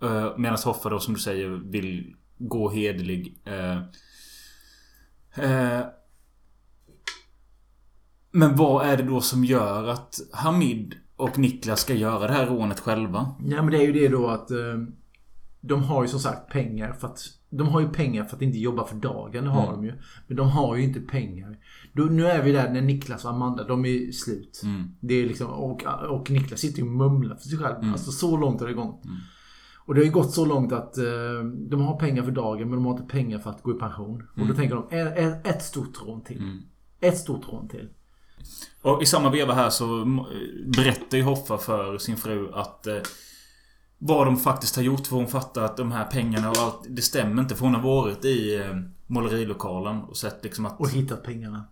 [0.00, 0.34] Ja.
[0.36, 3.36] Medan Hoffa då som du säger vill gå hederlig.
[3.44, 3.82] Eh,
[5.36, 5.80] eh,
[8.30, 12.46] men vad är det då som gör att Hamid och Niklas ska göra det här
[12.46, 13.34] rånet själva?
[13.46, 14.56] Ja men det är ju det då att eh,
[15.60, 17.20] de har ju som sagt pengar för att
[17.50, 19.44] de har ju pengar för att inte jobba för dagen.
[19.44, 19.74] Det har Mm.
[19.74, 19.92] de ju.
[20.26, 21.58] Men de har ju inte pengar.
[21.92, 24.60] Då, nu är vi där när Niklas och Amanda, de är slut.
[24.64, 24.88] Mm.
[25.00, 27.76] Det är liksom, och, och Niklas sitter ju och mumlar för sig själv.
[27.78, 27.92] Mm.
[27.92, 29.02] Alltså så långt har det gått.
[29.86, 31.04] Och det har ju gått så långt att eh,
[31.68, 34.22] de har pengar för dagen men de har inte pengar för att gå i pension.
[34.30, 34.56] Och då Mm.
[34.56, 36.62] tänker de, "Ä- ä- ett stort rån till.
[37.00, 37.88] Ett stort rån till.
[38.82, 40.04] Och i samma veva här så
[40.76, 42.96] berättar ju Hoffa för sin fru att eh,
[43.98, 45.06] vad de faktiskt har gjort.
[45.06, 47.54] För hon fattar att de här pengarna och allt, det stämmer inte.
[47.54, 48.76] För hon har varit i eh,
[49.06, 50.80] målerilokalen och sett liksom att...
[50.80, 51.64] Och hittat pengarna.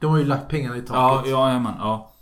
[0.00, 0.94] De har ju lagt pengarna i taket.
[0.94, 2.12] Ja, ja, jajamän, ja.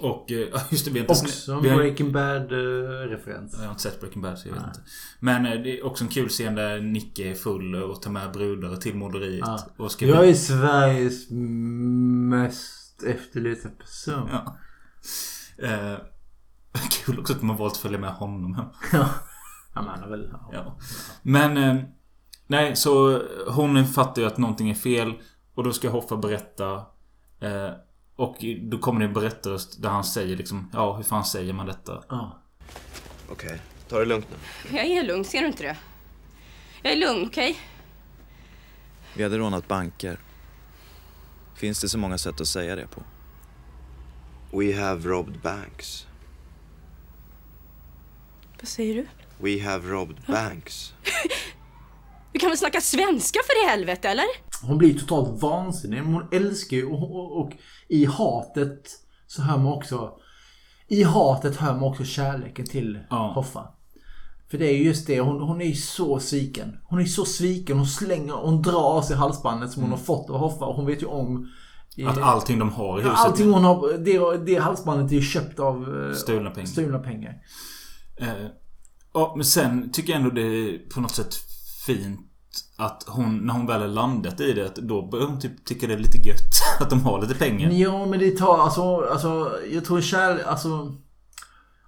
[0.00, 1.26] Och eh, just det, vi har inte...
[1.26, 3.52] Också en Breaking Bad-referens.
[3.52, 4.80] Jag har inte sett Breaking Bad så jag vet inte.
[5.20, 8.32] Men eh, det är också en kul scen där Nicke är full och tar med
[8.32, 9.44] brudar till måleriet.
[9.46, 9.66] Ja.
[9.76, 14.28] Och ska Jag är Sveriges mest efterlysta person.
[14.32, 14.56] Ja.
[15.58, 15.98] Eh,
[17.04, 18.66] kul också att man valt att följa med honom hem.
[18.92, 19.08] Ja.
[19.74, 20.28] Ja, men han har väl...
[20.32, 20.50] Ja.
[20.52, 20.78] Ja.
[21.22, 21.56] Men...
[21.56, 21.84] Eh,
[22.46, 25.12] nej, så hon fattar ju att någonting är fel.
[25.54, 26.74] Och då ska Hoffa berätta
[27.40, 27.70] eh,
[28.18, 31.66] Och då kommer det en berättarröst där han säger liksom Ja, hur fan säger man
[31.66, 32.04] detta?
[32.08, 32.38] Ja.
[33.30, 34.76] Okej, ta det lugnt nu.
[34.76, 35.76] Jag är lugn, ser du inte det?
[36.82, 37.58] Jag är lugn, okej?
[39.14, 40.18] Vi hade rånat banker.
[41.54, 43.02] Finns det så många sätt att säga det på?
[44.58, 46.06] We have robbed banks.
[48.60, 49.06] Vad säger du?
[49.38, 50.94] We have robbed banks.
[52.32, 54.24] Du kan väl snacka svenska för i helvete, eller?
[54.62, 56.00] Hon blir totalt vansinnig.
[56.00, 57.52] Hon älskar ju och, och, och
[57.88, 58.88] i hatet
[59.26, 60.12] så hör man också...
[60.88, 63.68] I hatet hör man också kärleken till Hoffa.
[64.50, 66.76] För det är ju just det, hon, hon är ju så sviken.
[66.84, 70.30] Hon är så sviken, hon slänger, hon drar av sig halsbandet som hon har fått
[70.30, 71.50] av Hoffa och hon vet ju om...
[72.06, 75.58] Att allting de har i huset Allting hon har, det, det halsbandet är ju köpt
[75.58, 76.06] av...
[76.08, 76.66] eh, Stulna pengar.
[76.66, 77.34] Stulna pengar.
[78.20, 78.46] Eh,
[79.14, 81.34] ja, men sen tycker jag ändå det är på något sätt
[81.86, 82.20] fint
[82.76, 85.94] att hon, när hon väl är landat i det, då börjar hon typ tycka det
[85.94, 87.70] är lite gött att de har lite pengar.
[87.70, 90.68] Ja, men det tar alltså, alltså jag tror kär, alltså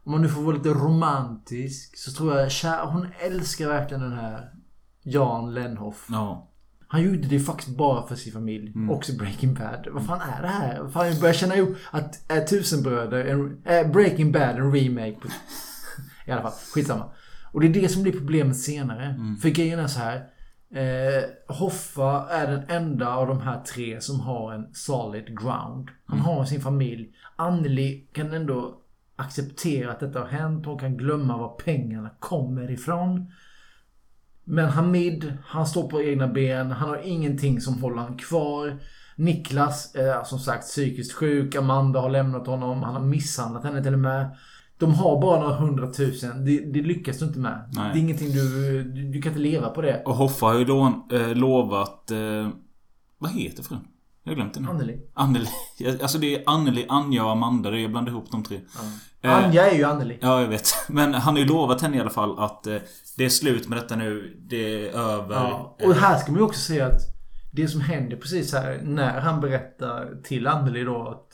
[0.04, 4.12] om man nu får vara lite romantisk så tror jag kär, hon älskar verkligen den
[4.12, 4.50] här
[5.02, 6.06] Jan Lenhoff.
[6.10, 6.46] Ja.
[6.88, 8.72] Han gjorde det faktiskt bara för sin familj.
[8.74, 8.90] Mm.
[8.90, 9.86] Också Breaking Bad.
[9.90, 10.88] Vad fan är det här?
[10.88, 15.16] Fan, jag börjar känna ihop att är Tusenbröder, en, är Breaking Bad en remake.
[16.26, 17.04] I alla fall, skitsamma.
[17.52, 19.14] Och det är det som blir problemet senare.
[19.42, 20.26] För grejen är så här.
[20.74, 21.24] Eh,
[21.56, 25.88] Hoffa är den enda av de här tre som har en solid ground.
[26.06, 26.24] Han Mm.
[26.24, 27.08] har sin familj.
[27.36, 28.76] Anneli kan ändå
[29.16, 30.66] acceptera att detta har hänt.
[30.66, 33.32] Hon kan glömma var pengarna kommer ifrån.
[34.44, 36.70] Men Hamid, han står på egna ben.
[36.70, 38.78] Han har ingenting som håller han kvar.
[39.16, 41.54] Niklas är som sagt psykiskt sjuk.
[41.54, 42.82] Amanda har lämnat honom.
[42.82, 44.36] Han har misshandlat henne till och med.
[44.80, 46.44] De har bara några hundratusen.
[46.44, 47.70] Det, det lyckas du inte med.
[47.72, 47.90] Nej.
[47.92, 49.02] Det är ingenting du, du...
[49.12, 50.02] Du kan inte leva på det.
[50.04, 52.10] Och Hoffa har ju lån, eh, lovat...
[52.10, 52.48] Eh,
[53.18, 53.78] vad heter frun?
[54.24, 54.68] Jag har glömt det nu.
[54.68, 55.00] Anneli.
[55.14, 55.46] Anneli.
[56.02, 57.70] Alltså det är Anneli, Anja och Amanda.
[57.70, 58.60] Det är- Jag blandar ihop de tre.
[59.22, 60.18] Eh, Anja är ju Anneli.
[60.20, 60.68] Ja, jag vet.
[60.88, 62.76] Men han har ju lovat henne i alla fall att eh,
[63.16, 64.36] det är slut med detta nu.
[64.48, 65.34] Det är över.
[65.34, 65.76] Ja.
[65.84, 67.00] Och här ska man ju också säga att
[67.52, 71.28] det som händer precis här när han berättar till Anneli då att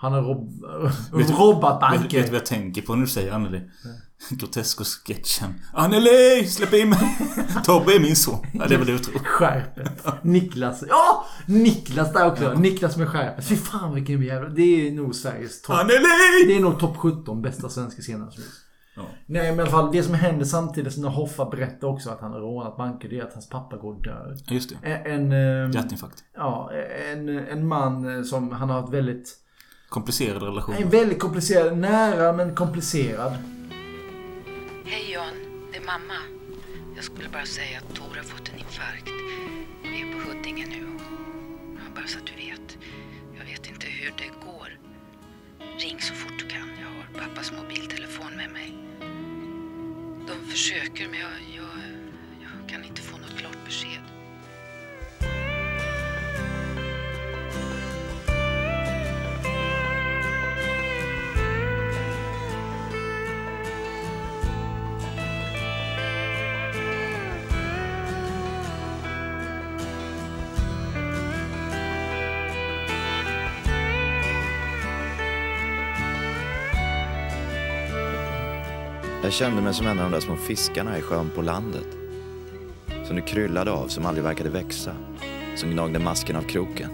[0.00, 0.64] han har rob
[1.12, 2.18] robbat Vet, banker.
[2.18, 3.60] vet du vad jag tänker på när du säger Anneli?
[4.30, 5.54] Grotesco-sketchen.
[5.72, 6.46] Anneli!
[6.46, 6.98] Släpp in mig!
[7.64, 8.46] Tobbe är min son.
[8.52, 9.18] Ja, det är väl det du tror.
[9.18, 10.06] Skärpet.
[10.22, 10.84] Niklas.
[10.88, 11.26] Ja!
[11.46, 12.52] Niklas där också.
[12.54, 13.44] Niklas med skärpet.
[13.44, 14.48] Fy fan vilken jävla...
[14.48, 15.76] Det är nog Sveriges topp...
[15.76, 16.46] Anneli!
[16.46, 18.60] Det är nog topp 17 bästa svenska scener som finns.
[18.96, 19.02] Ja.
[19.26, 22.32] Nej men i alla fall det som händer samtidigt som Hoffa berättar också att han
[22.32, 23.08] har rånat banker.
[23.08, 24.36] Det är att hans pappa går och dör.
[24.46, 24.88] Ja, just det.
[24.88, 25.32] En...
[25.32, 26.24] en Hjärtinfarkt.
[26.34, 26.70] Ja,
[27.12, 29.36] en, en man som han har ett väldigt...
[29.90, 30.74] Komplicerad relation.
[30.74, 33.32] En väldigt komplicerad, nära men komplicerad.
[34.84, 35.34] Hej Jan,
[35.72, 36.18] det är mamma.
[36.96, 39.08] Jag skulle bara säga att Tor har fått en infarkt.
[39.82, 40.86] Vi är på Huddinge nu.
[41.76, 42.78] Ja, bara så att du vet.
[43.38, 44.68] Jag vet inte hur det går.
[45.78, 46.68] Ring så fort du kan.
[46.80, 48.74] Jag har pappas mobiltelefon med mig.
[50.28, 51.72] De försöker men jag, jag,
[52.42, 54.09] jag kan inte få något klart besked.
[79.30, 81.86] Jag kände mig som en av de där små fiskarna i sjön på landet.
[83.06, 84.94] Som det kryllade av, som aldrig verkade växa.
[85.56, 86.90] Som gnagde masken av kroken.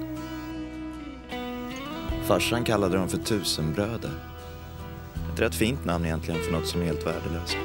[2.24, 4.10] Farsan kallade dem för tusenbröder.
[5.32, 7.56] Ett rätt fint namn egentligen för något som är helt värdelöst.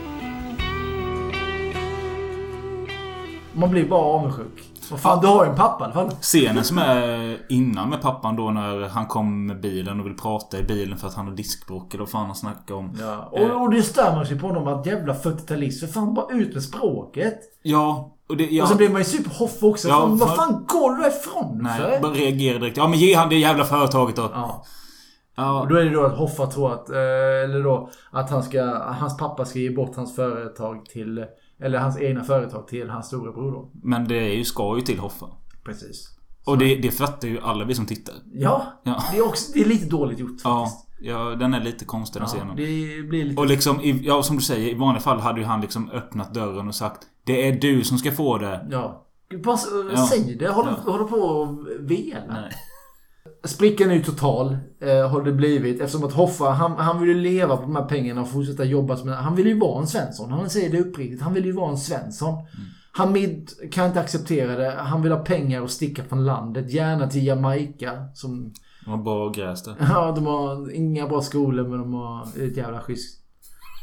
[3.53, 4.70] Man blir bara avundsjuk.
[4.91, 6.09] Vad fan, du har ju en pappa i alla fall.
[6.21, 10.59] Scenen som är innan med pappan då när han kom med bilen och vill prata
[10.59, 12.97] i bilen för att han har diskbråck eller vad fan han snackar om.
[12.99, 15.79] Ja, och, och det stör man sig på honom att jävla 40-talist.
[15.79, 17.39] För fan, bara ut med språket.
[17.63, 18.45] Ja, och det...
[18.45, 19.87] Ja, Och så blir man ju superhoff också.
[19.87, 22.01] Ja, fan, vad för- fan går du ifrån Nej, för?
[22.01, 22.77] bara reagerar direkt.
[22.77, 24.29] Ja men ge han det jävla företaget då.
[24.33, 24.63] Ja.
[25.35, 25.61] Ja.
[25.61, 26.97] Och då är det då att Hoffa tror att, eh,
[27.43, 28.63] eller då, att han ska,
[28.99, 31.25] hans pappa ska ge bort hans företag till,
[31.61, 33.71] eller hans egna företag till hans storebror då.
[33.83, 35.25] Men det är ju, ska ju till Hoffa.
[35.65, 36.17] Precis.
[36.45, 38.15] Och det, det fattar ju alla vi som tittar.
[38.33, 39.03] Ja, Ja.
[39.11, 40.87] Det, är också, det är lite dåligt gjort Ja, faktiskt.
[41.01, 42.55] ja, den är lite konstig den Ja, scenen.
[42.55, 43.41] det blir lite...
[43.41, 46.33] Och liksom, i- ja som du säger, i vanliga fall hade ju han liksom öppnat
[46.33, 48.67] dörren och sagt Det är du som ska få det.
[48.71, 49.07] Ja.
[49.43, 49.57] Bara
[49.95, 50.07] Ja.
[50.07, 50.49] säg det.
[50.49, 50.91] Håller, Ja.
[50.91, 52.37] håller på och vela.
[53.43, 54.57] Sprickan är ju total.
[54.79, 55.81] Eh, har det blivit.
[55.81, 58.97] Eftersom att Hoffa, han, han vill ju leva på de här pengarna och fortsätta jobba
[58.97, 60.31] som Han vill ju vara en Svensson.
[60.31, 61.21] Han säger det uppriktigt.
[61.21, 62.45] Han vill ju vara en Svensson.
[62.91, 64.71] Hamid kan inte acceptera det.
[64.71, 66.71] Han vill ha pengar och sticka från landet.
[66.71, 68.07] Gärna till Jamaica.
[68.13, 68.53] Som
[68.85, 69.75] De har bra gräs där.
[69.79, 73.23] Ja, de har inga bra skolor men de har ett jävla schysst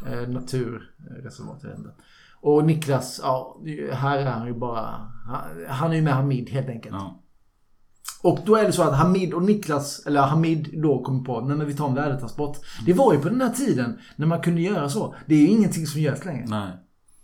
[0.07, 1.63] eh, naturreservat.
[2.41, 3.61] Och Niklas, ja,
[3.93, 4.81] här är han ju bara...
[5.27, 6.95] Han, han är ju med Hamid helt enkelt.
[8.23, 11.57] Och då är det så att Hamid och Niklas, eller Hamid då kommer på, nej
[11.57, 12.57] men vi tar en värdetransport.
[12.87, 15.15] Det var ju på den här tiden när man kunde göra så.
[15.27, 16.45] Det är ju ingenting som görs längre.
[16.49, 16.69] Nej.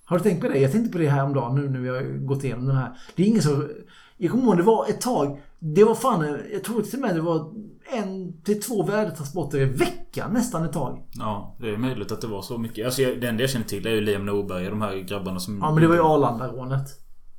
[0.04, 0.58] Har du tänkt på det?
[0.58, 2.92] Jag tänkte på det här om dagen nu när vi har gått igenom den här.
[3.16, 3.68] Det är ingen som...
[4.16, 5.40] Jag kommer ihåg det var ett tag.
[5.58, 7.52] Det var fan, jag tror till och med det var
[7.92, 11.02] en till två värdetransporter i veckan nästan ett tag.
[11.18, 12.84] Ja, det är möjligt att det var så mycket.
[12.86, 15.40] Alltså, jag- det enda jag känner till är ju Liam Norberg och de här grabbarna
[15.40, 15.58] som...
[15.62, 16.88] Ja men det var ju Arlanda-rånet.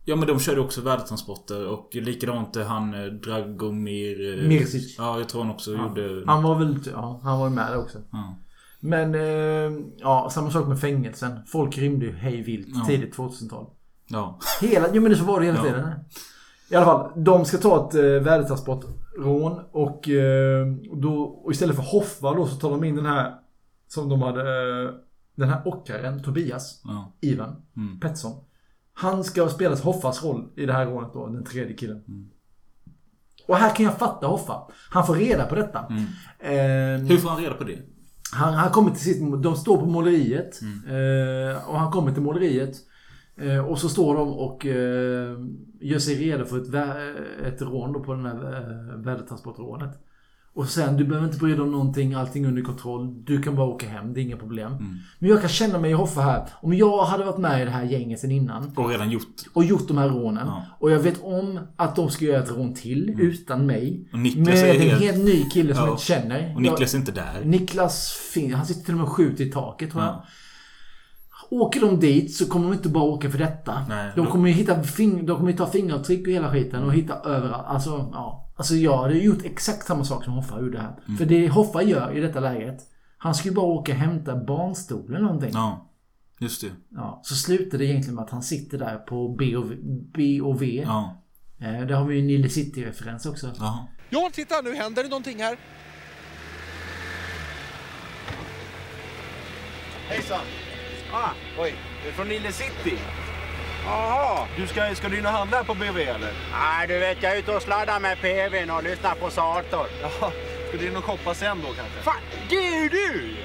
[0.08, 4.40] Ja men de körde också värdetransporter och likadant han eh, Dragomir...
[4.44, 4.96] eh, Mirsic.
[4.98, 6.24] Ja, jag tror han också gjorde...
[6.28, 7.98] Han var väl, ja, han var med där också.
[8.12, 8.38] Ja.
[8.80, 11.40] Men, eh, ja, samma sak med fängelsen.
[11.48, 12.86] Folk rymde ju hej vilt Ja.
[12.88, 13.66] tidigt 2000-tal.
[14.08, 14.40] Ja.
[14.62, 15.64] Hela, jo men det så var det hela Ja.
[15.64, 15.90] tiden.
[16.70, 21.84] I alla fall, de ska ta ett eh, värdetransportrån och, eh, då, och istället för
[21.84, 23.34] Hoffa då så tar de in den här
[23.88, 24.90] som de hade, eh,
[25.36, 27.14] den här ockraren Tobias, Ja.
[27.22, 28.00] Ivan Mm.
[28.00, 28.32] Pettersson.
[28.98, 32.04] Han ska spela Hoffas roll i det här rånet då, den tredje killen.
[32.08, 32.30] Mm.
[33.48, 34.62] Och här kan jag fatta Hoffa.
[34.90, 35.86] Han får reda på detta.
[35.90, 36.04] Mm.
[36.40, 37.80] Eh, Hur får han reda på det?
[38.32, 39.44] han, han kommer till sitt...
[39.44, 40.62] De står på måleriet.
[40.62, 41.50] Mm.
[41.50, 42.76] Eh, och han kommer till måleriet.
[43.38, 45.38] Eh, och så står de och eh,
[45.82, 50.05] gör sig redo för ett, ett rån på den här eh, värdetransportrånet.
[50.56, 53.24] Och sen, du behöver inte bry dig om någonting, allting är under kontroll.
[53.24, 54.72] Du kan bara åka hem, det är inga problem.
[54.72, 54.98] Mm.
[55.20, 56.44] Men jag kan känna mig i Hoffa här.
[56.62, 58.72] Om jag hade varit med i det här gänget sen innan.
[58.76, 59.36] Och redan gjort.
[59.54, 60.48] Och gjort de här rånen.
[60.48, 60.66] Ja.
[60.80, 63.90] Och jag vet om att de ska göra ett rån till utan mig.
[63.96, 64.08] Mm.
[64.14, 65.88] Och Niklas med är en helt- helt ny kille som Ja.
[65.88, 66.54] jag inte känner.
[66.56, 67.42] Och Niklas är inte där.
[67.46, 68.20] Niklas
[68.56, 70.12] han sitter till och med och skjuter i taket tror jag.
[70.14, 70.26] Ja.
[71.50, 73.86] Åker de dit så kommer de inte bara åka för detta.
[73.90, 76.94] Nej, de kommer ju hitta fing- de kommer ju ta fingeravtryck och hela skiten och
[76.94, 77.66] hitta överallt.
[77.68, 78.42] Alltså, ja.
[78.56, 81.00] Alltså jag hade gjort exakt samma sak som Hoffa gjorde här.
[81.08, 81.18] Mm.
[81.18, 82.82] För det Hoffa gör i detta läget.
[83.18, 85.52] Han ska ju bara åka och hämta barnstolen eller någonting.
[85.54, 85.92] Ja.
[86.40, 86.72] Just det.
[86.90, 89.76] Ja, så slutar det egentligen med att han sitter där på B och V.
[90.14, 90.84] B och v.
[90.86, 91.22] Ja.
[91.60, 93.52] Eh, Där har vi ju en Nile City-referens också.
[93.60, 93.88] Ja.
[94.10, 95.58] Ja, titta nu händer det någonting här.
[100.10, 100.40] Hejsan!
[101.14, 101.30] Ah,
[101.60, 102.98] oj, det är från Nile City.
[103.86, 104.48] Jaha.
[104.58, 106.34] Du ska, ska du in och handla på BV eller?
[106.52, 109.88] Nej, du vet, jag är ute och sladdar med PVn och lyssnar på Sartor.
[110.02, 110.32] Jaha,
[110.70, 112.00] ska du in och shoppa sen då kanske?
[112.04, 112.14] Fan,
[112.50, 113.36] det är ju du!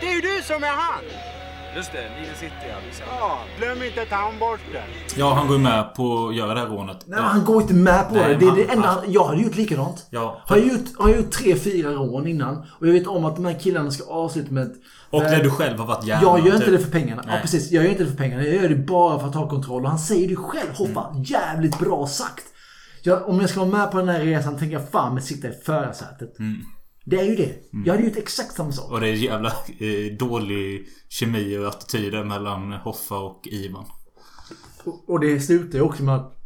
[0.00, 1.04] Det är ju du som är han!
[1.76, 3.04] Just det, Nile City ja.
[3.20, 4.82] Ja, glöm inte tandborsten.
[5.16, 6.96] Ja, han går ju med på att göra det här rånet.
[7.06, 8.34] Nej, han går inte med på Nej, det.
[8.34, 10.06] Det är han- det enda han- han, Jag hade gjort likadant.
[10.10, 10.42] Ja.
[10.46, 13.36] Har jag gjort, har jag gjort tre, fyra rån innan och jag vet om att
[13.36, 14.72] de här killarna ska avsluta med ett...
[15.10, 16.22] Och när du själv har varit hjärnan.
[16.24, 16.78] Jag gör inte typ.
[16.78, 17.22] det för pengarna.
[17.26, 17.42] Ja, Nej.
[17.42, 17.70] precis.
[17.70, 18.42] Jag gör inte det för pengarna.
[18.44, 19.82] Jag gör det bara för att ha kontroll.
[19.84, 20.70] Och han säger det själv.
[20.74, 21.10] Hoppa.
[21.10, 21.22] Mm.
[21.22, 22.44] Jävligt bra sagt.
[23.02, 25.48] Jag, om jag ska vara med på den här resan tänker jag fan med sitta
[25.48, 26.38] i förarsätet.
[26.38, 26.60] Mm.
[27.04, 27.54] Det är ju det.
[27.84, 28.90] Jag hade gjort exakt samma sak.
[28.90, 33.84] Och det är jävla eh, dålig kemi och attityder mellan Hoffa och Ivan.
[34.84, 36.36] Och- Och det slutar ju också med att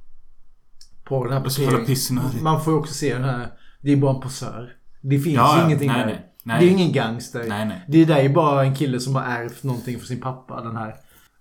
[1.04, 2.42] på den här parkeringen-.
[2.42, 3.48] Man får ju också se den här.
[3.82, 4.72] Det är bara en posör.
[5.02, 5.66] Det finns Ja, ja.
[5.66, 6.06] ingenting Nej, där.
[6.06, 6.33] nej.
[6.46, 6.60] Nej.
[6.60, 7.44] Det är ingen gangster.
[7.48, 7.84] Nej, nej.
[7.88, 10.60] Det där är bara en kille som har ärvt någonting från sin pappa.
[10.60, 10.94] Den här.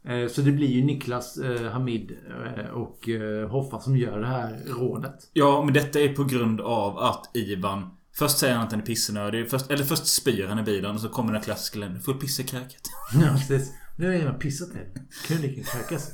[0.06, 2.12] Eh, Så det blir ju Niklas eh, Hamid
[2.58, 5.30] eh, och eh, Hoffa som gör det här rånet.
[5.34, 8.86] Ja, men detta är på grund av att Ivan Först säger han att han är
[8.86, 9.50] pissnödig.
[9.50, 12.02] Först, eller först spyr han i bilen och så kommer den klassiska länden.
[12.02, 12.82] Får pissa i kräket.
[13.22, 13.72] Ja, precis.
[13.98, 15.02] Nu har jag pissat till.
[15.28, 16.10] Kunde lika kräkas.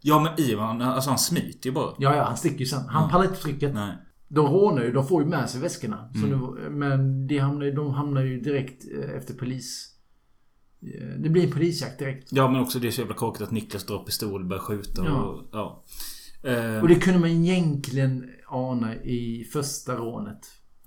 [0.00, 1.94] Ja, men Ivan, alltså han smiter ju bara.
[1.98, 2.88] Ja, ja, han sticker ju sen.
[2.88, 3.08] Han Ja.
[3.08, 3.74] pallar inte trycket.
[3.74, 3.96] Nej.
[4.28, 6.10] De rånar ju, de får ju med sig väskorna.
[6.14, 6.40] Så Mm.
[6.40, 9.94] nu, men de hamnar, ju- de hamnar ju direkt eh, efter polis.
[10.82, 12.28] Eh, Det blir en polisjakt direkt.
[12.32, 15.04] Ja, men också det är så jävla korkat att Niklas drar pistol och börjar skjuta
[15.04, 15.22] Ja.
[15.22, 15.42] och...
[15.52, 15.84] Ja.
[16.50, 20.38] Eh, Och det kunde man egentligen ana i första rånet.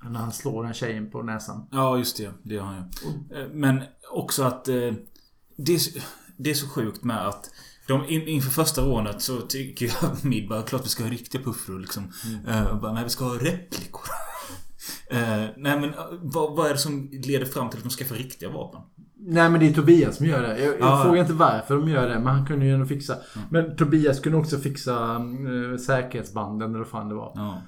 [0.04, 1.68] När han slår den tjejen på näsan.
[1.72, 2.32] Ja, just det.
[2.44, 3.50] Det gör han ju.
[3.54, 3.82] Men
[4.12, 4.66] också att...
[4.66, 5.82] Det är,
[6.38, 7.52] det är så sjukt med att...
[7.92, 11.42] De, in, inför första rånet så tycker jag Mid bara klart vi ska ha riktiga
[11.42, 12.04] puffror liksom.
[12.48, 14.02] Eh, och bara, nej vi ska ha replikor.
[15.12, 15.20] eh,
[15.58, 18.50] nej men eh, vad, vad är det som leder fram till att de skaffar riktiga
[18.50, 18.82] vapen?
[19.24, 20.60] Nej men det är Tobias som gör det.
[20.64, 21.02] Jag, jag Ja.
[21.06, 22.16] frågar inte varför de gör det.
[22.20, 23.16] Men han kunde ju ändå fixa.
[23.50, 27.32] Men Tobias kunde också fixa äh, säkerhetsbanden eller vad fan det var.
[27.36, 27.62] Ja.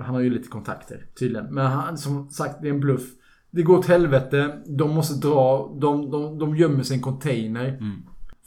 [0.00, 1.54] Han har ju lite kontakter tydligen.
[1.54, 3.02] Men han, som sagt det är en bluff.
[3.50, 4.62] Det går åt helvete.
[4.78, 5.76] De måste dra.
[5.80, 7.78] De, de, de gömmer sig i en container.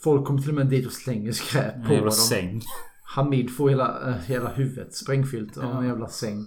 [0.06, 2.10] Folk kommer till och med dit och slänger skräp på jävla dem.
[2.12, 2.62] säng.
[3.02, 6.44] Hamid får hela, äh, hela huvudet sprängfyllt av en jävla säng.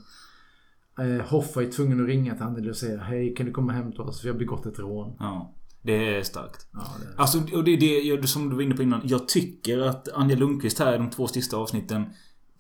[0.99, 3.91] Eh, Hoffa är tvungen att ringa till Anneli och säga Hej kan du komma hem
[3.91, 4.26] till oss?
[4.26, 5.16] Vi har begått ett rån.
[5.20, 5.53] Ja.
[5.82, 6.68] Det är starkt.
[6.74, 7.22] Ja, det är...
[7.22, 9.01] Alltså, och det är det som du var inne på innan.
[9.03, 12.05] Jag tycker att Anja Lundqvist här i de två sista avsnitten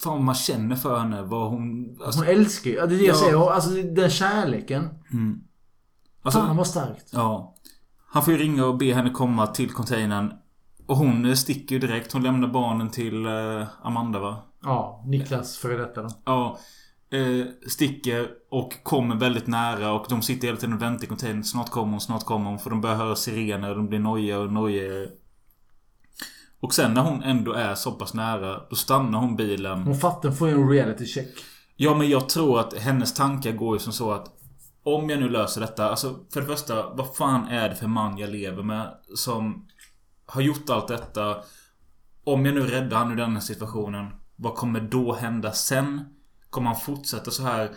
[0.03, 1.21] Fan vad man känner för henne.
[1.21, 1.97] Vad hon...
[2.05, 3.19] Alltså, Hon älskar ju, ja, det är det jag Ja.
[3.19, 3.51] säger.
[3.51, 4.87] Alltså den kärleken.
[5.13, 5.39] Mm.
[6.21, 7.09] Alltså- Fan vad starkt.
[7.13, 7.55] Ja.
[8.11, 10.33] Han får ju ringa och be henne komma till containern.
[10.89, 12.13] Och hon eh, sticker ju direkt.
[12.13, 14.37] Hon lämnar barnen till eh, Amanda va?
[14.61, 16.09] Ja, Niklas före detta då.
[16.25, 16.59] Ja.
[17.11, 21.43] Eh, sticker och kommer väldigt nära och de sitter hela tiden och väntar i containern.
[21.43, 22.59] Snart kommer hon, snart kommer hon.
[22.59, 25.07] För de börjar höra sirener och de blir nojiga och nojiga.
[26.59, 29.83] Och sen när hon ändå är så pass nära, då stannar hon bilen.
[29.83, 31.27] Hon fattar, får ju en reality check.
[31.75, 34.27] Ja, men jag tror att hennes tankar går ju som så att
[34.83, 38.17] om jag nu löser detta, alltså för det första, vad fan är det för man
[38.17, 39.65] jag lever med som
[40.29, 41.37] har gjort allt detta?
[42.23, 46.05] Om jag nu räddar han ur denna situationen, vad kommer då hända sen?
[46.49, 47.69] Kommer han fortsätta så här?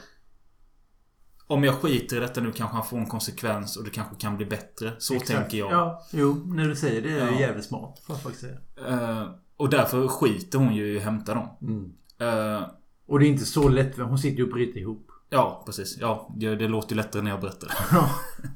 [1.46, 4.36] Om jag skiter i detta nu kanske han får en konsekvens och det kanske kan
[4.36, 4.92] bli bättre.
[4.98, 5.40] Så Exakt.
[5.40, 5.72] tänker jag.
[5.72, 7.40] Ja, jo, när du säger det är Ja.
[7.40, 7.98] jävligt smart.
[8.06, 8.58] Får jag faktiskt säga.
[8.88, 11.48] Eh, och därför skiter hon ju i att hämta dem.
[11.62, 11.92] Mm.
[12.18, 12.62] Eh,
[13.06, 15.06] Och det är inte så lätt, hon sitter ju och bryter ihop.
[15.30, 15.96] ja, precis.
[16.00, 17.70] Ja, det, det låter ju lättare när jag berättar.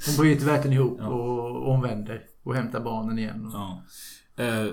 [0.07, 2.23] Hon bryter verkligen ihop och, och hon vänder.
[2.47, 3.47] Och hämtar barnen igen.
[3.47, 3.53] Och...
[3.55, 3.83] Ja.
[4.45, 4.67] Eh,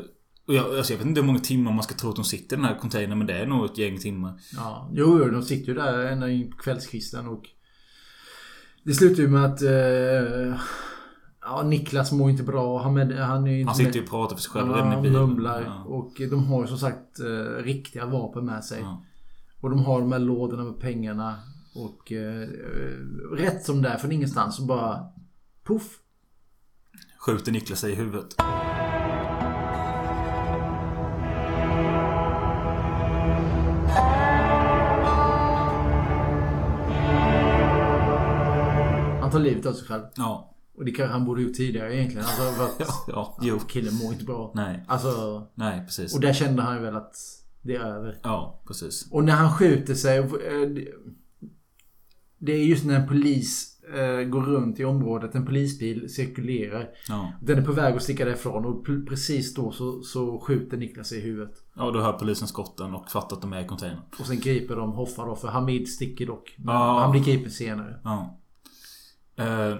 [0.47, 2.55] och jag, alltså jag vet inte hur många timmar man ska tro att de sitter
[2.55, 4.34] i den här containern men det är nog ett gäng timmar.
[4.55, 7.49] Ja, jo, de sitter ju där ända in på kvällskvisten och
[8.84, 10.59] det slutar ju med att eh,
[11.41, 12.84] ja, Niklas mår inte bra.
[12.84, 14.99] Han, med, han, är inte Han sitter ju och pratar för sig själv Ja, redan
[14.99, 15.43] i bilen.
[15.43, 15.84] Ja.
[15.84, 18.86] Och de har ju som sagt eh, riktiga vapen med sig.
[19.61, 21.39] Och de har de här lådorna med pengarna.
[21.76, 25.05] Och eh, eh, rätt som det är från ingenstans så bara
[25.63, 25.99] Puff!
[27.26, 28.36] Skjuter Niklas sig i huvudet.
[39.21, 40.03] Han tar livet av sig själv.
[40.15, 40.55] Ja.
[40.78, 42.26] Och det kanske han borde gjort tidigare egentligen.
[42.26, 43.59] Alltså för att Ja, ja, jo.
[43.59, 44.51] killen mår inte bra.
[44.55, 44.86] Nej.
[44.88, 45.47] Alltså...
[45.55, 46.15] Nej, precis.
[46.15, 47.15] Och där kände han ju väl att
[47.61, 48.19] det är över.
[48.24, 49.07] Ja, precis.
[49.11, 50.17] Och när han skjuter sig.
[50.17, 50.26] eh,
[50.76, 50.88] det-
[52.38, 55.36] Det är just när en polis eh, går runt i området.
[55.36, 56.89] En polisbil cirkulerar.
[57.09, 57.31] Ja.
[57.41, 61.21] Den är på väg att sticka därifrån och precis då så, så skjuter Niklas i
[61.21, 61.51] huvudet.
[61.75, 63.99] Ja, då hör polisen skotten och fattar att de är i containern.
[64.19, 66.55] Och sen griper de Hoffa då för Hamid sticker dock.
[66.65, 66.99] Ja.
[66.99, 67.99] Han blir gripen senare.
[68.03, 68.39] Ja.
[69.36, 69.75] Eh,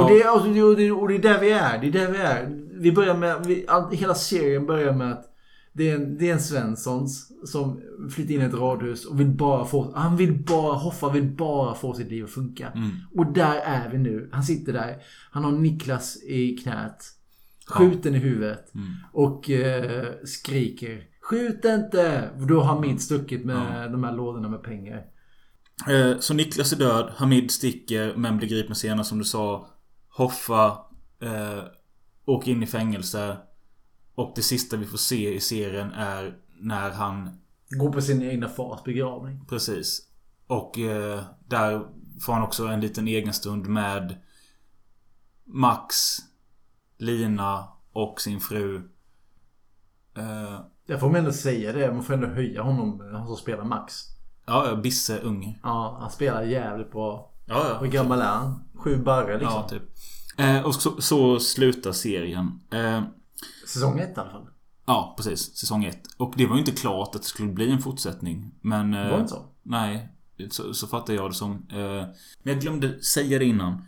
[0.00, 1.78] Och, det, är- alltså, det- och, det, och det är där vi är.
[1.80, 2.48] Det är där vi är.
[2.80, 3.46] Vi börjar med...
[3.46, 5.29] Vi, all, hela serien börjar med att
[5.72, 9.28] det är, en, det är en Svenssons som flyttar in i ett radhus och vill
[9.28, 9.92] bara få...
[9.94, 10.74] Han vill bara...
[10.74, 12.68] Hoffa vill bara få sitt liv att funka.
[12.68, 12.90] Mm.
[13.16, 14.28] Och där är vi nu.
[14.32, 14.96] Han sitter där.
[15.30, 17.04] Han har Niklas i knät.
[17.66, 18.74] Skjuten i huvudet.
[18.74, 18.86] Mm.
[19.12, 21.02] Och eh, skriker.
[21.20, 22.30] Skjut inte!
[22.48, 25.04] Då har Hamid stuckit med de här lådorna med pengar.
[25.88, 29.68] Eh, Så Niklas är död, Hamid sticker men blir gripen senare som du sa.
[30.08, 30.66] Hoffa
[31.22, 31.64] eh,
[32.24, 33.36] åker in i fängelse.
[34.20, 37.40] Och det sista vi får se i serien är när han...
[37.70, 39.44] Går på sin egna fars begravning.
[39.48, 40.02] Precis.
[40.46, 41.86] Och eh, där
[42.20, 44.16] får han också en liten egen stund med
[45.44, 45.94] Max,
[46.98, 48.76] Lina och sin fru.
[50.16, 51.92] Eh, Jag får man ändå säga det.
[51.92, 53.00] Man får ändå höja honom.
[53.12, 53.94] Han som spelar Max.
[54.46, 55.58] ja, Bisse Ung.
[55.62, 57.30] Ja, han spelar jävligt bra.
[57.46, 57.78] Ja, ja.
[57.78, 58.64] Hur gammal är han?
[58.74, 59.54] Sju barre liksom.
[59.56, 59.82] Ja, typ.
[60.38, 62.60] Eh, och så, så slutar serien.
[62.72, 63.02] Eh,
[63.66, 64.48] Säsong ett i alla fall.
[64.86, 65.56] Ja, precis.
[65.56, 65.98] Säsong 1.
[66.16, 68.54] Och det var ju inte klart att det skulle bli en fortsättning.
[68.60, 68.90] Men...
[68.90, 69.46] Det var eh, inte så?
[69.62, 70.08] Nej.
[70.50, 71.52] Så, så fattar jag det som.
[71.52, 72.06] Eh,
[72.42, 73.84] men jag glömde säga det innan.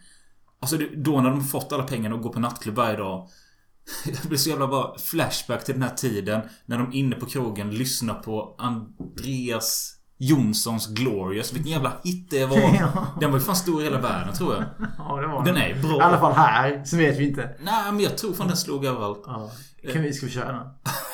[0.60, 3.28] Alltså då när de fått alla pengarna och går på nattklubb varje dag.
[4.04, 6.40] Det blir så jävla bara flashback till den här tiden.
[6.66, 11.52] När de inne på krogen lyssnar på Andreas Jonssons Glorious.
[11.52, 12.58] Vilken jävla hit det var.
[12.80, 13.06] Ja.
[13.20, 14.64] Den var ju fan stor i hela världen tror jag.
[14.98, 15.96] Ja, det var Den är bra.
[15.96, 17.50] I alla fall här, så vet vi inte.
[17.60, 19.22] Nej, men jag tror fan den slog överallt.
[19.26, 19.50] Ja.
[19.92, 20.52] Kan vi, ska vi köra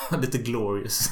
[0.09, 0.21] den?
[0.21, 1.09] Lite glorious.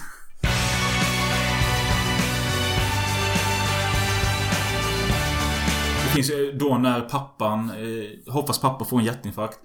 [6.04, 9.60] Det finns ju då när pappan, eh, Hoffas pappa får en hjärtinfarkt.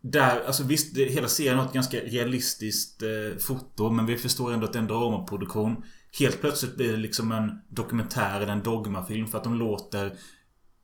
[0.00, 4.52] Där, alltså visst, det, hela serien har ett ganska realistiskt eh, foto men vi förstår
[4.52, 5.84] ändå att det är en dramaproduktion.
[6.18, 10.16] Helt plötsligt blir det liksom en dokumentär eller en dogmafilm för att de låter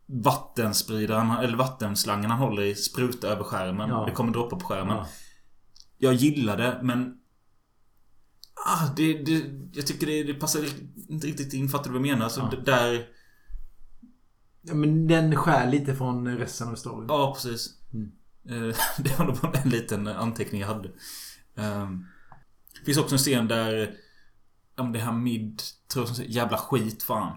[0.07, 3.89] vattenspridaren, eller vattenslangen han håller i spruta över skärmen.
[3.89, 4.05] Ja.
[4.07, 4.97] Det kommer droppar på skärmen.
[4.97, 5.07] Ja.
[5.99, 7.15] Jag gillar det men...
[8.67, 10.65] Ah, det, det, jag tycker det, det passar
[11.09, 11.69] inte riktigt in.
[11.69, 12.29] Fattar du vad jag menar?
[12.29, 12.51] Så Ja.
[12.57, 13.07] det där...
[14.63, 17.07] Ja, men den skär lite från resten av storyn.
[17.09, 17.69] Ja, precis.
[17.95, 18.13] Mm.
[18.49, 20.89] Eh, Det var nog bara en liten anteckning jag hade.
[21.57, 22.05] Ehm,
[22.79, 23.95] Det finns också en scen där...
[24.79, 25.63] Om det här mid...
[25.93, 27.37] Tror jag som säger jävla skit fan.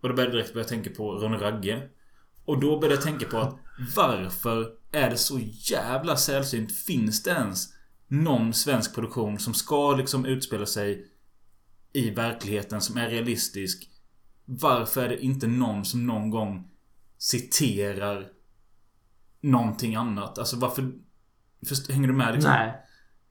[0.00, 1.88] Och då började jag direkt börja tänka på Ronny Ragge.
[2.44, 3.58] Och då började jag tänka på att
[3.96, 6.72] varför är det så jävla sällsynt?
[6.72, 7.68] Finns det ens
[8.08, 11.10] någon svensk produktion som ska liksom utspela sig
[11.92, 13.90] i verkligheten som är realistisk.
[14.44, 16.70] Varför är det inte någon som någon gång
[17.18, 18.28] citerar
[19.40, 20.38] någonting annat?
[20.38, 20.92] Alltså varför...
[21.88, 22.52] Hänger du med liksom?
[22.52, 22.80] Nej.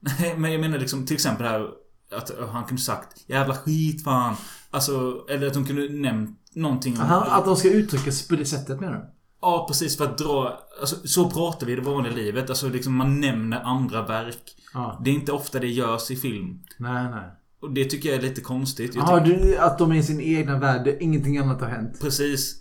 [0.20, 1.70] Nej, men jag menar liksom till exempel här
[2.16, 4.34] att han kunde sagt Jävla skit fan.
[4.70, 7.00] Alltså, eller att de kunde nämnt någonting om...
[7.00, 9.10] Aha, att de ska uttrycka sig på det sättet menar du?
[9.40, 10.58] Ja, precis för att dra...
[10.80, 12.50] Alltså, så pratar vi i det vanliga livet.
[12.50, 14.56] Alltså liksom man nämner andra verk.
[14.74, 15.00] Ja.
[15.04, 16.60] Det är inte ofta det görs i film.
[16.78, 17.30] Nej, nej.
[17.60, 18.94] Och det tycker jag är lite konstigt.
[18.94, 20.96] Jaha, tycker- att de är i sin egna värld.
[21.00, 22.00] Ingenting annat har hänt.
[22.00, 22.60] Precis.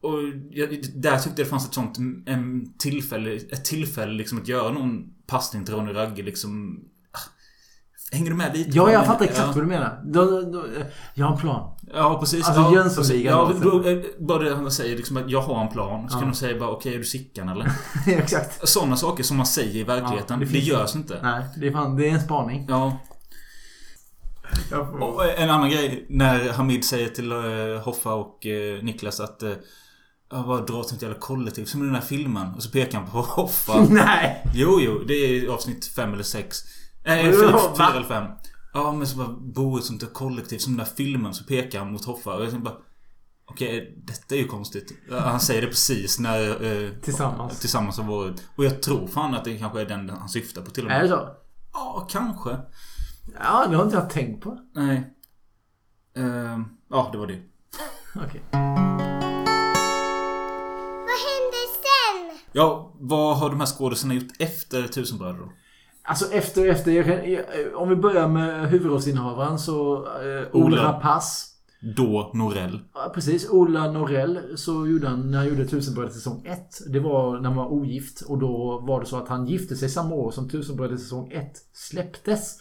[0.00, 0.18] Och
[0.50, 4.72] jag, där tyckte jag det fanns ett sånt en tillfälle, ett tillfälle liksom att göra
[4.72, 6.80] någon passning till Ronny Ragge liksom.
[8.12, 8.70] Hänger du med lite?
[8.76, 10.00] Ja, jag fattar exakt vad du menar.
[10.04, 10.64] Då, då,
[11.14, 11.76] jag har en plan.
[11.94, 12.46] Ja, precis.
[12.46, 13.32] Alltså ja, Jönssonligan.
[13.32, 16.08] Ja, då, eh, bara det han säger liksom att jag har en plan.
[16.08, 16.20] Så Ja.
[16.20, 17.72] kan de säga bara okej, är du Sickan eller?
[18.06, 18.68] exakt.
[18.68, 20.40] Sådana saker som man säger i verkligheten.
[20.40, 21.18] Ja, det, finns görs inte.
[21.22, 22.66] Nej, det är, fan, det är en spaning.
[22.68, 22.98] Ja.
[25.00, 29.52] Och en annan grej när Hamid säger till eh, Hoffa och eh, Niklas att eh,
[30.34, 32.54] Ja, vad drar till ett jävla kollektiv som i den här filmen.
[32.56, 33.86] Och så pekar han på Hoffa.
[33.90, 34.42] Nej.
[34.54, 34.98] Jo, jo.
[35.08, 36.58] Det är avsnitt fem eller sex.
[37.04, 37.60] Nej, fyra, va?
[37.76, 38.24] fyra eller fem.
[38.74, 41.34] Ja, men så bara bo i ett sånt där kollektiv som den där filmen.
[41.34, 42.34] Så pekar han mot Hoffa.
[42.34, 42.78] Och jag tänkte bara...
[43.44, 44.92] Okej, detta är ju konstigt.
[45.10, 46.64] Han säger det precis när...
[46.64, 47.60] Eh, Tillsammans.
[47.60, 48.48] Tillsammans har varit.
[48.56, 50.98] Och jag tror fan att det kanske är den han syftar på till och med.
[50.98, 51.28] Är det så?
[51.72, 52.50] Ja, kanske.
[53.40, 54.58] Ja, det har inte jag tänkt på.
[54.74, 55.14] Nej.
[56.16, 57.42] Ehm, ja, det var det.
[58.14, 58.42] Okej.
[61.06, 62.38] Vad hände sen?
[62.52, 65.52] Ja, vad har de här skådespelarna gjort efter Tusenbröder då?
[66.04, 67.02] Alltså efter, efter.
[67.02, 69.96] Kan, om vi börjar med huvudrollsinnehavaren så...
[69.96, 70.82] Eh, Ola Ola.
[70.82, 71.52] Rapace.
[71.96, 72.80] Då Norell.
[72.94, 73.50] Ja, precis.
[73.50, 76.80] Ola Norell så gjorde han, när han gjorde Tusenbröder säsong 1.
[76.92, 78.20] Det var när han var ogift.
[78.20, 81.52] Och då var det så att han gifte sig samma år som Tusenbröder säsong 1
[81.72, 82.58] släpptes.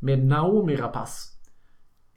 [0.00, 1.28] Med Naomi Rapace.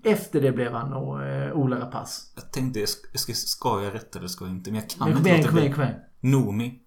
[0.04, 2.22] Efter det blev han och, eh, Ola Rapace.
[2.36, 4.72] Jag tänkte, jag ska, ska, jag rätt eller ska jag inte?
[4.72, 6.32] Men jag kan Men inte igen, låta bli.
[6.32, 6.80] Nomi.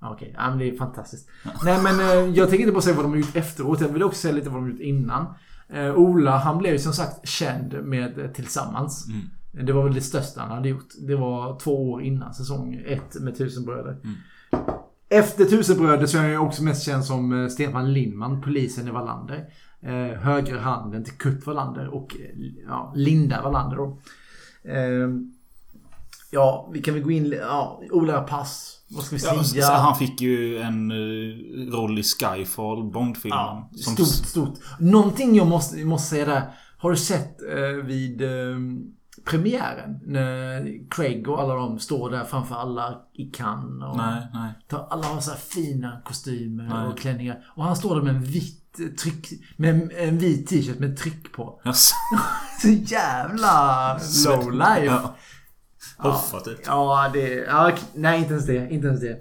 [0.00, 1.28] Okej, ja, men det är fantastiskt.
[1.64, 3.80] Nej men eh, jag tänker inte bara säga vad de har gjort efteråt.
[3.80, 5.26] Jag vill också säga lite vad de har gjort innan.
[5.68, 9.08] Eh, Ola, han blev ju som sagt känd med eh, Tillsammans.
[9.08, 9.66] Mm.
[9.66, 10.88] Det var väl det största han hade gjort.
[11.08, 14.00] Det var två år innan säsong ett med Tusenbröder.
[14.04, 14.16] Mm.
[15.08, 18.90] Efter Tusenbröder så är han ju också mest känd som eh, Stefan Lindman, polisen i
[18.90, 19.44] Wallander.
[19.80, 22.16] Eh, högra handen till Kurt Wallander och
[22.66, 23.98] ja, Linda Wallander då.
[24.70, 25.08] Eh,
[26.30, 27.34] ja, vi kan väl gå in...
[27.40, 28.74] Ja, Ola Pass.
[28.90, 29.66] Vad ska vi Ja, säga?
[29.66, 33.38] så han fick ju en eh, roll i Skyfall, Bondfilmen.
[33.38, 34.54] Ja, som stort, stort.
[34.78, 36.42] Någonting jag måste, måste säga där.
[36.78, 38.56] Har du sett eh, vid eh,
[39.24, 40.00] premiären?
[40.06, 43.84] När Craig och alla de står där framför alla i Cannes.
[43.90, 44.52] Och Nej, nej.
[44.68, 46.86] tar- Alla har så här fina kostymer Nej.
[46.88, 47.44] och klänningar.
[47.56, 49.26] Och han står där med en vit eh, tryck...
[49.56, 51.60] Med en, vit t-shirt med tryck på.
[51.64, 51.94] Jaså?
[52.62, 54.84] Så jävla low life.
[54.84, 55.14] Ja.
[55.98, 56.58] Hoffa typ.
[56.66, 57.34] Ja, det...
[57.34, 58.70] Ja, nej, inte ens det.
[58.70, 59.18] Inte ens det.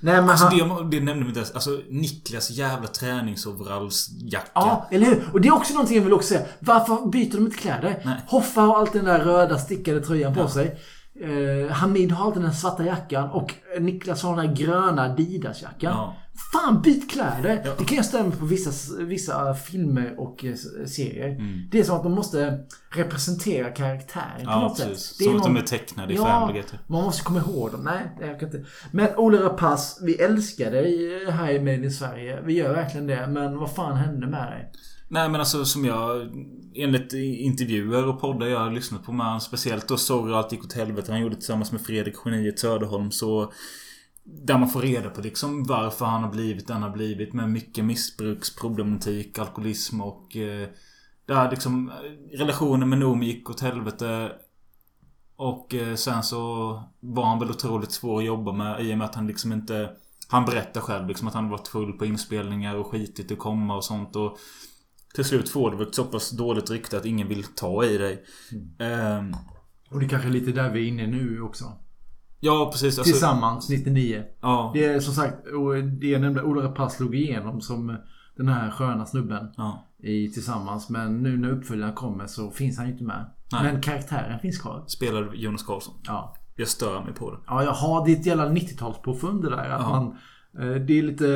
[0.00, 0.90] Nej, men Alltså han...
[0.90, 1.54] det, det nämnde vi inte ens.
[1.54, 4.50] Alltså Niklas jävla träningsoverallsjacka.
[4.54, 5.30] Ja, eller hur?
[5.32, 6.46] Och det är också någonting jag vill också säga.
[6.58, 8.20] Varför byter de inte kläder?
[8.26, 10.78] Hoffa har alltid den där röda stickade tröjan på sig.
[11.20, 15.92] Eh, Hamid har alltid den svarta jackan och Niklas har den där gröna Adidas-jackan.
[15.92, 16.16] Ja.
[16.52, 17.74] Fan, byt kläder!
[17.78, 20.54] Det kan jag stämma på vissa, vissa filmer och eh,
[20.86, 21.40] serier.
[21.70, 22.58] Det är som att de måste
[22.94, 25.04] representera karaktären på Ja, något precis.
[25.04, 25.18] sätt.
[25.18, 26.80] Det Som att de någon- är tecknade i ja, Family typ.
[26.88, 27.80] man måste komma ihåg dem.
[27.84, 28.64] Nej, det jag kan inte.
[28.92, 30.96] Men Ola Rapace, vi älskar dig
[31.30, 32.40] här i Made in Sverige.
[32.44, 33.26] Vi gör verkligen det.
[33.26, 34.72] Men vad fan hände med dig?
[35.08, 36.28] Nej men alltså som jag
[36.74, 40.64] Enligt intervjuer och poddar jag har lyssnat på med han Speciellt då Sorry allt gick
[40.64, 43.52] åt helvete Han gjorde tillsammans med Fredrik Geniet Söderholm så
[44.28, 47.50] Där man får reda på liksom varför han har blivit den han har blivit med
[47.50, 50.68] mycket missbruksproblematik, alkoholism och eh,
[51.26, 54.32] Där liksom eh, Relationen med Noomi gick åt helvete
[55.36, 56.38] Och eh, sen så
[57.00, 59.90] var han väl otroligt svår att jobba med i och med att han liksom inte
[60.28, 63.84] Han berättar själv liksom att han varit full på inspelningar och skitit att komma och
[63.84, 64.38] sånt och
[65.14, 68.24] Till slut får väl ett så pass dåligt rykte att ingen vill ta i dig.
[68.78, 69.34] Ehm,
[69.90, 71.72] Och det kanske är lite där vi är inne nu också.
[72.40, 72.98] Ja precis.
[72.98, 74.24] alltså- Tillsammans 99.
[74.40, 74.70] Ja.
[74.74, 77.96] Det är som sagt, och det nämnde, Ola Rapace slog igenom som
[78.36, 79.48] den här sköna snubben.
[79.56, 79.86] Ja.
[80.02, 80.88] I Tillsammans.
[80.88, 83.30] Men nu när uppföljaren kommer så finns han ju inte med.
[83.52, 83.62] Nej.
[83.62, 84.84] Men karaktären finns kvar.
[84.86, 85.94] Spelar Jonas Karlsson.
[86.06, 86.34] Ja.
[86.56, 87.38] Jag stör mig på det.
[87.46, 89.70] Ja, jag har ett jävla 90-talspåfund det där.
[89.70, 89.88] Att Ja.
[89.90, 90.06] man...
[90.68, 91.26] eh, Det är lite,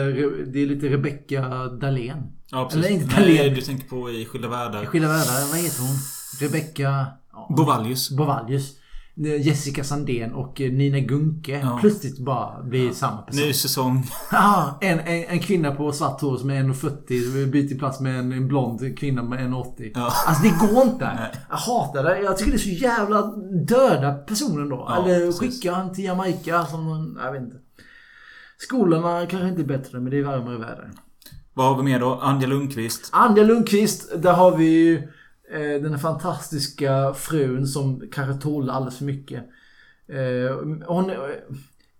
[0.53, 2.23] det är lite Rebecca Dahlén.
[2.51, 2.85] Ja, precis.
[2.87, 3.55] Eller inte Nej, Dahlén.
[3.55, 4.85] du tänker på i Skilda Världar.
[4.85, 5.49] Skilda världar.
[5.51, 5.97] Vad heter hon?
[6.41, 7.07] Rebecca...
[7.33, 8.11] Ja, Bovallius.
[8.11, 8.77] Bovallius.
[9.27, 13.43] Eh, Jessica Sandén och eh, Nina Gunke plötsligt bara blir samma person.
[13.43, 14.07] Ny säsong.
[14.33, 18.33] Ja, en, en, en kvinna på svart hår som är 1,40 byter plats med en,
[18.33, 19.91] en blond kvinna med 1,80.
[19.95, 21.31] Alltså det går inte.
[21.51, 22.21] Jag hatar det.
[22.21, 23.23] Jag tycker det är så jävla
[23.69, 24.87] döda personer då.
[24.89, 25.41] Ja, Eller precis.
[25.41, 27.57] skicka han till Jamaica som någon, jag vet inte.
[28.59, 30.91] Skolorna kanske inte är bättre men det är varmare väder.
[31.55, 32.15] Vad har vi mer då?
[32.23, 33.09] Anja Lundqvist.
[33.13, 35.09] Anja Lundqvist, där har vi ju
[35.59, 39.45] den fantastiska frun som kanske tål alldeles för mycket.
[40.09, 40.57] Eh,
[40.87, 41.17] hon, eh,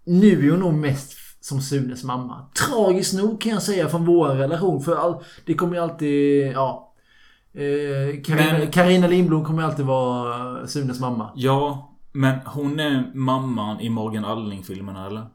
[0.05, 1.13] nu är hon nog mest
[1.45, 2.47] som Sunes mamma.
[2.69, 4.81] Tragiskt nog kan jag säga från vår relation.
[4.83, 6.95] För all, det kommer ju alltid, ja.
[7.55, 11.31] Eh, Men- Carina Lindblom kommer alltid vara Sunes mamma.
[11.35, 15.27] Ja, men hon är mamman i Morgan Alling-filmerna eller?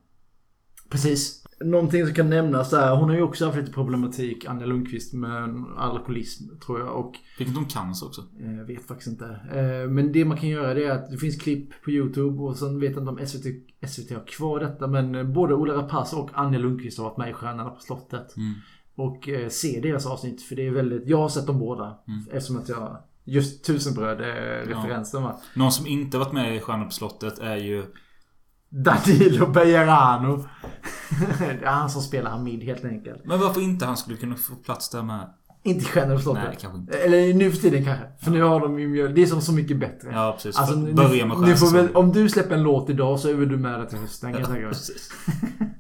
[0.90, 1.45] Precis.
[1.60, 2.96] Någonting som kan nämnas där.
[2.96, 6.96] Hon har ju också haft lite problematik, Anja Lundqvist, med alkoholism tror jag.
[7.00, 8.22] Och Fick inte hon cancer också?
[8.58, 9.26] Jag vet faktiskt inte.
[9.26, 12.58] Eh, Men det man kan göra det är att det finns klipp på YouTube och
[12.58, 13.46] sen vet jag inte om SVT,
[13.88, 17.30] SVT har kvar detta men eh, både Ola Rapace och Anja Lundqvist har varit med
[17.30, 18.38] i Stjärnorna på slottet.
[18.38, 18.54] Mm.
[18.96, 21.08] Och eh, se deras avsnitt för det är väldigt...
[21.08, 22.00] Jag har sett dem båda.
[22.08, 22.24] Mm.
[22.32, 22.98] Eftersom att jag...
[23.28, 25.40] Just Tusenbröd är referensen va.
[25.54, 27.86] Någon som inte varit med i Stjärnor på slottet är ju...
[28.84, 30.38] Danilo Bejarano.
[31.40, 33.26] det är han som spelar Hamid helt enkelt.
[33.26, 35.30] Men varför inte han skulle kunna få plats där med?
[35.64, 36.44] Inte på slottet.
[36.48, 36.98] Nej, kanske inte.
[36.98, 38.06] Eller nu för tiden kanske.
[38.22, 39.08] För nu har de ju.
[39.08, 40.10] Det är som så mycket bättre.
[40.12, 40.60] Ja, precis.
[40.60, 41.96] Alltså, Börja med ni får väl.
[41.96, 44.42] Om du släpper en låt idag så är väl du med där till hösten kan
[44.42, 44.76] jag tänka mig.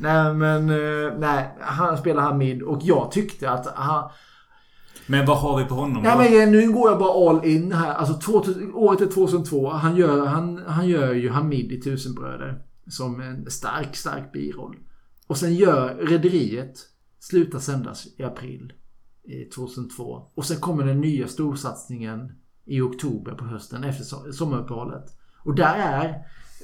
[0.00, 1.58] Nej men, eh, nej.
[1.60, 4.10] Han spelar Hamid och jag tyckte att han...
[5.06, 6.08] Men vad har vi på honom då?
[6.18, 7.94] men nu går jag bara all in här.
[7.94, 9.68] Alltså 2000, året är 2002.
[9.70, 12.62] Han gör, han, han gör ju Hamid i Tusenbröder.
[12.88, 14.76] Som en stark, stark biroll.
[15.26, 16.78] Och sen gör Rederiet
[17.20, 18.72] slutar sändas i april
[19.24, 20.22] i 2002.
[20.34, 22.32] Och sen kommer den nya storsatsningen
[22.64, 25.04] i oktober på hösten efter so- sommaruppehållet.
[25.44, 26.14] Och där är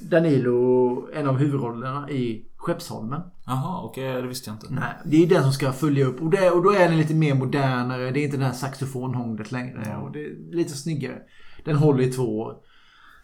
[0.01, 3.21] Danilo en av huvudrollerna i Skeppsholmen.
[3.45, 4.13] Jaha, okej.
[4.21, 4.67] det visste jag inte.
[4.69, 6.21] Nej, det är den som ska följa upp.
[6.21, 8.11] Och, det, och då är den lite mer modernare.
[8.11, 9.97] Det är inte det här saxofonhånglet längre.
[10.03, 11.17] Och det är lite snyggare.
[11.65, 12.55] Den håller i två år.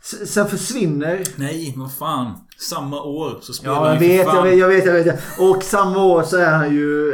[0.01, 1.23] S- Sen försvinner...
[1.35, 2.33] Nej, vad fan.
[2.69, 5.19] Samma år så spelar Ja, han jag vet, jag fan- vet, jag vet, jag vet.
[5.39, 7.13] Och samma år så är han ju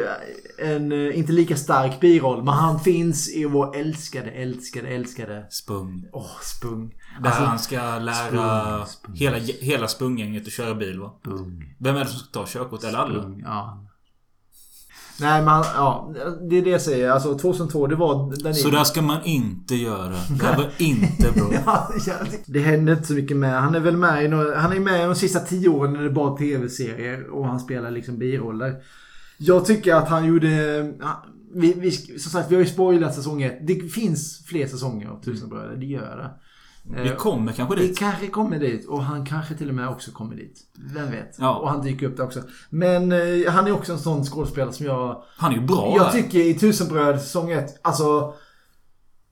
[0.60, 2.44] en eh, inte lika stark biroll.
[2.44, 5.46] Men han finns i vår älskade, älskade, älskade...
[5.50, 6.06] Spung.
[6.14, 6.94] Åh, Spung.
[7.22, 11.12] Där Alltså, han ska lära Spung, hela, hela Spung-gänget att köra bil va?
[11.20, 11.76] Spung.
[11.80, 12.84] Vem är det som ska ta körkort?
[12.84, 13.22] Eller alla?
[13.22, 13.88] Spung, ja.
[15.20, 16.14] Nej men ja,
[16.50, 17.10] det är det jag säger.
[17.10, 18.44] Alltså 2002 det var...
[18.44, 20.10] Den Så där ska man inte göra.
[20.40, 21.50] Det här var inte bra.
[21.66, 22.14] Ja, ja,
[22.46, 23.62] det händer inte så mycket med.
[23.62, 26.04] Han är väl med i några, Han är med i de sista tio åren när
[26.04, 28.76] det bara tv-serier och han spelar liksom biroller.
[29.38, 30.50] Jag tycker att han gjorde...
[31.02, 31.26] ja,
[31.56, 33.68] Vi, vi, som sagt, vi har ju spoilat säsong ett.
[33.68, 35.76] Det finns fler säsonger av Tusenbröder.
[35.76, 36.32] Det gör det.
[36.84, 38.00] Vi Eh, kommer kanske Vi dit.
[38.00, 40.60] kanske kommer dit och han kanske till och med också kommer dit.
[40.96, 41.36] Vem vet?
[41.40, 41.56] Ja.
[41.58, 42.42] Och han dyker upp där också.
[42.70, 45.24] Men eh, han är också en sån skådespelare som jag...
[45.38, 48.34] Han är ju bra Jag tycker i Tusenbröd säsong 1, alltså...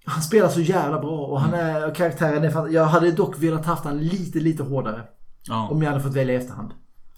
[0.05, 3.83] Han spelar så jävla bra och han är, karaktären är Jag hade dock velat haft
[3.85, 5.03] han lite, lite hårdare.
[5.47, 5.67] Ja.
[5.71, 6.71] Om jag hade fått välja i efterhand.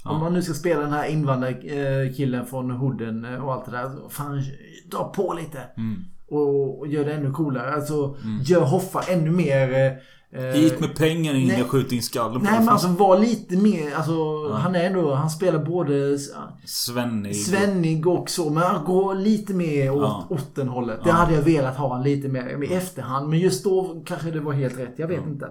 [0.04, 0.12] Ja.
[0.12, 4.10] Om man nu ska spela den här invandrarkillen från hooden eh, och allt det där.
[4.10, 4.44] Fan,
[4.92, 5.60] dra på lite.
[5.78, 5.96] Mm.
[6.28, 7.74] Och, och gör det ännu coolare.
[7.74, 8.16] Alltså,
[8.46, 9.98] gör Hoffa ännu mer...
[10.36, 11.64] eh, Hit med pengar in nej.
[11.64, 15.30] skjut in skallen på Nej men alltså var lite mer, alltså han är ändå, han
[15.30, 16.18] spelar både
[16.66, 17.36] Svennig.
[17.36, 20.28] Svennig och så, men han går lite mer åt Ja.
[20.30, 21.04] Ottenhållet.
[21.04, 21.16] Det Ja.
[21.16, 24.54] hade jag velat ha han lite mer i efterhand, men just då kanske det var
[24.54, 25.46] helt rätt, jag vet inte.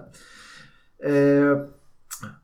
[1.05, 1.57] Eh,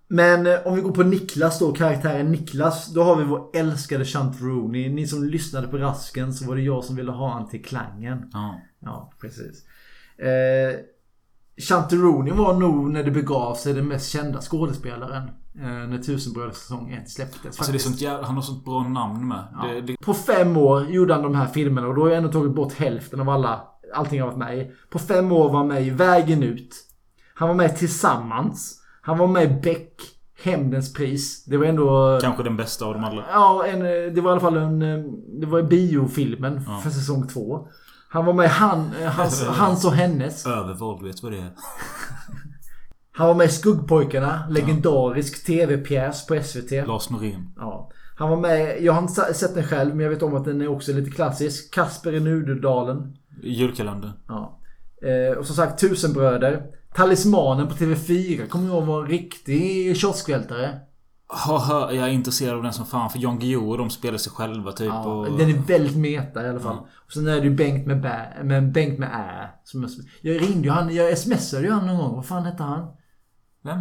[0.07, 2.93] men eh, om vi går på Niklas då, karaktären Niklas.
[2.93, 4.89] Då har vi vår älskade Chant Rooney.
[4.89, 8.29] Ni som lyssnade på Rasken så var det jag som ville ha han till klangen.
[8.33, 8.61] Ja.
[8.79, 9.63] Ja, precis.
[10.17, 10.79] Eh,
[11.59, 15.23] Chanteroni var nog när det begav sig den mest kända skådespelaren.
[15.55, 17.45] Eh, när Tusenbröder säsong 1 släpptes.
[17.45, 19.43] Alltså det är sånt jävla, han har sånt bra namn med.
[19.53, 19.67] Ja.
[19.67, 22.31] Det, det, På fem år gjorde han de här filmerna och då har jag ändå
[22.31, 23.61] tagit bort hälften av alla,
[23.95, 24.71] allting jag varit med i.
[24.89, 26.75] På fem år var han med i Vägen ut.
[27.35, 28.81] Han var med Tillsammans.
[29.01, 29.93] Han var med i Beck.
[30.43, 31.45] Hämndens pris.
[31.45, 32.19] Det var ändå...
[32.21, 33.23] kanske den bästa av dem alla.
[33.31, 33.79] Ja, en,
[34.13, 34.81] det var i alla fall en...
[34.81, 34.99] eh,
[35.39, 36.79] Det var biofilmen Ja.
[36.83, 37.67] för säsong två.
[38.11, 40.45] Han var med i han, eh, hans, hans och hennes.
[40.45, 41.51] Övervåld, vet du vad det är?
[43.11, 44.43] Han var med i Skuggpojkarna.
[44.49, 46.71] Legendarisk TV-pjäs på SVT.
[46.71, 47.53] Lars Norén.
[47.57, 47.91] Ja.
[48.15, 50.61] Han var med, jag har inte sett den själv men jag vet om att den
[50.61, 51.73] är också lite klassisk.
[51.73, 53.17] Kasper i Nudedalen.
[53.43, 54.11] Julkalender.
[54.27, 54.59] Ja.
[55.01, 56.63] Eh, och som sagt Tusenbröder.
[56.95, 60.79] Talismanen på TV4 kommer jag ihåg var en riktig kioskvältare.
[61.47, 63.09] Ha, ha, jag är intresserad av den som fan.
[63.09, 64.87] För Jan Guillou och de spelar sig själva typ.
[64.87, 65.37] Ja, och...
[65.37, 66.77] Den är väldigt meta i alla fall.
[66.79, 66.87] Ja.
[67.05, 69.49] Och sen är det ju Bengt med bä, men Bengt med ä.
[69.63, 69.91] Som jag,
[70.21, 72.15] jag ringde ju han, jag smsade ju han någon gång.
[72.15, 72.87] Vad fan hette han?
[73.63, 73.79] Vem?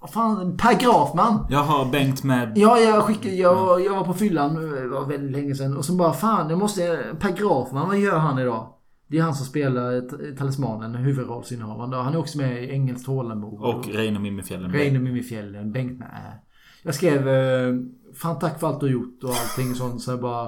[0.00, 1.46] Vad fan, Per Grafman.
[1.50, 2.52] Jaha, Bengt med...
[2.56, 5.76] Ja, jag skickade, jag, jag var på fyllan, det var väldigt länge sedan.
[5.76, 8.66] Och så bara fan, jag måste, Per Grafman, vad gör han idag?
[9.08, 11.92] Det är han som spelar t- Talismanen, huvudrollsinnehavaren.
[11.92, 13.60] Han är också med i Engelskt tålamod.
[13.60, 13.86] Och
[14.20, 14.72] Mimifjällen.
[14.72, 16.40] Reine och Mimifjällen, Bengt med.
[16.82, 17.74] Jag skrev eh,
[18.14, 20.02] Fan tack för allt du har gjort och allting sånt.
[20.02, 20.44] Så jag bara...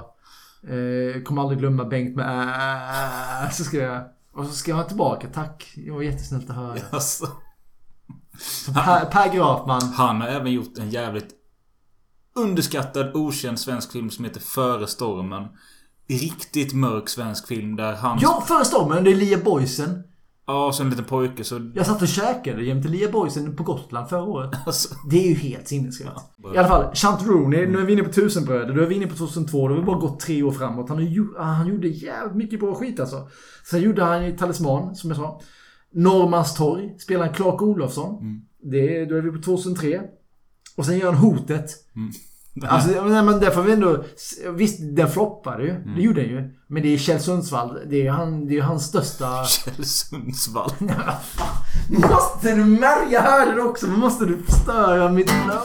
[0.63, 2.49] Eh, kommer aldrig glömma Bengt med
[3.45, 4.05] äh, Så skrev jag.
[4.33, 5.29] Och så skrev han tillbaka.
[5.35, 5.73] Tack.
[5.77, 6.79] Det var jättesnällt att höra.
[6.91, 7.27] Alltså.
[8.39, 9.83] Så per, per Grafman.
[9.83, 11.29] Han har även gjort en jävligt
[12.35, 15.49] underskattad, okänd svensk film som heter Före stormen.
[16.09, 18.19] Riktigt mörk svensk film där han...
[18.21, 19.05] Ja, Före stormen.
[19.05, 20.03] Det är Lia Boysen.
[20.53, 21.71] Ja, som en liten pojke så...
[21.75, 24.51] Jag satt och käkade jämte Lia Boysen på Gotland förra året.
[24.67, 24.95] Alltså.
[25.11, 26.11] Det är ju helt sinnessjukt.
[26.55, 27.67] I alla fall, Chant Rooney.
[27.67, 28.75] Nu är vi inne på Tusenbröder.
[28.75, 29.69] Då är vi inne på 2002.
[29.69, 30.89] Då har vi bara gått tre år framåt.
[30.89, 33.29] Han, ju, han gjorde jävligt mycket bra skit alltså.
[33.71, 35.41] Sen gjorde han ju Talisman, som jag sa.
[35.95, 36.95] Norrmalmstorg.
[36.99, 38.19] Spelar Clark Olofsson.
[38.63, 40.01] Det, är- då är vi på 2003.
[40.77, 41.71] Och sen gör han Hotet.
[42.69, 44.05] Alltså, nej, men där får vi ändå...
[44.57, 45.75] Visst, den floppade ju.
[45.97, 46.51] Det gjorde den ju.
[46.69, 47.79] Men det är Kjell Sundsvall.
[47.91, 49.45] Det är, han, det är hans största...
[49.47, 50.73] Kjell Sundsvall.
[51.89, 53.11] Måste du märka?
[53.11, 53.87] Jag hörde det också.
[53.87, 55.63] Måste du förstöra mitt flow?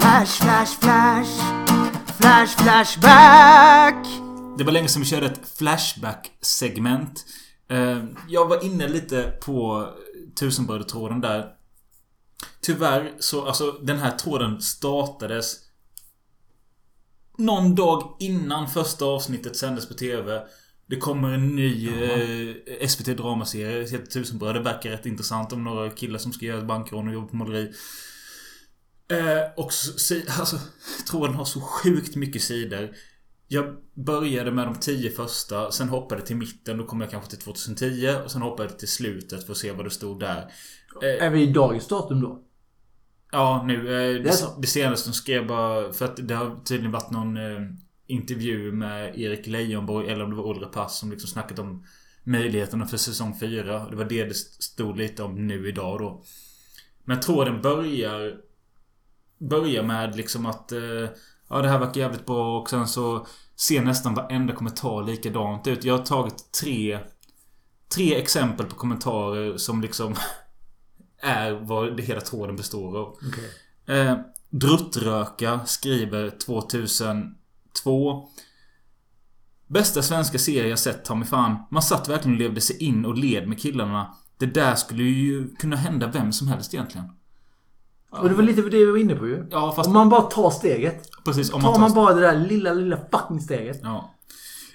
[0.00, 1.40] Flash, flash, flash.
[2.18, 4.06] Flash, flashback.
[4.58, 7.24] Det var länge sedan vi körde ett Flashback-segment.
[7.68, 9.88] Eh, Jag var inne lite på
[10.40, 11.52] Tusenbröder-tråden där.
[12.60, 15.56] Tyvärr så, alltså den här tråden startades
[17.38, 20.42] någon dag innan första avsnittet sändes på TV.
[20.86, 23.78] Det kommer en ny eh, SVT dramaserie.
[23.78, 24.60] Det heter Tusenbröder.
[24.60, 27.72] Verkar rätt intressant om några killar som ska göra ett bankrån och jobba på måleri.
[29.08, 30.58] Eh, och så, alltså,
[31.10, 32.90] tråden har så sjukt mycket sidor.
[33.48, 37.38] Jag började med de tio första, sen hoppade till mitten, då kom jag kanske till
[37.38, 40.50] 2010 och sen hoppade jag till slutet för att se vad det stod där.
[41.02, 42.42] Eh, Är vi i dagens datum då?
[43.32, 43.74] Ja, nu.
[43.74, 45.92] Eh, Det det, det senaste skrev bara...
[45.92, 47.60] För att det har tydligen varit någon eh,
[48.06, 51.84] intervju med Erik Leijonborg eller om det var Olle Pass som liksom snackat om
[52.24, 53.88] möjligheterna för säsong 4.
[53.90, 56.22] Det var det det stod lite om nu idag då.
[57.04, 58.40] Men tråden börjar...
[59.38, 60.72] Börjar med liksom att...
[60.72, 61.08] Eh,
[61.48, 65.84] ja, det här verkar jävligt bra och sen så ser nästan varenda kommentar likadant ut.
[65.84, 66.98] Jag har tagit tre...
[67.94, 70.14] Tre exempel på kommentarer som liksom
[71.22, 73.08] är vad det hela tråden består av.
[73.08, 73.50] Okej.
[73.98, 74.16] Eh,
[74.50, 78.28] Druttröka skriver 2002
[79.66, 81.56] Bästa svenska serie jag sett, ta mig fan.
[81.70, 84.14] Man satt verkligen och levde sig in och led med killarna.
[84.38, 87.06] Det där skulle ju kunna hända vem som helst egentligen.
[88.10, 89.46] Och det var lite det vi var inne på ju.
[89.50, 89.86] Ja, fast...
[89.86, 91.08] Om man bara tar steget.
[91.24, 93.80] Precis, om tar man man, tar- bara det där lilla, lilla fucking steget.
[93.82, 94.12] Ja.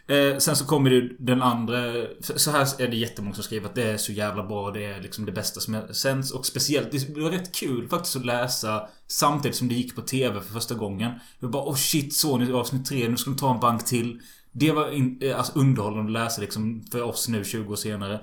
[0.08, 1.78] Eh, sen så kommer det den andra...
[2.22, 4.72] Så här är det jättemånga som skriver att det är så jävla bra.
[4.72, 6.32] Det är liksom det bästa som sänds.
[6.32, 10.42] Och speciellt, det var rätt kul faktiskt att läsa samtidigt som det gick på TV
[10.42, 11.12] för första gången.
[11.40, 14.20] Var bara oh shit, så nu avsnitt tre, nu ska de ta en bank till.
[14.52, 18.22] Det var in, eh, alltså underhållande att läsa liksom för oss nu 20 år senare.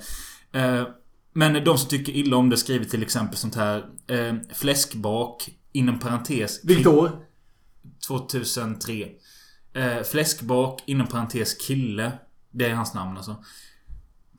[0.53, 0.83] Eh,
[1.33, 3.85] men de som tycker illa om det skriver till exempel sånt här.
[4.07, 6.61] Eh, fläskbak, inom parentes.
[6.65, 7.11] Vilket år?
[8.07, 9.09] 2003.
[9.75, 12.13] Eh, fläskbak, inom parentes kille.
[12.51, 13.37] Det är hans namn alltså.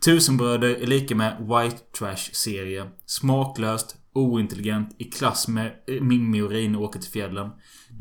[0.06, 2.90] Tusenbröder är lika med White Trash-serie.
[3.06, 7.50] Smaklöst, ointelligent, i klass med eh, Mimmi och Reine åker till fjällen.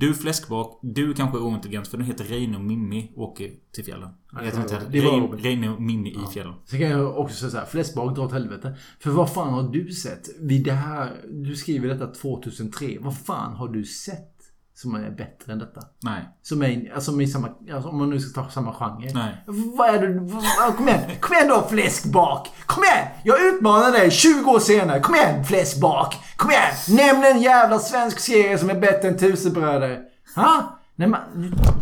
[0.00, 4.08] Du fläskbak, du kanske är ointelligent för den heter Reine och Mimmi åker till fjällen.
[4.32, 6.54] Den heter inte Det var- Reine, och Mimmi i fjällen.
[6.64, 8.76] Sen kan jag också säga så här, fläskbak dra åt helvete.
[9.00, 10.28] För vad fan har du sett?
[10.40, 12.98] Vid det här, du skriver detta 2003.
[13.00, 14.37] Vad fan har du sett
[14.78, 15.80] som är bättre än detta?
[16.02, 16.28] Nej.
[16.42, 19.10] Som är, alltså, i samma, alltså om man nu ska ta samma genre.
[19.14, 19.44] Nej.
[19.46, 20.18] Vad är?
[20.60, 21.00] Vad, kom igen!
[21.20, 22.48] Kom igen då fläskbak!
[22.66, 23.06] Kom igen!
[23.24, 25.00] Jag utmanar dig 20 år senare.
[25.00, 26.16] Kom igen fläskbak!
[26.36, 26.74] Kom igen!
[26.88, 30.00] Nämn en jävla svensk serie som är bättre än Tusenbröder.
[30.36, 30.78] Ha?
[30.96, 31.20] Nej men,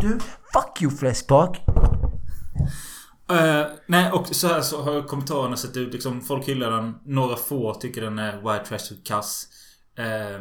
[0.00, 0.18] du,
[0.52, 1.60] fuck you fläskbak.
[3.30, 5.92] Eh, nej, och så här så har kommentarerna sett ut.
[5.92, 6.94] Liksom, folk hyllar den.
[7.04, 9.46] Några få tycker den är white trash och kass.
[9.98, 10.40] Eh,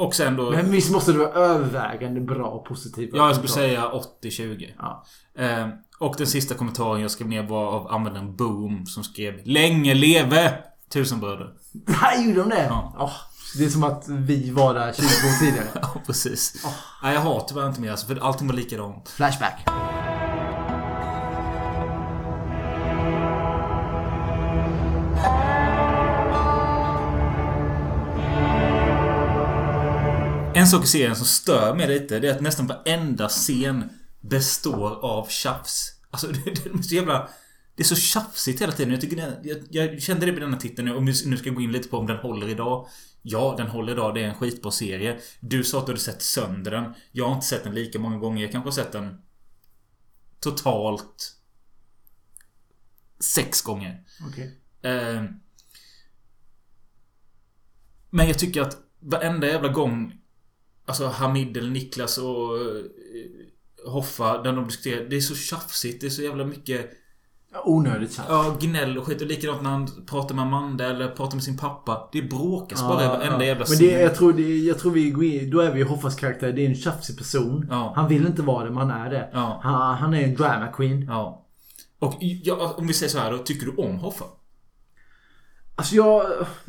[0.00, 0.50] och sen då...
[0.50, 3.90] Men visst måste det vara övervägande bra och positiva Ja, jag skulle säga
[4.22, 4.68] 80-20.
[4.78, 5.04] Ja.
[5.38, 5.68] Eh,
[5.98, 10.58] och den sista kommentaren jag skrev ner var av användaren Boom som skrev Länge leve
[10.92, 11.52] Tusenbröder.
[11.88, 12.70] Här gjorde de det?
[12.98, 13.12] Åh,
[13.58, 15.68] det är som att vi var där 20 år tidigare.
[15.82, 16.66] ja, precis.
[17.02, 19.08] Nej, jag har tyvärr inte mer alltså, för allting var likadant.
[19.08, 19.68] Flashback.
[30.70, 33.90] Sak i serien som stör mig lite, det är att nästan varenda scen
[34.20, 36.00] består av tjafs.
[36.10, 37.28] Alltså det, det är så jävla...
[37.74, 38.92] Det är så tjafsigt hela tiden.
[38.92, 40.94] Jag, tycker det, jag, jag kände det med denna titeln nu.
[40.94, 42.88] Om vi nu ska gå in lite på om den håller idag.
[43.22, 44.14] Ja, den håller idag.
[44.14, 45.20] Det är en skitbra serie.
[45.40, 46.94] Du sa att du hade sett sönder den.
[47.12, 48.42] Jag har inte sett den lika många gånger.
[48.42, 49.22] Jag kanske har sett den
[50.40, 51.36] totalt
[53.20, 54.04] sex gånger.
[54.28, 54.58] Okej.
[54.82, 55.24] Eh,
[58.10, 60.20] men jag tycker att varenda jävla gång
[60.90, 62.84] Alltså Hamid eller Niklas och eh,
[63.92, 65.04] Hoffa, när de diskuterar.
[65.10, 66.00] Det är så tjafsigt.
[66.00, 66.90] Det är så jävla mycket...
[67.64, 68.28] Onödigt tjafs.
[68.28, 69.20] Ja, gnäll och skit.
[69.20, 72.08] Och likadant när han pratar med Amanda eller pratar med sin pappa.
[72.12, 75.24] Det bråkas bara i varenda jävla Men det, jag, tror det, jag tror vi går
[75.24, 76.52] in, då är vi Hoffas karaktär.
[76.52, 77.66] Det är en tjafsig person.
[77.70, 79.30] Han vill inte vara det, men han är det.
[79.32, 81.06] Han, han är en drama queen.
[81.08, 81.46] Ja.
[81.98, 83.38] Och ja, om vi säger så här då.
[83.38, 84.24] Tycker du om Hoffa?
[85.80, 86.22] Alltså jag...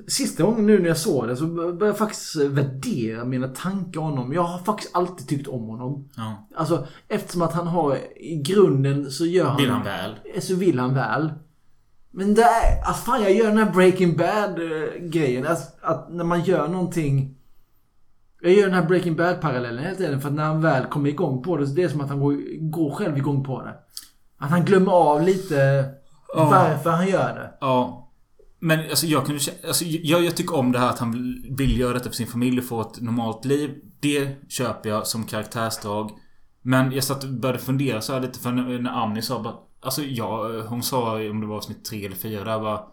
[0.08, 4.06] Sista gången nu när jag såg det så började jag faktiskt värdera mina tankar om
[4.06, 4.34] honom.
[4.34, 6.10] Jag har faktiskt alltid tyckt om honom.
[6.16, 6.48] Ja.
[6.56, 9.58] Alltså eftersom att han har i grunden så gör han...
[9.58, 10.42] Vill han väl?
[10.42, 11.34] Så vill han väl.
[12.12, 12.84] Men det är...
[12.88, 15.48] Alltså fan jag gör den här Breaking Bad eh, grejen.
[15.48, 17.36] Alltså, att när man gör någonting...
[18.42, 21.10] Jag gör den här Breaking Bad parallellen hela tiden för att när han väl kommer
[21.10, 23.74] igång på det så det är som att han går, går själv igång på det.
[24.38, 25.86] Att han glömmer av lite
[26.36, 26.50] Ja.
[26.52, 27.52] varför han gör det.
[27.62, 28.01] Ja.
[28.64, 31.94] Men alltså jag kunde alltså, jag, jag tycker om det här att han vill göra
[31.94, 33.76] detta för sin familj och få ett normalt liv.
[34.00, 36.12] Det köper jag som karaktärsdrag.
[36.62, 39.56] Men jag satt och började fundera så här lite för när, när Annie sa bara...
[39.82, 42.84] Alltså jag, hon sa om det var avsnitt tre eller fyra där bara...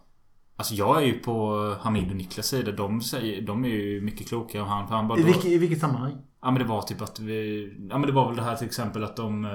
[0.57, 2.73] Alltså jag är ju på Hamid och Niklas sida.
[2.73, 4.89] De, säger, de är ju mycket klokare än han.
[4.89, 6.13] För han bara I, vilket, I vilket sammanhang?
[6.43, 7.69] Ja men det var typ att vi...
[7.91, 9.45] Ja men det var väl det här till exempel att de...
[9.45, 9.51] eh,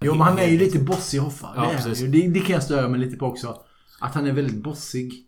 [0.00, 1.52] Jo men han är ju lite bossig Hoffa.
[1.56, 2.12] Ja, det, precis.
[2.12, 3.56] Det, det kan jag störa mig lite på också.
[3.98, 5.24] Att han är väldigt bossig.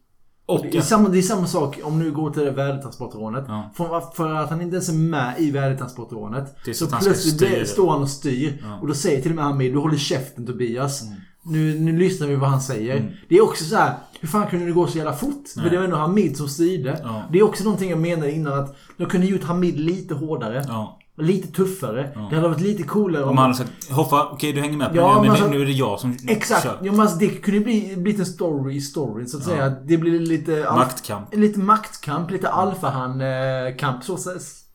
[0.47, 3.47] Och det, är samma, det är samma sak om du går till det värdetransportrånet.
[3.75, 6.57] För, för att han inte ens är med i värdetransportrånet.
[6.65, 8.63] Det är så han plötsligt står han och styr.
[8.63, 8.79] Ja.
[8.81, 11.03] Och då säger till och med Hamid, du håller käften Tobias.
[11.43, 12.97] Nu, nu lyssnar vi vad han säger.
[12.97, 13.13] Mm.
[13.29, 13.95] Det är också så här.
[14.21, 15.45] Hur fan kunde det gå så jävla fort?
[15.57, 15.65] Nej.
[15.65, 17.01] För det var ändå Hamid som styrde.
[17.03, 17.23] Ja.
[17.33, 20.59] Det är också någonting jag menade innan att de kunde gjort Hamid lite hårdare.
[20.59, 22.11] Och Lite tuffare.
[22.31, 24.97] Det hade varit lite coolare Om han hade sagt Hoffa, okej du hänger med på
[24.97, 26.63] Ja, det men men nu är det jag som Exakt.
[26.63, 26.79] kör.
[26.83, 29.51] Ja, men alltså, det kunde bli blivit en story i storyn så att Ja.
[29.51, 29.71] säga.
[29.71, 30.53] Det blir lite...
[30.67, 31.35] alf- Maktkamp.
[31.35, 32.31] Lite maktkamp.
[32.31, 34.19] Lite alfahan-kamp så,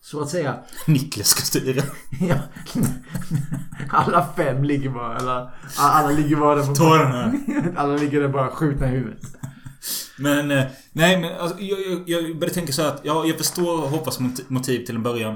[0.01, 0.55] så att säga.
[0.87, 1.83] Niklas ska styra.
[2.29, 2.35] ja.
[3.89, 5.17] Alla fem ligger bara...
[5.17, 5.49] Eller,
[5.79, 7.33] alla ligger bara där Ta den här.
[7.77, 9.21] Alla ligger där bara skjutna i huvudet.
[10.17, 13.77] Men, eh, nej men alltså, jag, jag, jag började tänka så att ja, jag förstår
[13.87, 15.35] Hoffas mot- motiv till en början.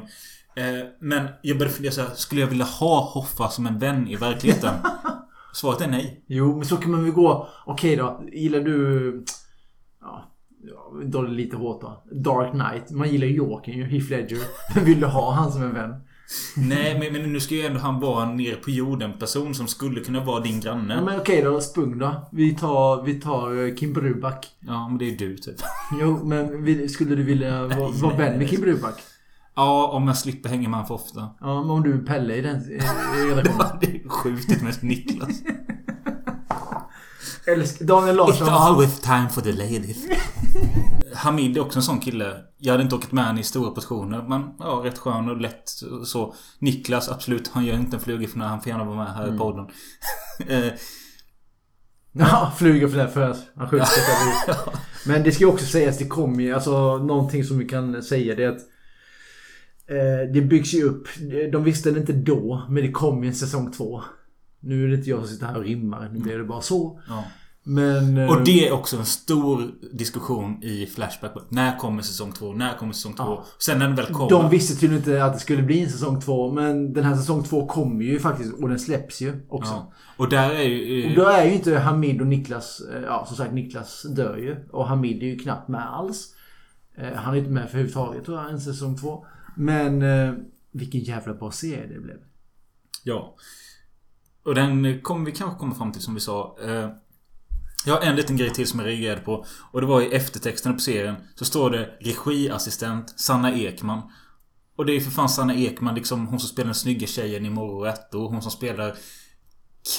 [0.59, 4.07] Eh, men jag började fundera så här, skulle jag vilja ha Hoffa som en vän
[4.07, 4.73] i verkligheten?
[5.53, 6.23] Svaret är nej.
[6.27, 7.47] Jo, men så kan man väl gå...
[7.65, 8.23] Okej då.
[8.31, 9.23] Gillar du...
[10.01, 10.31] Ja,
[11.05, 12.03] då är det lite hårt då.
[12.11, 12.91] Dark Knight.
[12.91, 13.83] Man gillar ju Jokern ju.
[13.83, 14.39] Heath Ledger.
[14.75, 15.95] Men vill du ha han som en vän?
[16.57, 19.67] Nej men, men nu ska ju ändå han vara en nere på jorden person som
[19.67, 20.93] skulle kunna vara din granne.
[20.93, 21.61] Ja, men okej då.
[21.61, 22.29] Spung då.
[22.31, 24.47] Vi tar, vi tar eh, Kim Bruback.
[24.59, 25.55] Ja, men det är du typ.
[26.01, 29.01] Jo, men skulle du vilja vara, vara vän med Kim Bruback?
[29.59, 31.19] Ja, om jag slipper hänga med honom för ofta.
[31.39, 32.79] Ja, men om du är Pelle i den i, i
[33.35, 33.77] relationen.
[33.81, 35.29] Det är skjutit med Niklas.
[37.47, 38.47] Älsk, Daniel Larsson.
[38.47, 39.97] It's always time for the ladies.
[41.15, 42.33] Hamid är också en sån kille.
[42.57, 44.25] Jag hade inte åkt med honom i stora portioner.
[44.27, 45.69] Men ja, rätt skön och lätt
[46.05, 46.33] så.
[46.59, 47.47] Niklas, absolut.
[47.53, 49.37] Han gör inte en fluga för när han får gärna vara med här i Mm.
[49.37, 49.67] podden.
[50.47, 50.73] Eh,
[52.11, 54.53] Ja, flyger för det för Han skjuter i.
[55.05, 58.35] Men det ska ju också sägas, det kommer ju, alltså någonting som vi kan säga
[58.35, 58.61] det är att
[60.33, 61.07] det byggs ju upp.
[61.51, 64.01] De visste det inte då, men det kommer ju en säsong två.
[64.59, 66.99] Nu är det inte jag som sitter här och rimmar, nu blir det bara så.
[67.07, 67.23] Ja.
[67.63, 68.17] Men...
[68.17, 71.33] eh, Och det är också en stor diskussion i Flashback.
[71.49, 72.53] När kommer säsong två?
[72.53, 73.23] När kommer säsong två?
[73.23, 73.45] Ja.
[73.59, 74.29] Sen när den väl kommer.
[74.29, 77.43] De visste tydligen inte att det skulle bli en säsong två, men den här säsong
[77.43, 79.71] två kommer ju faktiskt och den släpps ju också.
[79.73, 79.93] Ja.
[80.17, 81.09] Och där är ju...
[81.09, 84.55] Och då är ju inte Hamid och Niklas, eh, ja som sagt Niklas dör ju.
[84.71, 86.35] Och Hamid är ju knappt med alls.
[86.97, 89.25] Eh, Han är inte med för överhuvudtaget tror jag, en säsong två.
[89.59, 90.33] Men eh,
[90.71, 92.17] vilken jävla bra serie det blev.
[93.03, 93.35] Ja.
[94.43, 96.57] Och den kommer vi kanske komma fram till som vi sa.
[96.63, 96.89] Eh,
[97.85, 99.45] Jag har en liten grej till som jag reagerade på.
[99.71, 101.15] Och det var i eftertexterna på serien.
[101.35, 104.01] Så står det regiassistent Sanna Ekman.
[104.75, 107.49] Och det är för fan Sanna Ekman liksom hon som spelar den snygga tjejen i
[107.49, 108.29] Morro och.
[108.31, 108.95] Hon som spelar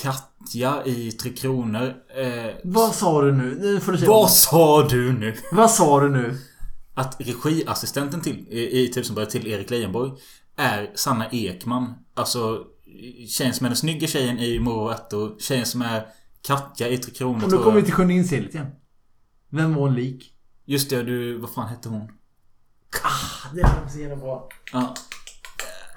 [0.03, 1.95] Katja i Tre Kronor.
[2.17, 3.59] Eh, Vad sa du nu?
[3.61, 5.37] Nu får du säga vad sa du nu?
[5.53, 6.39] Vad sa du nu?
[6.95, 10.13] Att regiassistenten till, i i Tusenberg till Erik Leijonborg
[10.57, 11.95] är Sanna Ekman.
[12.15, 12.65] Alltså
[13.29, 15.37] tjejen som är den snygga tjejen i Morro och Ärtor.
[15.39, 16.07] Tjejen som är
[16.43, 18.67] Katja i Tre Kronor Och då kommer vi till Sjunde inseglet igen.
[19.49, 20.35] Vem var hon lik?
[20.65, 21.39] Just det, du...
[21.39, 22.09] Vad fan hette hon?
[23.55, 24.49] Det är så jävla bra.
[24.73, 24.95] Ja.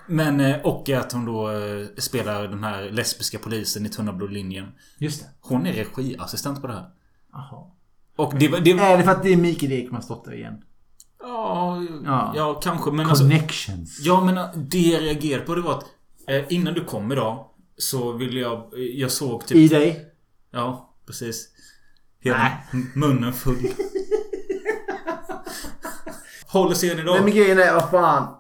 [0.08, 4.28] Men, eh, och att hon då eh, spelar den här lesbiska polisen i Tunna blå
[4.28, 4.72] linjen.
[4.98, 5.28] Just det.
[5.40, 6.90] Hon är regiassistent på det här.
[7.32, 7.72] Jaha.
[8.16, 10.64] Och det, var- det, Är det för att det är Mikael Ekmans dotter igen?
[12.06, 12.60] Ja, Ja.
[12.64, 14.00] kanske men alltså, Connections.
[14.02, 15.86] Ja men eh, det jag reagerade på det var att
[16.28, 17.46] eh, Innan du kom idag
[17.78, 20.06] Så ville jag eh, Jag såg typ I dig?
[20.52, 21.48] Ja, precis.
[22.20, 23.68] Hela m- munnen full.
[26.48, 27.16] Håller serien idag?
[27.16, 28.36] Nej men grejen är, vad fan.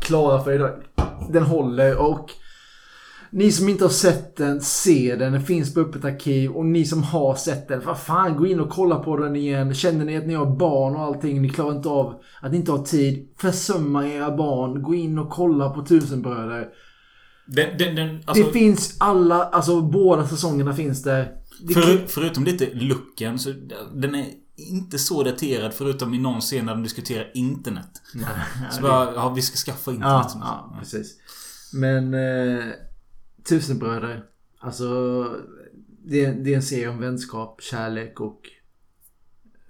[0.00, 0.82] Klara för idag.
[1.30, 2.30] Den håller och
[3.30, 5.32] ni som inte har sett den, se den.
[5.32, 6.50] Den finns på Öppet Arkiv.
[6.50, 9.74] Och ni som har sett den, vad fan gå in och kolla på den igen.
[9.74, 12.72] Känner ni att ni har barn och allting, ni klarar inte av att ni inte
[12.72, 13.28] har tid.
[13.38, 14.82] Försumma era barn.
[14.82, 16.68] Gå in och kolla på Tusenbröder.
[17.46, 21.32] Den, den, den, alltså, det finns alla, alltså båda säsongerna finns där.
[21.68, 23.52] Det för, förutom lite looken så
[23.94, 24.26] den är
[24.56, 27.90] inte så daterad förutom i någon scen när de diskuterar internet.
[28.14, 28.24] Nej,
[28.70, 30.26] så det- bara, ja vi ska skaffa internet.
[30.34, 31.16] Ja, ja precis.
[31.72, 32.64] Men eh,
[33.48, 34.24] Tusenbröder.
[34.58, 34.84] Alltså
[36.04, 38.40] det, det är en serie om vänskap, kärlek och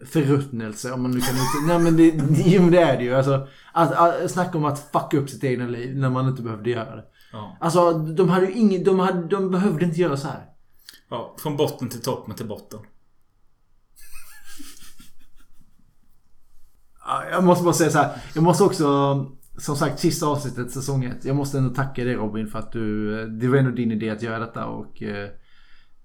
[0.05, 3.15] förruttnelse om man nu kan uttrycka Nej men det, jo, men det är det ju.
[3.15, 6.71] Alltså, att, att, snacka om att fucka upp sitt egna liv när man inte behövde
[6.71, 7.05] göra det.
[7.33, 7.57] Ja.
[7.61, 10.45] Alltså de hade ju ingen, de, hade, de behövde inte göra så här.
[11.11, 12.81] Ja, från botten till topp men till botten.
[17.07, 18.23] Ja, Jag måste bara säga så här.
[18.35, 18.87] Jag måste också,
[19.59, 21.25] som sagt, sista avsnittet, säsong ett.
[21.25, 24.23] Jag måste ändå tacka dig Robin för att du, det var ändå din idé att
[24.23, 25.31] göra detta och eh,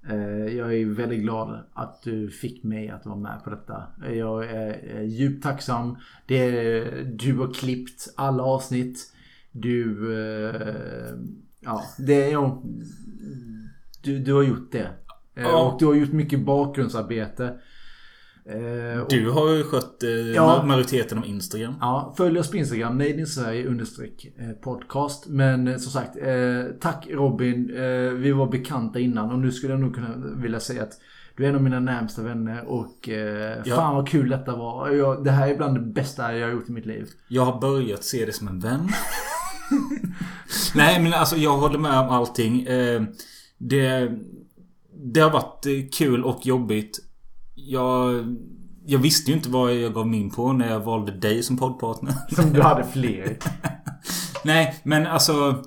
[0.10, 3.84] eh, jag är väldigt glad att du fick mig att vara med på detta.
[4.14, 5.98] Jag är eh, djupt tacksam.
[6.26, 9.14] Det är, du har klippt alla avsnitt.
[9.52, 11.16] Du, eh,
[11.60, 12.64] ja, det är ja,
[14.04, 14.90] du, du har gjort det.
[15.36, 15.72] Eh, Ja.
[15.72, 17.60] Och du har gjort mycket bakgrundsarbete.
[18.46, 20.64] Eh, och- Du har ju skött eh, Ja.
[20.66, 21.74] majoriteten av Instagram.
[21.80, 25.28] Ja, följ oss på Instagram, Made in Sverige understreck eh, podcast.
[25.28, 27.68] Men eh, som sagt, eh, tack Robin.
[28.18, 30.94] Vi var bekanta innan och nu skulle jag nog kunna vilja säga att
[31.38, 33.76] du är en av mina närmsta vänner och eh, Ja.
[33.76, 34.90] fan vad kul detta var.
[34.90, 37.08] Jag, det här är bland det bästa jag har gjort i mitt liv.
[37.28, 38.90] Jag har börjat se det som en vän.
[40.76, 42.66] Nej men alltså jag håller med om allting.
[43.58, 44.12] Det,
[45.14, 47.00] det har varit kul och jobbigt.
[47.72, 48.26] Jag,
[48.86, 51.58] jag visste ju inte vad jag gav mig in på när jag valde dig som
[51.58, 52.14] poddpartner.
[52.36, 53.38] Som du hade fler.
[54.46, 55.64] Nej men alltså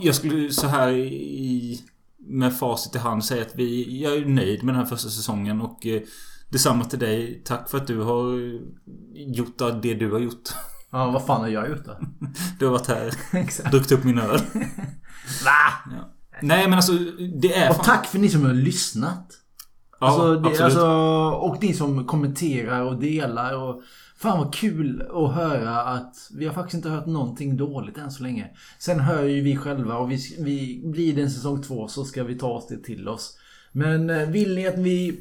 [0.00, 1.80] Jag skulle så här i
[2.18, 5.60] Med facit i hand säga att vi Jag är nöjd med den här första säsongen
[5.60, 6.00] och eh,
[6.50, 7.42] Detsamma till dig.
[7.44, 8.38] Tack för att du har
[9.14, 10.48] gjort det du har gjort.
[10.90, 11.98] Ja, vad fan har jag gjort då?
[12.58, 13.14] Du har varit här.
[13.32, 13.70] Exakt.
[13.70, 14.40] Druckit upp min öl.
[15.44, 15.90] Va?
[15.90, 16.14] Ja.
[16.42, 16.92] Nej men alltså
[17.40, 19.32] det är Och fan- tack för ni som har lyssnat.
[19.98, 20.86] Ja, alltså, det, alltså,
[21.30, 23.56] och ni som kommenterar och delar.
[23.56, 23.82] Och,
[24.18, 28.22] fan vad kul att höra att vi har faktiskt inte hört någonting dåligt än så
[28.22, 28.50] länge.
[28.78, 32.24] Sen hör ju vi själva och vi, vi blir det en säsong två så ska
[32.24, 33.38] vi ta oss det till oss.
[33.72, 35.20] Men eh, vill ni att vi...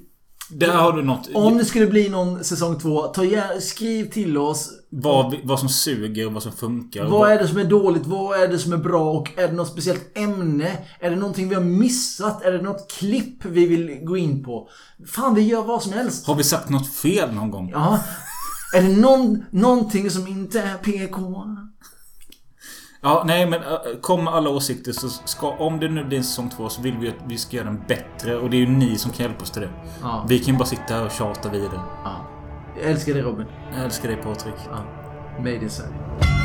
[0.52, 1.30] Där har du något.
[1.34, 3.24] Om det skulle bli någon säsong två, ta,
[3.60, 4.72] skriv till oss.
[4.90, 7.06] Vad, vad som suger och vad som funkar.
[7.06, 8.06] Vad är det som är dåligt?
[8.06, 9.12] Vad är det som är bra?
[9.12, 10.78] Och är det något speciellt ämne?
[11.00, 12.44] Är det någonting vi har missat?
[12.44, 14.70] Är det något klipp vi vill gå in på?
[15.08, 16.28] Fan, vi gör vad som helst.
[16.28, 17.70] Har vi sagt något fel någon gång?
[17.70, 18.00] Ja.
[18.76, 21.46] Är det någon, någonting som inte är PK?
[23.02, 26.24] Ja, nej men äh, kom med alla åsikter så ska, om det nu blir en
[26.24, 28.68] säsong två så vill vi att vi ska göra den bättre och det är ju
[28.68, 29.70] ni som kan hjälpa oss till det.
[30.02, 30.26] Ja.
[30.30, 31.80] Vi kan ju bara sitta här och tjata vidare.
[32.04, 32.37] Ja.
[32.82, 33.46] Jag älskar dig Robin.
[33.72, 34.56] Jag älskar dig Patrik.
[34.70, 34.84] Ja.
[35.38, 36.37] Made in Sverige.